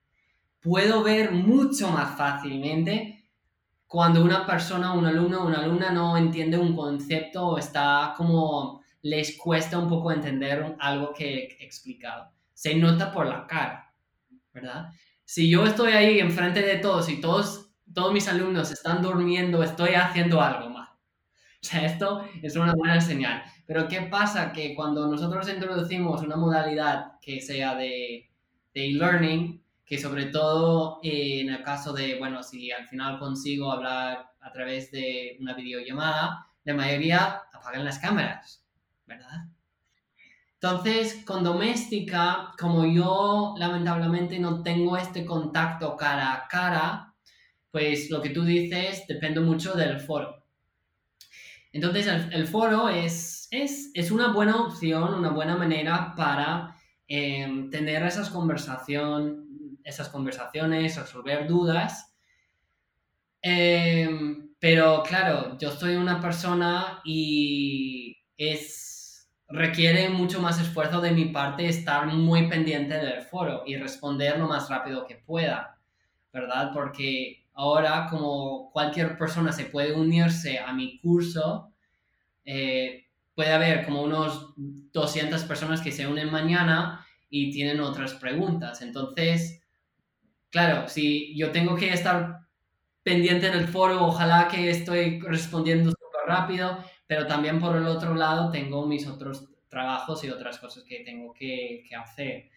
puedo 0.60 1.02
ver 1.02 1.32
mucho 1.32 1.90
más 1.90 2.16
fácilmente 2.16 3.13
cuando 3.94 4.24
una 4.24 4.44
persona, 4.44 4.92
un 4.92 5.06
alumno 5.06 5.44
o 5.44 5.46
una 5.46 5.58
alumna 5.58 5.92
no 5.92 6.16
entiende 6.16 6.58
un 6.58 6.74
concepto 6.74 7.46
o 7.46 7.58
está 7.58 8.12
como 8.16 8.82
les 9.02 9.38
cuesta 9.38 9.78
un 9.78 9.88
poco 9.88 10.10
entender 10.10 10.74
algo 10.80 11.14
que 11.14 11.56
he 11.60 11.64
explicado. 11.64 12.32
Se 12.52 12.74
nota 12.74 13.12
por 13.12 13.28
la 13.28 13.46
cara, 13.46 13.94
¿verdad? 14.52 14.88
Si 15.24 15.48
yo 15.48 15.64
estoy 15.64 15.92
ahí 15.92 16.18
enfrente 16.18 16.60
de 16.60 16.78
todos 16.78 17.08
y 17.08 17.20
todos, 17.20 17.70
todos 17.94 18.12
mis 18.12 18.26
alumnos 18.26 18.72
están 18.72 19.00
durmiendo, 19.00 19.62
estoy 19.62 19.90
haciendo 19.94 20.40
algo 20.40 20.70
mal. 20.70 20.88
O 21.62 21.66
sea, 21.66 21.86
esto 21.86 22.24
es 22.42 22.56
una 22.56 22.74
buena 22.74 23.00
señal. 23.00 23.44
Pero 23.64 23.86
¿qué 23.86 24.02
pasa? 24.02 24.52
Que 24.52 24.74
cuando 24.74 25.06
nosotros 25.06 25.48
introducimos 25.48 26.20
una 26.20 26.34
modalidad 26.34 27.12
que 27.22 27.40
sea 27.40 27.76
de 27.76 28.28
e-learning, 28.74 29.63
que 29.84 29.98
sobre 29.98 30.26
todo 30.26 30.98
en 31.02 31.50
el 31.50 31.62
caso 31.62 31.92
de, 31.92 32.18
bueno, 32.18 32.42
si 32.42 32.72
al 32.72 32.88
final 32.88 33.18
consigo 33.18 33.70
hablar 33.70 34.30
a 34.40 34.52
través 34.52 34.90
de 34.90 35.36
una 35.40 35.54
videollamada, 35.54 36.46
la 36.64 36.74
mayoría 36.74 37.42
apagan 37.52 37.84
las 37.84 37.98
cámaras, 37.98 38.64
¿verdad? 39.06 39.46
Entonces, 40.54 41.22
con 41.26 41.44
doméstica, 41.44 42.52
como 42.58 42.86
yo 42.86 43.54
lamentablemente 43.58 44.38
no 44.38 44.62
tengo 44.62 44.96
este 44.96 45.26
contacto 45.26 45.94
cara 45.96 46.32
a 46.32 46.48
cara, 46.48 47.14
pues 47.70 48.10
lo 48.10 48.22
que 48.22 48.30
tú 48.30 48.44
dices 48.44 49.06
depende 49.06 49.40
mucho 49.40 49.74
del 49.74 50.00
foro. 50.00 50.42
Entonces, 51.70 52.06
el, 52.06 52.46
foro 52.46 52.88
es, 52.88 53.48
es, 53.50 53.90
es, 53.92 54.10
una 54.10 54.32
buena 54.32 54.56
opción, 54.56 55.12
una 55.12 55.30
buena 55.30 55.56
manera 55.56 56.14
para 56.16 56.76
eh, 57.08 57.68
tener 57.70 58.02
esas 58.04 58.30
conversaciones 58.30 59.43
esas 59.84 60.08
conversaciones, 60.08 60.96
resolver 60.96 61.46
dudas. 61.46 62.14
Em, 63.42 64.54
pero 64.58 65.02
claro, 65.02 65.58
yo 65.58 65.70
soy 65.70 65.96
una 65.96 66.20
persona 66.20 67.00
y 67.04 68.16
es 68.36 69.28
requiere 69.48 70.08
mucho 70.08 70.40
más 70.40 70.60
esfuerzo 70.60 71.00
de 71.00 71.12
mi 71.12 71.26
parte 71.26 71.68
estar 71.68 72.06
muy 72.06 72.48
pendiente 72.48 72.96
del 72.96 73.22
foro 73.22 73.62
y 73.66 73.76
responder 73.76 74.38
lo 74.38 74.48
más 74.48 74.68
rápido 74.68 75.06
que 75.06 75.16
pueda, 75.16 75.78
¿verdad? 76.32 76.70
Porque 76.72 77.44
ahora 77.52 78.08
como 78.10 78.70
cualquier 78.72 79.16
persona 79.16 79.52
se 79.52 79.66
puede 79.66 79.92
unirse 79.92 80.58
a 80.58 80.72
mi 80.72 80.98
curso, 80.98 81.72
eh, 82.44 83.06
puede 83.34 83.52
haber 83.52 83.84
como 83.84 84.02
unos 84.02 84.54
200 84.56 85.44
personas 85.44 85.80
que 85.80 85.92
se 85.92 86.06
unen 86.06 86.30
mañana 86.30 87.06
y 87.28 87.52
tienen 87.52 87.80
otras 87.80 88.14
preguntas. 88.14 88.82
Entonces, 88.82 89.62
claro, 90.54 90.88
si 90.88 91.36
yo 91.36 91.50
tengo 91.50 91.74
que 91.74 91.92
estar 91.92 92.46
pendiente 93.02 93.48
en 93.48 93.54
el 93.54 93.66
foro, 93.66 94.06
ojalá 94.06 94.46
que 94.46 94.70
estoy 94.70 95.18
respondiendo 95.18 95.90
súper 95.90 96.28
rápido, 96.28 96.78
pero 97.08 97.26
también 97.26 97.58
por 97.58 97.74
el 97.74 97.88
otro 97.88 98.14
lado 98.14 98.52
tengo 98.52 98.86
mis 98.86 99.04
otros 99.08 99.48
trabajos 99.68 100.22
y 100.22 100.30
otras 100.30 100.60
cosas 100.60 100.84
que 100.84 101.00
tengo 101.00 101.34
que, 101.34 101.84
hacer. 102.00 102.50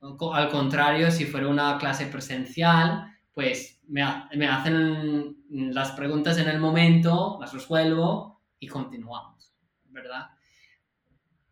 Al 0.00 0.48
contrario, 0.48 1.10
si 1.10 1.26
fuera 1.26 1.46
una 1.48 1.76
clase 1.76 2.06
presencial, 2.06 3.14
pues 3.34 3.78
me, 3.88 4.02
hacen 4.02 5.36
las 5.50 5.92
preguntas 5.92 6.38
en 6.38 6.48
el 6.48 6.58
momento, 6.58 7.36
las 7.42 7.52
resuelvo 7.52 8.40
y 8.58 8.68
continuamos, 8.68 9.52
¿verdad? 9.90 10.28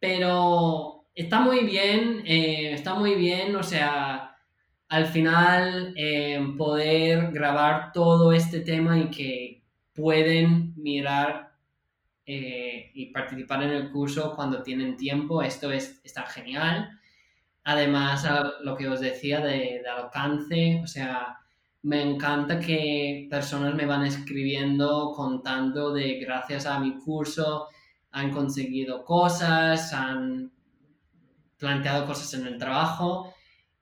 Pero 0.00 1.04
está 1.14 1.40
muy 1.40 1.64
bien, 1.64 2.22
eh, 2.24 2.72
está 2.72 2.94
muy 2.94 3.14
bien, 3.14 3.54
o 3.56 3.62
sea, 3.62 4.31
al 4.92 5.06
final 5.06 5.94
eh, 5.96 6.38
poder 6.58 7.32
grabar 7.32 7.92
todo 7.94 8.30
este 8.30 8.60
tema 8.60 8.98
y 8.98 9.08
que 9.08 9.62
pueden 9.94 10.74
mirar 10.76 11.54
eh, 12.26 12.90
y 12.92 13.06
participar 13.06 13.62
en 13.62 13.70
el 13.70 13.90
curso 13.90 14.36
cuando 14.36 14.62
tienen 14.62 14.98
tiempo, 14.98 15.42
esto 15.42 15.72
es, 15.72 15.98
está 16.04 16.26
genial. 16.26 16.90
Además, 17.64 18.28
lo 18.64 18.76
que 18.76 18.86
os 18.86 19.00
decía 19.00 19.40
de, 19.40 19.80
de 19.82 19.88
alcance, 19.88 20.82
o 20.84 20.86
sea, 20.86 21.38
me 21.80 22.02
encanta 22.02 22.60
que 22.60 23.28
personas 23.30 23.74
me 23.74 23.86
van 23.86 24.04
escribiendo 24.04 25.12
contando 25.16 25.94
de 25.94 26.20
gracias 26.20 26.66
a 26.66 26.78
mi 26.78 26.98
curso 26.98 27.68
han 28.10 28.30
conseguido 28.30 29.06
cosas, 29.06 29.90
han 29.94 30.52
planteado 31.56 32.04
cosas 32.04 32.34
en 32.34 32.46
el 32.46 32.58
trabajo 32.58 33.32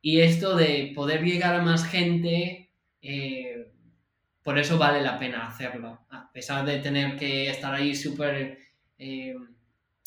y 0.03 0.21
esto 0.21 0.57
de 0.57 0.93
poder 0.95 1.23
llegar 1.23 1.55
a 1.55 1.63
más 1.63 1.85
gente, 1.85 2.71
eh, 3.03 3.71
por 4.43 4.59
eso 4.59 4.79
vale 4.79 5.03
la 5.03 5.19
pena 5.19 5.47
hacerlo. 5.47 6.01
A 6.11 6.31
pesar 6.33 6.65
de 6.65 6.79
tener 6.79 7.17
que 7.17 7.51
estar 7.51 7.75
ahí 7.75 7.95
súper 7.95 8.59
eh, 8.99 9.35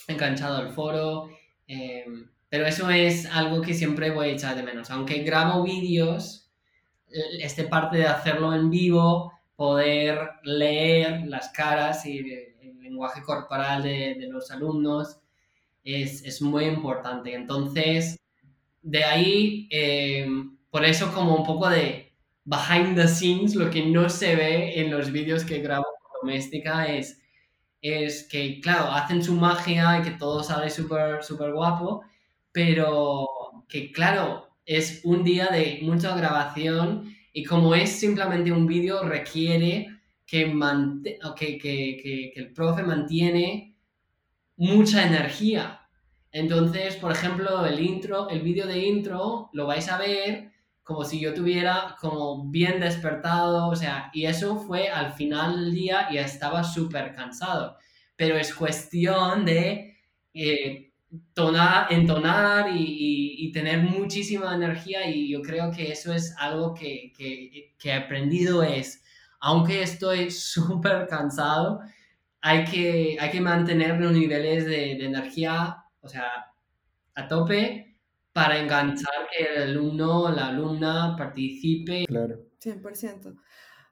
enganchado 0.07 0.57
al 0.57 0.73
foro. 0.73 1.29
Eh, 1.67 2.05
pero 2.49 2.65
eso 2.65 2.89
es 2.89 3.25
algo 3.25 3.61
que 3.61 3.73
siempre 3.73 4.11
voy 4.11 4.29
a 4.29 4.33
echar 4.33 4.55
de 4.55 4.63
menos. 4.63 4.89
Aunque 4.91 5.23
grabo 5.23 5.63
vídeos, 5.63 6.51
este 7.39 7.63
parte 7.65 7.97
de 7.97 8.07
hacerlo 8.07 8.53
en 8.53 8.69
vivo, 8.69 9.33
poder 9.55 10.17
leer 10.43 11.27
las 11.27 11.49
caras 11.49 12.05
y 12.05 12.19
el 12.19 12.79
lenguaje 12.79 13.21
corporal 13.21 13.83
de, 13.83 14.15
de 14.19 14.27
los 14.27 14.51
alumnos 14.51 15.19
es, 15.83 16.23
es, 16.23 16.41
muy 16.41 16.65
importante. 16.65 17.33
Entonces, 17.33 18.19
de 18.83 19.03
ahí, 19.03 19.67
eh, 19.71 20.27
por 20.69 20.85
eso 20.85 21.11
como 21.13 21.35
un 21.37 21.45
poco 21.45 21.69
de 21.69 22.13
behind 22.45 22.95
the 22.95 23.07
scenes, 23.07 23.55
lo 23.55 23.69
que 23.69 23.85
no 23.85 24.09
se 24.09 24.35
ve 24.35 24.79
en 24.79 24.91
los 24.91 25.11
vídeos 25.11 25.43
que 25.45 25.59
grabo 25.59 25.85
doméstica 26.21 26.85
es, 26.87 27.21
es 27.81 28.27
que, 28.29 28.59
claro, 28.61 28.91
hacen 28.91 29.23
su 29.23 29.33
magia 29.35 29.99
y 29.99 30.03
que 30.03 30.11
todo 30.11 30.43
sale 30.43 30.69
súper 30.69 31.23
super 31.23 31.53
guapo, 31.53 32.03
pero 32.51 33.27
que, 33.67 33.91
claro, 33.91 34.49
es 34.65 35.01
un 35.03 35.23
día 35.23 35.47
de 35.47 35.79
mucha 35.81 36.15
grabación 36.15 37.15
y 37.33 37.43
como 37.45 37.75
es 37.75 37.89
simplemente 37.91 38.51
un 38.51 38.67
vídeo, 38.67 39.03
requiere 39.03 39.87
que, 40.25 40.45
que, 41.37 41.57
que, 41.57 42.31
que 42.33 42.39
el 42.39 42.53
profe 42.53 42.83
mantiene 42.83 43.75
mucha 44.57 45.05
energía 45.05 45.82
entonces, 46.33 46.95
por 46.95 47.11
ejemplo, 47.11 47.63
el 47.65 47.79
intro, 47.79 48.27
el 48.27 48.41
vídeo 48.41 48.65
de 48.65 48.79
intro 48.79 49.51
lo 49.53 49.67
vais 49.67 49.87
a 49.87 49.99
ver 49.99 50.51
como 50.81 51.05
si 51.05 51.19
yo 51.19 51.33
tuviera 51.33 51.95
como 52.01 52.49
bien 52.49 52.79
despertado, 52.79 53.69
o 53.69 53.75
sea, 53.75 54.09
y 54.13 54.25
eso 54.25 54.57
fue 54.57 54.89
al 54.89 55.13
final 55.13 55.55
del 55.65 55.73
día 55.73 56.07
y 56.11 56.17
estaba 56.17 56.63
súper 56.63 57.13
cansado. 57.15 57.77
Pero 58.15 58.35
es 58.35 58.53
cuestión 58.53 59.45
de 59.45 59.95
eh, 60.33 60.91
entonar 61.89 62.69
y, 62.75 63.51
tener 63.53 63.83
muchísima 63.83 64.55
energía 64.55 65.07
y 65.07 65.29
yo 65.29 65.43
creo 65.43 65.69
que 65.71 65.91
eso 65.91 66.11
es 66.11 66.35
algo 66.39 66.73
que, 66.73 67.13
he 67.83 67.93
aprendido 67.93 68.63
es, 68.63 69.03
aunque 69.39 69.83
estoy 69.83 70.31
súper 70.55 71.07
cansado, 71.07 71.81
hay 72.41 72.65
que, 72.65 73.17
hay 73.19 73.29
que 73.29 73.41
mantener 73.41 73.99
los 74.01 74.11
niveles 74.11 74.65
de 74.65 74.93
energía 74.93 75.82
o 76.03 76.07
sea, 76.07 76.53
a 77.15 77.27
tope 77.27 77.97
para 78.33 78.59
enganchar 78.59 79.27
que 79.31 79.45
el 79.45 79.63
alumno 79.69 80.23
o 80.23 80.31
la 80.31 80.47
alumna 80.47 81.15
participe. 81.17 82.05
Claro. 82.05 82.39
100%. 82.59 83.35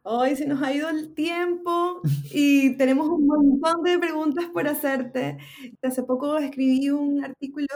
Hoy 0.04 0.36
se 0.36 0.48
nos 0.48 0.62
ha 0.64 0.74
ido 0.74 0.90
el 0.90 1.14
tiempo 1.14 2.02
y 2.34 2.76
tenemos 2.78 3.08
un 3.08 3.28
montón 3.28 3.84
de 3.84 4.00
preguntas 4.00 4.46
por 4.54 4.68
hacerte. 4.68 5.38
Hace 5.82 6.04
poco 6.04 6.38
escribí 6.38 6.90
un 6.90 7.24
artículo 7.24 7.68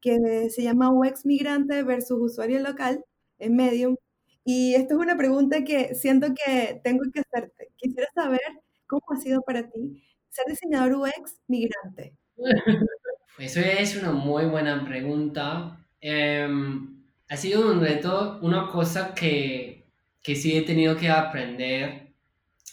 que 0.00 0.50
se 0.50 0.62
llama 0.62 0.92
UX 0.92 1.26
migrante 1.26 1.82
versus 1.82 2.18
usuario 2.20 2.60
local 2.60 3.04
en 3.38 3.56
Medium. 3.56 3.96
Y 4.44 4.74
esto 4.74 4.94
es 4.94 5.00
una 5.00 5.16
pregunta 5.16 5.64
que 5.64 5.94
siento 5.94 6.28
que 6.28 6.80
tengo 6.84 7.02
que 7.12 7.20
hacerte. 7.20 7.68
Quisiera 7.76 8.08
saber 8.14 8.40
cómo 8.86 9.02
ha 9.12 9.16
sido 9.16 9.42
para 9.42 9.68
ti 9.70 10.02
ser 10.30 10.46
diseñador 10.48 10.94
UX 10.94 11.40
migrante. 11.48 12.14
Eso 13.40 13.60
es 13.60 13.96
una 13.96 14.12
muy 14.12 14.44
buena 14.44 14.84
pregunta. 14.84 15.78
Em, 16.00 17.02
ha 17.28 17.36
sido 17.36 17.72
un 17.72 17.80
reto, 17.80 18.38
una 18.42 18.68
cosa 18.68 19.14
que, 19.14 19.86
que 20.22 20.36
sí 20.36 20.56
he 20.56 20.62
tenido 20.62 20.96
que 20.96 21.08
aprender. 21.08 22.12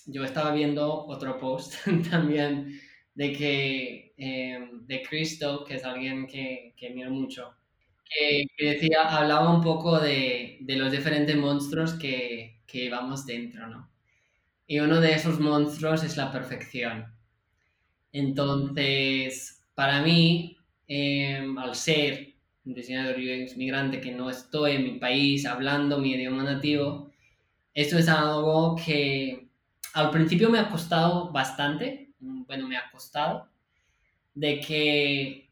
Yo 0.07 0.23
estaba 0.25 0.51
viendo 0.53 1.05
otro 1.05 1.37
post 1.39 1.75
también 2.11 2.79
de 3.15 3.31
que 3.33 4.13
em, 4.17 4.85
de 4.85 5.01
Cristo, 5.03 5.63
que 5.65 5.75
es 5.75 5.85
alguien 5.85 6.27
que, 6.27 6.73
que 6.77 6.89
miro 6.89 7.11
mucho. 7.11 7.53
que, 8.09 8.47
decía, 8.59 9.03
hablaba 9.03 9.53
un 9.55 9.61
poco 9.63 9.99
de, 9.99 10.57
de 10.61 10.75
los 10.77 10.91
diferentes 10.91 11.35
monstruos 11.37 11.93
que, 11.95 12.61
que 12.67 12.79
llevamos 12.79 13.25
dentro, 13.25 13.67
¿no? 13.67 13.89
Y 14.67 14.79
uno 14.79 15.01
de 15.01 15.13
esos 15.13 15.39
monstruos 15.39 16.03
es 16.03 16.17
la 16.17 16.31
perfección. 16.31 17.07
Entonces, 18.11 19.65
para 19.75 20.01
mí, 20.01 20.56
em, 20.87 21.57
al 21.57 21.75
ser 21.75 22.33
diseñador 22.63 23.15
UX 23.17 23.57
migrante 23.57 24.01
que 24.01 24.11
no 24.11 24.29
estoy 24.29 24.73
en 24.73 24.83
mi 24.83 24.99
país 24.99 25.45
hablando 25.45 25.99
mi 25.99 26.13
idioma 26.13 26.43
nativo, 26.43 27.11
esto 27.73 27.97
es 27.97 28.09
algo 28.09 28.75
que 28.75 29.47
al 29.93 30.11
principio 30.11 30.49
me 30.49 30.59
ha 30.59 30.69
costado 30.69 31.31
bastante, 31.31 32.11
bueno, 32.19 32.67
me 32.67 32.77
ha 32.77 32.89
costado, 32.91 33.49
de 34.33 34.59
que 34.59 35.49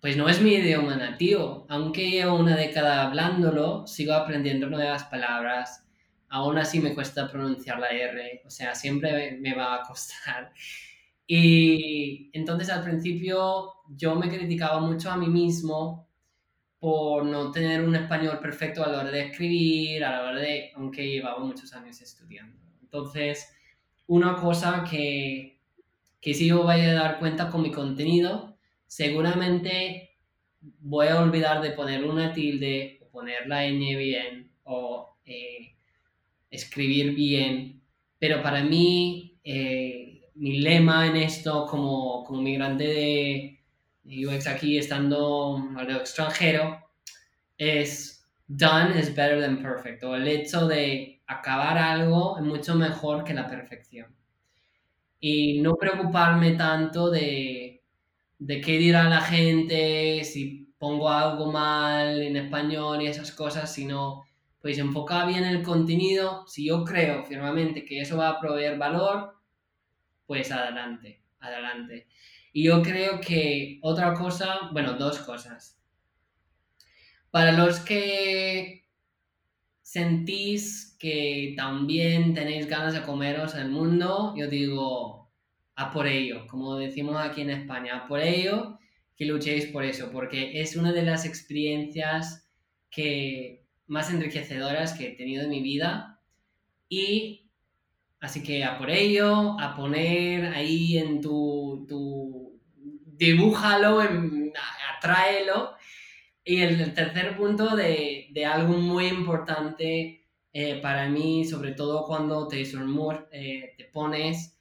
pues 0.00 0.16
no 0.16 0.28
es 0.28 0.40
mi 0.40 0.54
idioma 0.54 0.96
nativo, 0.96 1.66
aunque 1.70 2.10
llevo 2.10 2.36
una 2.36 2.56
década 2.56 3.06
hablándolo, 3.06 3.86
sigo 3.86 4.12
aprendiendo 4.12 4.68
nuevas 4.68 5.04
palabras, 5.04 5.84
aún 6.28 6.58
así 6.58 6.78
me 6.80 6.94
cuesta 6.94 7.30
pronunciar 7.30 7.78
la 7.78 7.88
R, 7.88 8.42
o 8.44 8.50
sea, 8.50 8.74
siempre 8.74 9.38
me 9.40 9.54
va 9.54 9.76
a 9.76 9.82
costar. 9.82 10.52
Y 11.26 12.30
entonces 12.32 12.68
al 12.70 12.84
principio 12.84 13.72
yo 13.88 14.14
me 14.14 14.28
criticaba 14.28 14.80
mucho 14.80 15.10
a 15.10 15.16
mí 15.16 15.28
mismo 15.28 16.08
por 16.78 17.24
no 17.24 17.50
tener 17.50 17.82
un 17.82 17.96
español 17.96 18.38
perfecto 18.40 18.84
a 18.84 18.88
la 18.88 19.00
hora 19.00 19.10
de 19.10 19.28
escribir, 19.28 20.04
a 20.04 20.10
la 20.10 20.22
hora 20.28 20.40
de, 20.40 20.70
aunque 20.74 21.08
llevaba 21.08 21.38
muchos 21.38 21.72
años 21.72 22.00
estudiando. 22.02 22.58
Entonces, 22.82 23.48
una 24.06 24.36
cosa 24.36 24.84
que, 24.88 25.60
que 26.20 26.34
si 26.34 26.48
yo 26.48 26.62
voy 26.62 26.80
a 26.80 26.92
dar 26.92 27.18
cuenta 27.18 27.50
con 27.50 27.62
mi 27.62 27.72
contenido, 27.72 28.58
seguramente 28.86 30.18
voy 30.80 31.08
a 31.08 31.20
olvidar 31.20 31.62
de 31.62 31.70
poner 31.70 32.04
una 32.04 32.32
tilde 32.32 32.98
o 33.02 33.08
poner 33.08 33.46
la 33.46 33.66
ñ 33.66 33.96
bien 33.96 34.50
o 34.64 35.16
eh, 35.24 35.74
escribir 36.50 37.14
bien, 37.14 37.82
pero 38.18 38.42
para 38.42 38.62
mí 38.62 39.38
eh, 39.42 40.03
mi 40.34 40.60
lema 40.60 41.06
en 41.06 41.16
esto 41.16 41.66
como, 41.66 42.24
como 42.24 42.42
migrante 42.42 42.84
de, 42.84 43.60
UX 44.06 44.46
aquí 44.46 44.76
estando 44.76 45.58
al 45.76 45.90
extranjero 45.90 46.78
es 47.56 48.22
done 48.46 48.98
is 49.00 49.14
better 49.14 49.40
than 49.40 49.62
perfect 49.62 50.04
o 50.04 50.14
el 50.14 50.28
hecho 50.28 50.66
de 50.66 51.22
acabar 51.26 51.78
algo 51.78 52.36
es 52.36 52.44
mucho 52.44 52.74
mejor 52.74 53.24
que 53.24 53.32
la 53.32 53.46
perfección 53.46 54.14
y 55.20 55.62
no 55.62 55.76
preocuparme 55.76 56.52
tanto 56.52 57.10
de, 57.10 57.82
de 58.38 58.60
qué 58.60 58.76
dirá 58.76 59.04
la 59.08 59.22
gente 59.22 60.22
si 60.22 60.64
pongo 60.78 61.08
algo 61.08 61.50
mal 61.50 62.20
en 62.20 62.36
español 62.36 63.00
y 63.00 63.06
esas 63.06 63.32
cosas, 63.32 63.72
sino 63.72 64.24
pues 64.60 64.76
enfocar 64.76 65.26
bien 65.28 65.44
el 65.44 65.62
contenido. 65.62 66.46
Si 66.46 66.66
yo 66.66 66.84
creo 66.84 67.24
firmemente 67.24 67.86
que 67.86 68.02
eso 68.02 68.18
va 68.18 68.28
a 68.28 68.38
proveer 68.40 68.76
valor, 68.76 69.33
pues 70.26 70.50
adelante, 70.50 71.22
adelante. 71.40 72.06
Y 72.52 72.64
yo 72.64 72.82
creo 72.82 73.20
que 73.20 73.78
otra 73.82 74.14
cosa, 74.14 74.70
bueno, 74.72 74.94
dos 74.94 75.18
cosas. 75.18 75.80
Para 77.30 77.52
los 77.52 77.80
que 77.80 78.84
sentís 79.82 80.96
que 80.98 81.54
también 81.56 82.32
tenéis 82.32 82.66
ganas 82.66 82.94
de 82.94 83.02
comeros 83.02 83.54
el 83.54 83.70
mundo, 83.70 84.34
yo 84.36 84.48
digo, 84.48 85.30
a 85.74 85.90
por 85.92 86.06
ello, 86.06 86.46
como 86.46 86.76
decimos 86.76 87.16
aquí 87.16 87.42
en 87.42 87.50
España, 87.50 87.96
a 87.96 88.06
por 88.06 88.20
ello, 88.20 88.78
que 89.16 89.26
luchéis 89.26 89.66
por 89.66 89.84
eso, 89.84 90.10
porque 90.10 90.60
es 90.60 90.76
una 90.76 90.92
de 90.92 91.02
las 91.02 91.24
experiencias 91.24 92.48
que 92.90 93.64
más 93.86 94.10
enriquecedoras 94.10 94.94
que 94.94 95.08
he 95.08 95.16
tenido 95.16 95.44
en 95.44 95.50
mi 95.50 95.62
vida 95.62 96.20
y 96.88 97.43
así 98.24 98.42
que 98.42 98.64
a 98.64 98.78
por 98.78 98.90
ello, 98.90 99.60
a 99.60 99.76
poner 99.76 100.46
ahí 100.54 100.98
en 100.98 101.20
tu, 101.20 101.84
tu 101.88 102.60
dibújalo, 103.04 104.02
en. 104.02 104.44
Y 106.46 106.60
el, 106.60 106.94
tercer 106.94 107.36
punto 107.36 107.76
de, 107.76 108.28
de, 108.32 108.46
algo 108.46 108.72
muy 108.78 109.06
importante 109.06 110.26
eh, 110.52 110.80
para 110.80 111.08
mí, 111.10 111.44
sobre 111.44 111.72
todo 111.72 112.06
cuando 112.06 112.48
te, 112.48 112.62
eh, 112.62 113.74
te 113.76 113.84
pones 113.92 114.56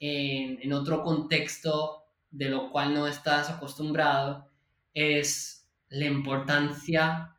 en, 0.00 0.58
en 0.60 0.72
otro 0.72 1.02
contexto 1.04 2.06
de 2.32 2.48
lo 2.48 2.70
cual 2.70 2.92
no 2.94 3.06
estás 3.06 3.50
acostumbrado, 3.50 4.50
es 4.94 5.68
la 5.88 6.06
importancia 6.06 7.36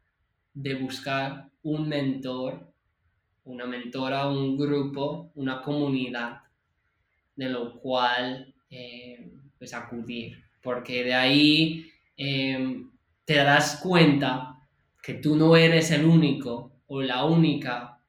de 0.53 0.75
buscar 0.75 1.49
un 1.61 1.89
mentor, 1.89 2.73
una 3.45 3.65
mentora, 3.65 4.27
un 4.27 4.57
grupo, 4.57 5.31
una 5.35 5.61
comunidad, 5.61 6.41
de 7.35 7.49
lo 7.49 7.79
cual 7.79 8.53
eh, 8.69 9.31
pues 9.57 9.73
acudir, 9.73 10.43
porque 10.61 11.03
de 11.03 11.13
ahí 11.13 11.91
em, 12.17 12.91
te 13.23 13.35
darás 13.35 13.79
cuenta 13.81 14.59
que 15.01 15.15
tú 15.15 15.35
no 15.35 15.55
eres 15.55 15.91
el 15.91 16.05
único 16.05 16.71
o 16.87 17.01
la 17.01 17.25
única 17.25 17.99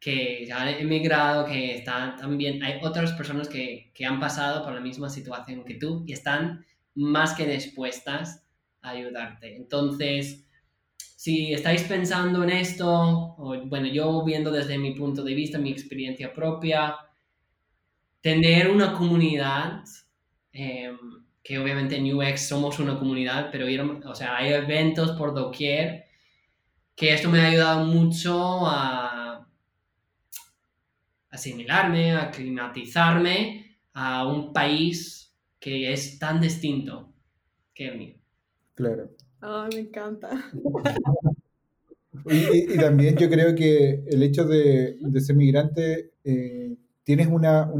que 0.00 0.48
ha 0.52 0.70
emigrado, 0.78 1.46
que 1.46 1.76
están 1.76 2.16
también, 2.16 2.62
hay 2.62 2.80
otras 2.82 3.12
personas 3.12 3.48
que, 3.48 3.90
que 3.94 4.04
han 4.04 4.20
pasado 4.20 4.64
por 4.64 4.72
la 4.72 4.80
misma 4.80 5.08
situación 5.08 5.64
que 5.64 5.74
tú 5.74 6.04
y 6.06 6.12
están 6.12 6.64
más 6.94 7.34
que 7.34 7.46
dispuestas 7.46 8.44
a 8.82 8.90
ayudarte. 8.90 9.56
Entonces, 9.56 10.45
si 11.26 11.52
estáis 11.52 11.82
pensando 11.82 12.44
en 12.44 12.50
esto, 12.50 13.34
bueno, 13.66 13.88
yo 13.88 14.24
viendo 14.24 14.52
desde 14.52 14.78
mi 14.78 14.94
punto 14.94 15.24
de 15.24 15.34
vista, 15.34 15.58
mi 15.58 15.72
experiencia 15.72 16.32
propia, 16.32 16.94
tener 18.20 18.70
una 18.70 18.92
comunidad, 18.92 19.82
em, 20.52 20.96
que 21.42 21.58
obviamente 21.58 21.96
en 21.96 22.14
UX 22.14 22.46
somos 22.46 22.78
una 22.78 22.96
comunidad, 22.96 23.48
pero 23.50 23.66
o 24.08 24.14
sea, 24.14 24.36
hay 24.36 24.52
eventos 24.52 25.18
por 25.18 25.34
doquier, 25.34 26.04
que 26.94 27.12
esto 27.12 27.28
me 27.28 27.40
ha 27.40 27.48
ayudado 27.48 27.84
mucho 27.86 28.64
a 28.64 29.48
asimilarme, 31.30 32.12
a 32.12 32.30
climatizarme 32.30 33.80
a 33.94 34.28
un 34.28 34.52
país 34.52 35.34
que 35.58 35.92
es 35.92 36.20
tan 36.20 36.40
distinto 36.40 37.12
que 37.74 37.88
el 37.88 37.98
mío. 37.98 38.14
Claro. 38.76 39.10
Ay, 39.48 39.70
me 39.74 39.80
encanta. 39.82 40.28
Y, 42.28 42.76
también 42.78 43.14
yo 43.14 43.30
creo 43.30 43.54
que 43.54 44.02
el 44.08 44.22
hecho 44.24 44.44
de, 44.44 44.98
ser 45.20 45.36
migrante, 45.36 46.10
eh, 46.24 46.76
tienes 47.04 47.28
una, 47.28 47.70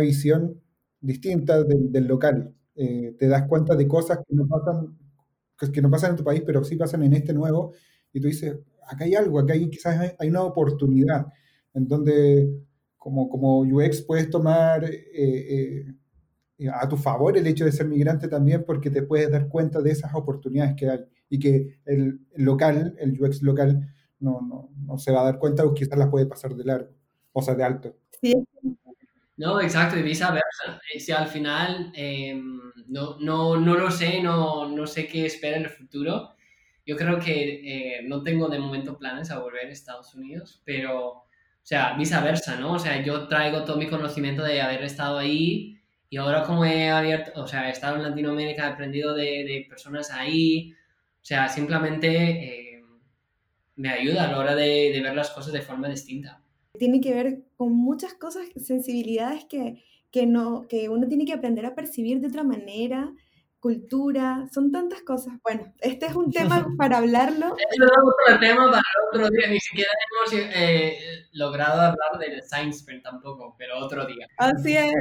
visión 0.00 0.60
distinta 1.00 1.62
del, 1.62 2.06
local. 2.08 2.52
Eh, 2.74 3.14
te 3.16 3.28
das 3.28 3.46
cuenta 3.46 3.76
de 3.76 3.86
cosas 3.86 4.18
que 4.26 4.34
no, 4.34 4.48
pasan, 4.48 4.98
que 5.72 5.80
no 5.80 5.88
pasan 5.88 6.10
en 6.10 6.16
tu 6.16 6.24
país, 6.24 6.42
pero 6.44 6.64
sí 6.64 6.74
pasan 6.74 7.04
en 7.04 7.12
este 7.12 7.32
nuevo. 7.32 7.72
Y 8.12 8.20
tú 8.20 8.26
dices, 8.26 8.56
acá 8.88 9.04
hay 9.04 9.14
algo, 9.14 9.38
acá 9.38 9.52
hay, 9.52 9.70
quizás 9.70 10.16
hay 10.18 10.28
una 10.28 10.42
oportunidad 10.42 11.26
en 11.74 11.86
donde 11.86 12.50
como, 12.98 13.28
como 13.28 13.60
UX 13.60 14.02
puedes 14.02 14.28
tomar 14.30 14.84
eh, 14.84 15.86
a 16.72 16.88
tu 16.88 16.96
favor 16.96 17.36
el 17.36 17.46
hecho 17.46 17.64
de 17.64 17.72
ser 17.72 17.86
migrante 17.86 18.28
también 18.28 18.64
porque 18.64 18.90
te 18.90 19.02
puedes 19.02 19.30
dar 19.30 19.48
cuenta 19.48 19.80
de 19.80 19.90
esas 19.90 20.14
oportunidades 20.14 20.74
que 20.76 20.88
hay 20.88 21.00
y 21.28 21.38
que 21.38 21.80
el, 21.84 22.20
local, 22.36 22.94
el 22.98 23.20
UX 23.20 23.42
local, 23.42 23.92
no, 24.20 24.40
no, 24.40 24.70
no, 24.86 24.98
se 24.98 25.10
va 25.10 25.22
a 25.22 25.24
dar 25.24 25.38
cuenta 25.38 25.64
o 25.64 25.74
quizás 25.74 25.98
las 25.98 26.08
puede 26.08 26.26
pasar 26.26 26.54
de 26.54 26.64
largo, 26.64 26.90
o 27.32 27.42
sea, 27.42 27.54
de 27.54 27.64
alto. 27.64 27.96
Sí. 28.20 28.44
No, 29.36 29.60
exacto, 29.60 29.98
y 29.98 30.02
viceversa. 30.02 30.80
Si 30.96 31.10
al 31.10 31.26
final 31.26 31.90
em, 31.94 32.60
no, 32.86 33.18
no, 33.18 33.56
no, 33.58 33.74
lo 33.74 33.90
sé, 33.90 34.22
no, 34.22 34.68
no 34.68 34.86
sé 34.86 35.08
qué 35.08 35.26
espera 35.26 35.56
en 35.56 35.64
el 35.64 35.70
futuro. 35.70 36.30
Yo 36.86 36.96
creo 36.96 37.18
que 37.18 37.98
eh, 37.98 38.02
no 38.06 38.22
tengo 38.22 38.48
de 38.48 38.58
momento 38.58 38.96
planes 38.98 39.30
a 39.30 39.40
volver 39.40 39.66
a 39.66 39.70
Estados 39.70 40.14
Unidos, 40.14 40.62
pero, 40.64 41.08
o 41.08 41.26
sea, 41.62 41.96
viceversa, 41.96 42.56
¿no? 42.60 42.74
O 42.74 42.78
sea, 42.78 43.02
yo 43.02 43.26
traigo 43.26 43.64
todo 43.64 43.76
mi 43.76 43.88
conocimiento 43.88 44.44
de 44.44 44.60
haber 44.60 44.84
estado 44.84 45.18
ahí, 45.18 45.73
y 46.14 46.16
ahora 46.16 46.44
como 46.44 46.64
he 46.64 46.90
abierto, 46.90 47.42
o 47.42 47.48
sea, 47.48 47.66
he 47.66 47.72
estado 47.72 47.96
en 47.96 48.04
Latinoamérica, 48.04 48.68
he 48.68 48.70
aprendido 48.70 49.16
de, 49.16 49.66
personas 49.68 50.12
ahí, 50.12 50.72
o 50.72 51.24
sea, 51.24 51.48
simplemente 51.48 52.06
eh, 52.08 52.84
me 53.74 53.88
ayuda 53.88 54.22
a 54.22 54.30
la 54.30 54.38
hora 54.38 54.54
de, 54.54 54.96
ver 55.02 55.12
las 55.16 55.30
cosas 55.30 55.52
de 55.52 55.62
forma 55.62 55.88
distinta. 55.88 56.40
Tiene 56.78 57.00
que 57.00 57.12
ver 57.12 57.42
con 57.56 57.72
muchas 57.72 58.14
cosas, 58.14 58.46
sensibilidades 58.54 59.44
que, 59.46 59.82
que, 60.12 60.24
no, 60.24 60.68
que 60.68 60.88
uno 60.88 61.08
tiene 61.08 61.24
que 61.24 61.32
aprender 61.32 61.66
a 61.66 61.74
percibir 61.74 62.20
de 62.20 62.28
otra 62.28 62.44
manera, 62.44 63.12
cultura, 63.64 64.46
son 64.52 64.70
tantas 64.70 65.00
cosas. 65.00 65.38
Bueno, 65.42 65.72
este 65.80 66.04
es 66.04 66.14
un 66.14 66.30
tema 66.30 66.66
para 66.78 66.98
hablarlo. 66.98 67.56
Es 67.56 67.80
otro 67.80 68.38
tema 68.38 68.70
para 68.70 68.82
otro 69.10 69.30
día, 69.30 69.48
ni 69.48 69.58
siquiera 69.58 69.88
hemos 70.04 70.44
eh, 70.54 70.98
logrado 71.32 71.80
hablar 71.80 72.18
del 72.20 72.42
Design 72.42 72.68
Sprint 72.68 73.04
tampoco, 73.04 73.56
pero 73.58 73.78
otro 73.78 74.04
día. 74.04 74.26
Así 74.36 74.76
es. 74.76 74.92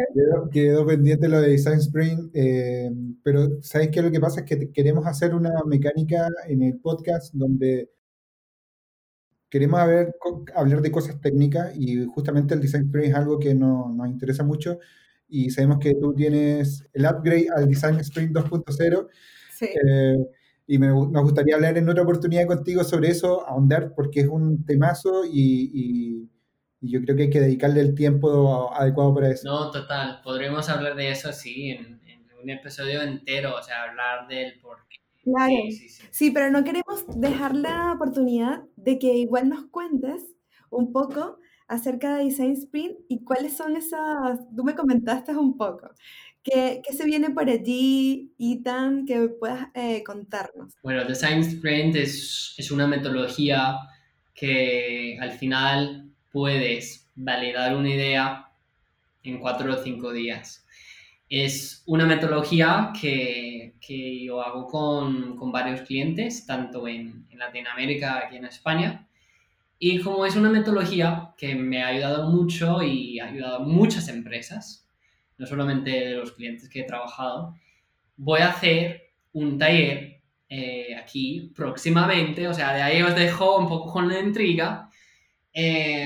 Quedó, 0.54 0.86
pendiente 0.86 1.28
lo 1.28 1.42
de 1.42 1.50
Design 1.50 1.80
Sprint, 1.80 2.32
eh, 2.34 2.90
pero 3.22 3.62
¿sabes 3.62 3.90
qué? 3.92 4.02
Lo 4.02 4.12
que 4.12 4.22
pasa 4.22 4.40
es 4.40 4.46
que 4.46 4.72
queremos 4.72 5.06
hacer 5.08 5.36
una 5.36 5.52
mecánica 5.66 6.30
en 6.48 6.64
el 6.64 6.80
podcast 6.80 7.34
donde 7.34 7.92
queremos 9.50 9.82
hablar 10.56 10.82
de 10.82 10.90
cosas 10.90 11.20
técnicas 11.20 11.76
y 11.76 12.06
justamente 12.06 12.54
el 12.54 12.62
Design 12.62 12.86
Sprint 12.86 13.10
es 13.10 13.16
algo 13.16 13.40
que 13.40 13.54
nos 13.54 14.08
interesa 14.08 14.46
mucho 14.46 14.80
y 15.34 15.50
sabemos 15.50 15.80
que 15.80 15.96
tú 15.96 16.14
tienes 16.14 16.86
el 16.94 17.06
upgrade 17.06 17.48
al 17.56 17.68
Design 17.68 18.00
Sprint 18.02 18.36
2.0. 18.36 19.08
Eh, 19.62 20.18
y 20.68 20.78
me, 20.78 20.88
nos 20.88 21.24
gustaría 21.24 21.56
hablar 21.56 21.76
en 21.76 21.90
otra 21.90 22.04
oportunidad 22.04 22.46
contigo 22.46 22.84
sobre 22.84 23.10
eso, 23.10 23.46
ahondar, 23.48 23.94
porque 23.96 24.20
es 24.20 24.28
un 24.28 24.64
temazo 24.64 25.26
y, 25.26 25.72
y, 25.74 26.30
yo 26.86 27.02
creo 27.02 27.16
que 27.16 27.24
hay 27.24 27.30
que 27.30 27.40
dedicarle 27.40 27.80
el 27.80 27.96
tiempo 27.96 28.72
adecuado 28.76 29.16
para 29.16 29.32
eso. 29.32 29.50
No, 29.50 29.72
total. 29.72 30.20
Podremos 30.22 30.70
hablar 30.70 30.96
de 30.96 31.10
eso, 31.10 31.32
sí, 31.32 31.72
en, 31.72 32.00
un 32.44 32.50
episodio 32.50 33.02
entero, 33.02 33.56
o 33.56 33.64
sea, 33.64 33.84
hablar 33.84 34.28
del 34.28 34.60
por 34.60 34.86
qué. 34.90 34.98
Claro. 35.24 35.54
Sí, 35.70 35.90
sí, 35.90 36.06
sí, 36.12 36.32
pero 36.32 36.52
no 36.52 36.66
queremos 36.66 37.06
dejar 37.16 37.56
la 37.56 37.94
oportunidad 37.94 38.64
de 38.76 39.00
que 39.00 39.14
igual 39.16 39.48
nos 39.48 39.66
cuentes 39.68 40.22
un 40.70 40.92
poco 40.92 41.40
acerca 41.74 42.18
de 42.18 42.26
Design 42.26 42.54
Sprint 42.54 42.98
y 43.10 43.24
cuáles 43.24 43.58
son 43.58 43.76
esas, 43.76 44.40
tú 44.56 44.64
me 44.64 44.76
comentaste 44.76 45.36
un 45.36 45.58
poco, 45.58 45.90
¿qué, 46.44 46.82
qué 46.86 46.94
se 46.94 47.06
viene 47.06 47.32
por 47.32 47.50
allí, 47.50 48.34
Ethan, 48.38 49.06
que 49.06 49.30
puedas 49.30 49.68
eh, 49.74 50.04
contarnos? 50.04 50.76
Bueno, 50.84 51.04
Design 51.06 51.40
Sprint 51.40 51.96
es, 51.96 52.56
es 52.58 52.72
una 52.72 52.88
metodología 52.88 53.78
que 54.34 55.18
al 55.20 55.32
final 55.32 56.10
puedes 56.32 57.10
validar 57.16 57.76
una 57.76 57.90
idea 57.90 58.50
en 59.24 59.40
cuatro 59.40 59.74
o 59.74 59.84
cinco 59.84 60.12
días. 60.12 60.66
Es 61.30 61.84
una 61.88 62.06
metodología 62.06 62.92
que, 63.00 63.76
que 63.80 64.24
yo 64.24 64.42
hago 64.42 64.68
con, 64.68 65.36
con, 65.38 65.52
varios 65.52 65.82
clientes, 65.82 66.46
tanto 66.46 66.88
en, 66.88 67.26
en 67.30 67.40
Latinoamérica, 67.40 68.20
aquí 68.20 68.38
en 68.38 68.46
España, 68.46 69.08
y 69.80 70.00
como 70.00 70.26
es 70.26 70.36
una 70.36 70.50
metodología 70.50 71.34
que 71.38 71.56
me 71.56 71.84
ha 71.84 71.88
ayudado 71.88 72.30
mucho 72.30 72.82
y 72.82 73.20
ha 73.20 73.28
ayudado 73.28 73.58
a 73.58 73.66
muchas 73.66 74.08
empresas, 74.08 74.88
no 75.38 75.46
solamente 75.46 75.90
de 75.92 76.16
los 76.16 76.32
clientes 76.32 76.70
que 76.70 76.82
he 76.82 76.86
trabajado, 76.86 77.56
voy 78.16 78.42
a 78.42 78.50
hacer 78.50 79.12
un 79.34 79.58
taller 79.58 80.22
eh, 80.50 80.96
aquí 80.96 81.52
próximamente, 81.56 82.48
o 82.48 82.54
sea, 82.54 82.74
de 82.74 82.82
ahí 82.82 83.02
os 83.02 83.16
dejo 83.16 83.58
un 83.58 83.68
poco 83.68 83.92
con 83.92 84.08
la 84.08 84.20
intriga, 84.20 84.90
eh, 85.54 86.06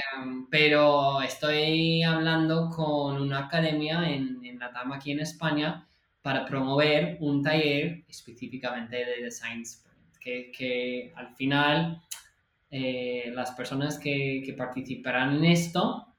pero 0.50 1.22
estoy 1.22 2.04
hablando 2.04 2.70
con 2.70 3.22
una 3.22 3.46
academia 3.46 4.10
en, 4.10 4.44
en 4.44 4.60
la 4.60 4.72
TAM 4.72 4.94
aquí 4.94 5.12
en 5.12 5.20
España 5.20 5.88
para 6.22 6.46
promover 6.46 7.18
un 7.22 7.44
taller 7.44 8.04
específicamente 8.08 8.98
de 8.98 9.24
Design 9.24 9.62
Sprint, 9.62 10.18
que, 10.20 10.52
que 10.52 11.14
al 11.16 11.36
final 11.36 12.02
eh, 12.70 13.32
las 13.34 13.52
personas 13.52 13.98
que, 13.98 14.54
participarán 14.58 15.38
en 15.38 15.46
esto 15.46 16.16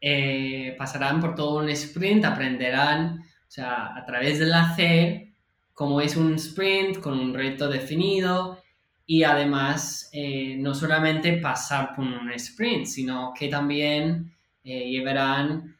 eh, 0.00 0.76
pasarán 0.78 1.20
por 1.20 1.34
todo 1.34 1.58
un 1.58 1.68
sprint, 1.70 2.24
aprenderán, 2.24 3.20
o 3.20 3.50
sea, 3.50 3.96
a 3.96 4.04
través 4.04 4.38
del 4.38 4.52
hacer, 4.54 5.32
cómo 5.72 6.00
es 6.00 6.16
un 6.16 6.34
sprint 6.34 6.98
con 7.00 7.18
un 7.18 7.34
reto 7.34 7.68
definido 7.68 8.62
y 9.06 9.24
además 9.24 10.10
eh, 10.12 10.56
no 10.58 10.74
solamente 10.74 11.38
pasar 11.38 11.94
por 11.94 12.04
un 12.04 12.30
sprint, 12.32 12.86
sino 12.86 13.32
que 13.36 13.48
también 13.48 14.34
llevarán, 14.62 15.76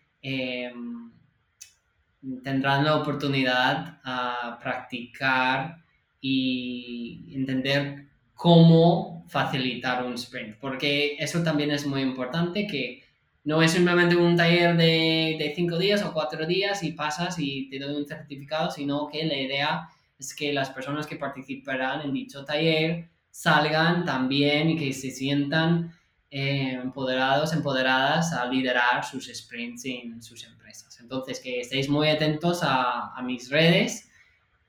tendrán 2.43 2.85
la 2.85 2.97
oportunidad 2.97 4.01
a 4.03 4.59
practicar 4.63 5.85
y 6.23 7.31
entender 7.35 8.08
cómo 8.39 9.25
facilitar 9.27 10.05
un 10.05 10.15
sprint, 10.15 10.59
porque 10.61 11.17
eso 11.19 11.43
también 11.43 11.73
es 11.73 11.85
muy 11.85 12.03
importante, 12.03 12.69
que 12.69 13.03
no 13.43 13.61
es 13.63 13.73
simplemente 13.73 14.15
un 14.15 14.37
taller 14.37 14.77
de, 14.77 15.37
de 15.41 15.53
cinco 15.57 15.77
días 15.77 16.05
o 16.05 16.13
cuatro 16.13 16.47
días 16.47 16.85
y 16.85 16.93
pasas 16.93 17.37
y 17.41 17.69
te 17.69 17.81
doy 17.81 17.97
un 17.97 18.07
certificado, 18.07 18.71
sino 18.71 19.09
que 19.09 19.25
la 19.25 19.37
idea 19.37 19.89
es 20.21 20.37
que 20.37 20.53
las 20.53 20.71
personas 20.71 21.05
que 21.09 21.17
participarán 21.17 22.03
en 22.03 22.13
dicho 22.13 22.45
taller 22.45 23.09
salgan 23.33 24.05
también 24.05 24.71
y 24.71 24.77
que 24.77 24.93
se 24.93 25.11
sientan 25.11 25.93
eh, 26.31 26.79
empoderados, 26.81 27.53
empoderadas 27.53 28.33
a 28.33 28.47
liderar 28.47 29.05
sus 29.05 29.27
sprints 29.27 29.85
en 29.85 30.23
sus 30.23 30.45
empresas. 30.45 31.01
Entonces, 31.01 31.41
que 31.41 31.61
estéis 31.61 31.89
muy 31.89 32.09
atentos 32.09 32.63
a, 32.63 33.17
a 33.17 33.23
mis 33.23 33.51
redes 33.51 34.09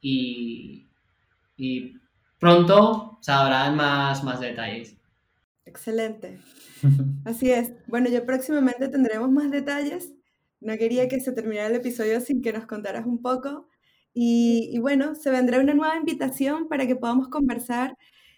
y, 0.02 0.88
y 1.56 1.99
pronto 2.40 3.20
sabrán 3.22 3.76
más, 3.76 4.24
más 4.24 4.40
detalles. 4.40 4.96
Excelente. 5.66 6.40
Así 7.26 7.52
es. 7.52 7.74
Bueno, 7.88 8.10
ya 8.10 8.26
próximamente 8.26 8.88
tendremos 8.88 9.30
más 9.30 9.52
detalles. 9.52 10.14
No 10.62 10.78
quería 10.78 11.08
que 11.08 11.20
se 11.20 11.32
terminara 11.32 11.68
el 11.68 11.76
episodio 11.76 12.20
sin 12.22 12.42
que 12.42 12.54
nos 12.54 12.66
contaras 12.66 13.06
un 13.06 13.22
poco. 13.22 13.68
Y, 14.14 14.78
bueno, 14.80 15.16
se 15.16 15.30
vendrá 15.30 15.60
una 15.60 15.74
nueva 15.74 15.96
invitación 15.96 16.68
para 16.68 16.88
que 16.88 16.96
podamos 16.96 17.30
conversar 17.30 17.96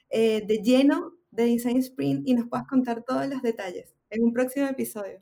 eh, 0.10 0.44
de 0.46 0.58
lleno 0.58 1.14
de 1.32 1.46
Design 1.46 1.78
Sprint 1.78 2.28
y 2.28 2.34
nos 2.34 2.48
puedas 2.50 2.68
contar 2.68 3.04
todos 3.04 3.28
los 3.28 3.42
detalles 3.42 3.96
en 4.10 4.24
un 4.24 4.34
próximo 4.34 4.68
episodio. 4.68 5.22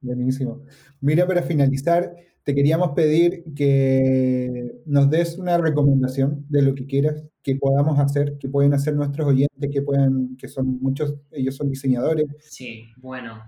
Buenísimo. 0.00 0.64
Mira, 1.00 1.26
para 1.26 1.42
finalizar, 1.42 2.16
te 2.42 2.54
queríamos 2.54 2.92
pedir 2.96 3.44
que 3.54 4.80
nos 4.86 5.10
des 5.10 5.36
una 5.36 5.58
recomendación 5.58 6.46
de 6.48 6.62
lo 6.62 6.74
que 6.74 6.86
quieras 6.86 7.22
que 7.42 7.56
podamos 7.56 7.98
hacer, 7.98 8.36
que 8.38 8.48
pueden 8.48 8.74
hacer 8.74 8.94
nuestros 8.94 9.28
oyentes, 9.28 9.70
que 9.72 9.82
pueden, 9.82 10.36
que 10.36 10.48
son 10.48 10.78
muchos, 10.80 11.14
ellos 11.30 11.56
son 11.56 11.68
diseñadores. 11.68 12.26
Sí, 12.40 12.92
bueno. 12.96 13.42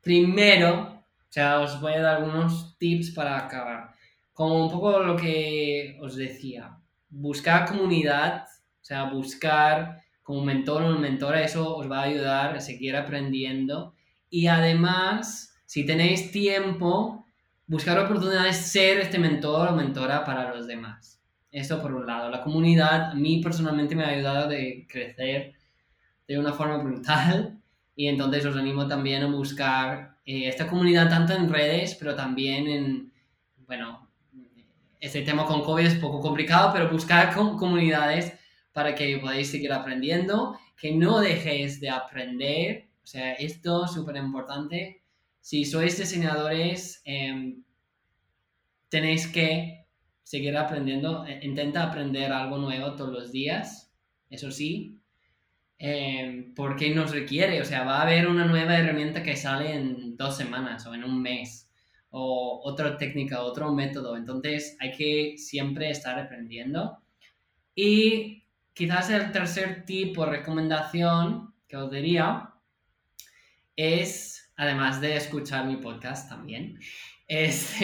Primero, 0.00 0.96
sea, 1.36 1.60
os 1.60 1.78
voy 1.82 1.92
a 1.92 2.00
dar 2.00 2.16
algunos 2.16 2.78
tips 2.78 3.10
para 3.10 3.36
acabar. 3.36 3.90
Como 4.32 4.64
un 4.64 4.72
poco 4.72 5.00
lo 5.00 5.16
que 5.16 5.98
os 6.00 6.16
decía, 6.16 6.78
buscar 7.10 7.68
comunidad, 7.68 8.44
o 8.80 8.84
sea, 8.84 9.10
buscar 9.10 10.00
como 10.22 10.42
mentor 10.42 10.82
o 10.84 10.98
mentora, 10.98 11.42
eso 11.42 11.76
os 11.76 11.90
va 11.90 12.00
a 12.00 12.04
ayudar 12.04 12.56
a 12.56 12.60
seguir 12.60 12.96
aprendiendo. 12.96 13.94
Y 14.30 14.46
además, 14.46 15.54
si 15.66 15.84
tenéis 15.84 16.32
tiempo, 16.32 17.26
buscar 17.66 17.98
oportunidades 17.98 18.56
de 18.56 18.62
ser 18.62 18.98
este 19.00 19.18
mentor 19.18 19.68
o 19.68 19.76
mentora 19.76 20.24
para 20.24 20.54
los 20.54 20.66
demás. 20.66 21.15
Esto 21.56 21.80
por 21.80 21.94
un 21.94 22.06
lado. 22.06 22.28
La 22.28 22.42
comunidad 22.42 23.12
a 23.12 23.14
mí 23.14 23.40
personalmente 23.42 23.94
me 23.96 24.04
ha 24.04 24.10
ayudado 24.10 24.50
a 24.50 24.86
crecer 24.86 25.54
de 26.28 26.38
una 26.38 26.52
forma 26.52 26.76
brutal 26.76 27.58
y 27.94 28.08
entonces 28.08 28.44
os 28.44 28.56
animo 28.56 28.86
también 28.86 29.22
a 29.22 29.26
buscar 29.28 30.18
eh, 30.26 30.48
esta 30.48 30.66
comunidad 30.66 31.08
tanto 31.08 31.32
en 31.32 31.48
redes, 31.48 31.94
pero 31.94 32.14
también 32.14 32.66
en, 32.66 33.12
bueno, 33.66 34.06
este 35.00 35.22
tema 35.22 35.46
con 35.46 35.62
COVID 35.62 35.86
es 35.86 35.94
poco 35.94 36.20
complicado, 36.20 36.74
pero 36.74 36.90
buscar 36.90 37.34
comunidades 37.34 38.34
para 38.74 38.94
que 38.94 39.16
podáis 39.16 39.50
seguir 39.50 39.72
aprendiendo, 39.72 40.58
que 40.76 40.92
no 40.92 41.20
dejéis 41.20 41.80
de 41.80 41.88
aprender, 41.88 42.90
o 43.02 43.06
sea, 43.06 43.32
esto 43.32 43.86
es 43.86 43.92
súper 43.92 44.16
importante. 44.16 45.00
Si 45.40 45.64
sois 45.64 45.96
diseñadores, 45.96 47.00
em, 47.06 47.62
tenéis 48.90 49.26
que 49.26 49.85
seguir 50.26 50.56
aprendiendo, 50.56 51.24
eh, 51.24 51.38
intenta 51.44 51.84
aprender 51.84 52.32
algo 52.32 52.58
nuevo 52.58 52.96
todos 52.96 53.12
los 53.12 53.30
días, 53.30 53.92
eso 54.28 54.50
sí, 54.50 54.98
eh, 55.78 56.52
porque 56.56 56.92
nos 56.92 57.12
requiere, 57.12 57.60
o 57.60 57.64
sea, 57.64 57.84
va 57.84 57.98
a 57.98 58.02
haber 58.02 58.26
una 58.26 58.44
nueva 58.44 58.76
herramienta 58.76 59.22
que 59.22 59.36
sale 59.36 59.72
en 59.72 60.16
dos 60.16 60.36
semanas 60.36 60.84
o 60.84 60.94
en 60.94 61.04
un 61.04 61.22
mes, 61.22 61.70
o 62.10 62.60
otra 62.64 62.96
técnica, 62.98 63.40
otro 63.42 63.72
método, 63.72 64.16
entonces 64.16 64.76
hay 64.80 64.90
que 64.96 65.38
siempre 65.38 65.90
estar 65.90 66.18
aprendiendo. 66.18 66.98
Y 67.76 68.42
quizás 68.74 69.10
el 69.10 69.30
tercer 69.30 69.84
tipo 69.86 70.24
de 70.24 70.32
recomendación 70.38 71.54
que 71.68 71.76
os 71.76 71.88
diría 71.88 72.50
es, 73.76 74.52
además 74.56 75.00
de 75.00 75.14
escuchar 75.14 75.66
mi 75.66 75.76
podcast 75.76 76.28
también, 76.28 76.80
es 77.28 77.76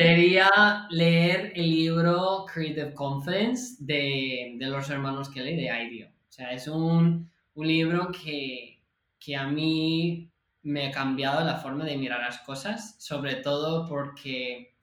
Sería 0.00 0.86
leer 0.88 1.52
el 1.54 1.68
libro 1.68 2.46
Creative 2.50 2.94
Confidence 2.94 3.76
de, 3.80 4.54
de 4.56 4.66
los 4.68 4.88
hermanos 4.88 5.28
Kelly 5.28 5.56
de 5.56 5.64
IDEO. 5.64 6.08
O 6.08 6.32
sea, 6.32 6.52
es 6.52 6.66
un, 6.68 7.30
un 7.52 7.68
libro 7.68 8.10
que, 8.10 8.80
que, 9.18 9.36
a 9.36 9.46
mí 9.46 10.32
me 10.62 10.86
ha 10.86 10.90
cambiado 10.90 11.44
la 11.44 11.56
forma 11.56 11.84
de 11.84 11.98
mirar 11.98 12.20
las 12.20 12.38
cosas, 12.38 12.96
sobre 12.98 13.34
todo 13.36 13.86
porque 13.86 14.74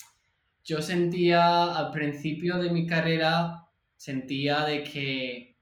yo 0.63 0.84
sentía 0.84 1.76
al 1.76 1.91
principio 1.91 2.59
de 2.59 2.70
mi 2.70 2.86
carrera, 2.86 3.65
sentía 3.95 4.65
de 4.65 4.84
que, 4.84 5.57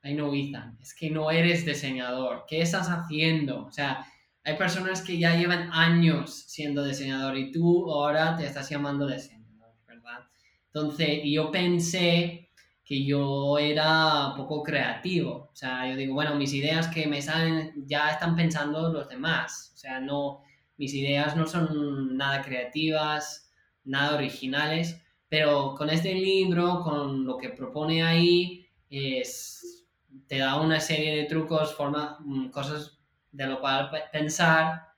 ay 0.00 0.14
no, 0.14 0.32
Ethan, 0.32 0.78
es 0.80 0.94
que 0.94 1.10
no 1.10 1.30
eres 1.30 1.66
diseñador, 1.66 2.46
¿qué 2.48 2.62
estás 2.62 2.88
haciendo? 2.88 3.66
O 3.66 3.70
sea, 3.70 4.06
hay 4.44 4.56
personas 4.56 5.00
que 5.00 5.18
ya 5.18 5.36
llevan 5.36 5.70
años 5.72 6.44
siendo 6.46 6.84
diseñador 6.84 7.36
y 7.38 7.50
tú 7.50 7.90
ahora 7.90 8.36
te 8.36 8.44
estás 8.44 8.68
llamando 8.68 9.06
diseñador, 9.06 9.72
¿verdad? 9.86 10.20
Entonces, 10.66 11.20
yo 11.24 11.50
pensé 11.50 12.50
que 12.84 13.04
yo 13.06 13.58
era 13.58 14.34
poco 14.36 14.62
creativo, 14.62 15.48
o 15.50 15.56
sea, 15.56 15.88
yo 15.88 15.96
digo, 15.96 16.12
bueno, 16.12 16.34
mis 16.34 16.52
ideas 16.52 16.88
que 16.88 17.06
me 17.06 17.22
salen 17.22 17.72
ya 17.86 18.10
están 18.10 18.36
pensando 18.36 18.92
los 18.92 19.08
demás, 19.08 19.72
o 19.74 19.78
sea, 19.78 20.00
no, 20.00 20.42
mis 20.76 20.92
ideas 20.92 21.34
no 21.34 21.46
son 21.46 22.14
nada 22.14 22.42
creativas, 22.42 23.50
nada 23.84 24.16
originales, 24.16 25.00
pero 25.30 25.74
con 25.74 25.88
este 25.88 26.14
libro, 26.14 26.82
con 26.82 27.24
lo 27.24 27.38
que 27.38 27.48
propone 27.48 28.02
ahí, 28.02 28.66
es, 28.90 29.86
te 30.26 30.36
da 30.38 30.60
una 30.60 30.80
serie 30.80 31.16
de 31.16 31.24
trucos, 31.24 31.74
forma, 31.74 32.18
mm, 32.20 32.50
cosas 32.50 32.93
de 33.34 33.46
lo 33.46 33.60
cual 33.60 33.90
pensar 34.12 34.88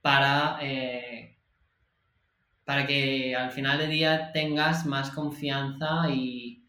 para, 0.00 0.58
eh, 0.62 1.36
para 2.64 2.86
que 2.86 3.34
al 3.34 3.50
final 3.50 3.78
del 3.78 3.90
día 3.90 4.30
tengas 4.32 4.86
más 4.86 5.10
confianza 5.10 6.08
y, 6.10 6.64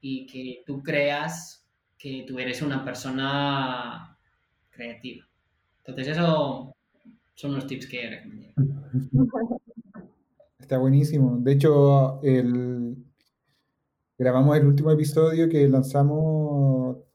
y 0.00 0.26
que 0.26 0.64
tú 0.66 0.82
creas 0.82 1.64
que 1.96 2.24
tú 2.26 2.38
eres 2.38 2.62
una 2.62 2.84
persona 2.84 4.18
creativa. 4.70 5.24
Entonces, 5.78 6.08
eso 6.08 6.74
son 7.34 7.54
los 7.54 7.66
tips 7.66 7.86
que 7.86 8.10
recomiendo. 8.10 8.54
Está 10.58 10.78
buenísimo. 10.78 11.38
De 11.38 11.52
hecho, 11.52 12.20
el, 12.22 12.96
grabamos 14.18 14.56
el 14.56 14.66
último 14.66 14.90
episodio 14.90 15.48
que 15.48 15.68
lanzamos 15.68 17.05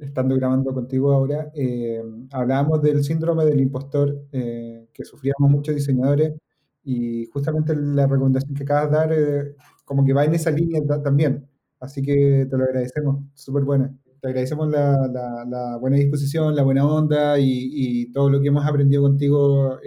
estando 0.00 0.36
grabando 0.36 0.72
contigo 0.72 1.12
ahora. 1.12 1.50
Eh, 1.54 2.02
hablábamos 2.32 2.82
del 2.82 3.04
síndrome 3.04 3.44
del 3.44 3.60
impostor 3.60 4.26
eh, 4.32 4.88
que 4.92 5.04
sufríamos 5.04 5.50
muchos 5.50 5.74
diseñadores 5.74 6.34
y 6.82 7.26
justamente 7.26 7.74
la 7.76 8.06
recomendación 8.06 8.54
que 8.54 8.62
acabas 8.62 8.90
de 8.90 8.96
dar 8.96 9.12
eh, 9.12 9.54
como 9.84 10.04
que 10.04 10.12
va 10.12 10.24
en 10.24 10.34
esa 10.34 10.50
línea 10.50 10.80
también. 11.02 11.48
Así 11.78 12.02
que 12.02 12.46
te 12.50 12.56
lo 12.56 12.64
agradecemos, 12.64 13.24
súper 13.34 13.64
buena. 13.64 13.94
Te 14.20 14.28
agradecemos 14.28 14.68
la, 14.68 15.08
la, 15.48 15.78
buena 15.78 15.96
disposición, 15.96 16.54
la 16.54 16.62
buena 16.62 16.86
onda 16.86 17.38
y, 17.38 17.70
y, 17.72 18.12
todo 18.12 18.28
lo 18.28 18.40
que 18.40 18.48
hemos 18.48 18.66
aprendido 18.66 19.02
contigo. 19.02 19.78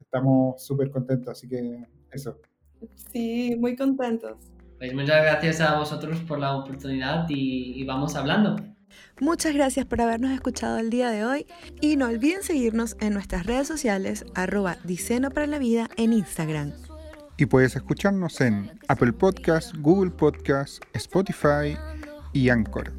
estamos 0.00 0.64
súper 0.64 0.90
contentos, 0.90 1.30
así 1.30 1.48
que 1.48 1.86
eso. 2.10 2.36
Sí, 3.12 3.56
muy 3.58 3.76
contentos. 3.76 4.36
Pues 4.80 4.94
muchas 4.94 5.22
gracias 5.22 5.60
a 5.60 5.78
vosotros 5.78 6.20
por 6.20 6.38
la 6.38 6.56
oportunidad 6.56 7.26
y, 7.28 7.84
vamos 7.84 8.16
hablando. 8.16 8.56
Muchas 9.20 9.54
gracias 9.54 9.86
por 9.86 10.00
habernos 10.00 10.30
escuchado 10.32 10.78
el 10.78 10.90
día 10.90 11.10
de 11.10 11.24
hoy 11.24 11.46
y 11.80 11.96
no 11.96 12.06
olviden 12.06 12.42
seguirnos 12.42 12.96
en 13.00 13.14
nuestras 13.14 13.46
redes 13.46 13.68
sociales 13.68 14.24
arroba 14.34 14.76
Diseño 14.84 15.30
para 15.30 15.46
la 15.46 15.58
Vida 15.58 15.88
en 15.96 16.12
Instagram. 16.12 16.72
Y 17.36 17.46
puedes 17.46 17.74
escucharnos 17.74 18.40
en 18.40 18.70
Apple 18.88 19.12
Podcasts, 19.12 19.72
Google 19.80 20.10
Podcasts, 20.10 20.80
Spotify 20.92 21.76
y 22.32 22.50
Anchor. 22.50 22.92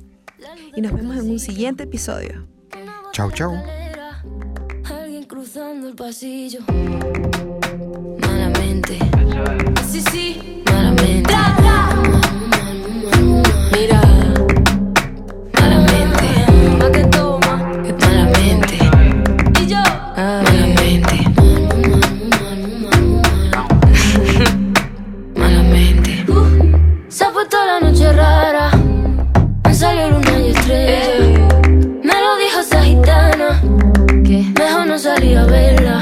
Y 0.76 0.82
nos 0.82 0.94
vemos 0.94 1.18
en 1.18 1.30
un 1.30 1.40
siguiente 1.40 1.84
episodio. 1.84 2.48
Chao, 3.12 3.32
chao. 3.32 3.54
Alguien 4.86 5.26
cruzando 5.26 5.90
el 5.90 5.96
pasillo. 5.96 6.62
Sí, 9.92 10.02
sí, 10.12 10.61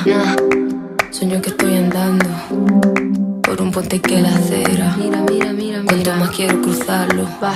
verla. 0.06 0.36
Sueño 1.12 1.42
que 1.42 1.50
estoy 1.50 1.76
andando 1.76 2.26
por 3.42 3.62
un 3.62 3.72
puente 3.72 4.00
que 4.00 4.22
la 4.22 4.30
acera. 4.30 4.96
Mira, 4.98 5.24
mira, 5.30 5.54
mira, 5.54 5.82
Cuanto 5.86 6.16
más 6.16 6.30
quiero 6.32 6.62
cruzarlo, 6.62 7.28
va. 7.42 7.54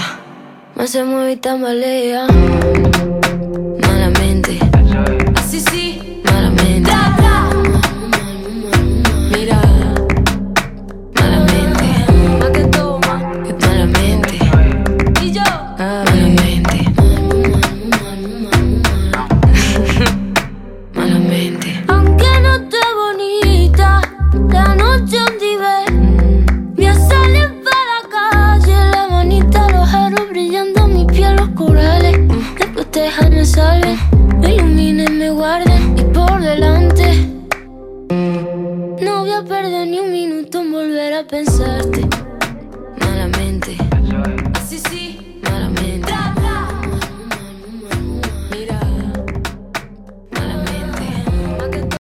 Más 0.76 0.90
se 0.90 1.04
mueve 1.04 1.34
y 1.34 1.38
tambalea. 1.38 2.28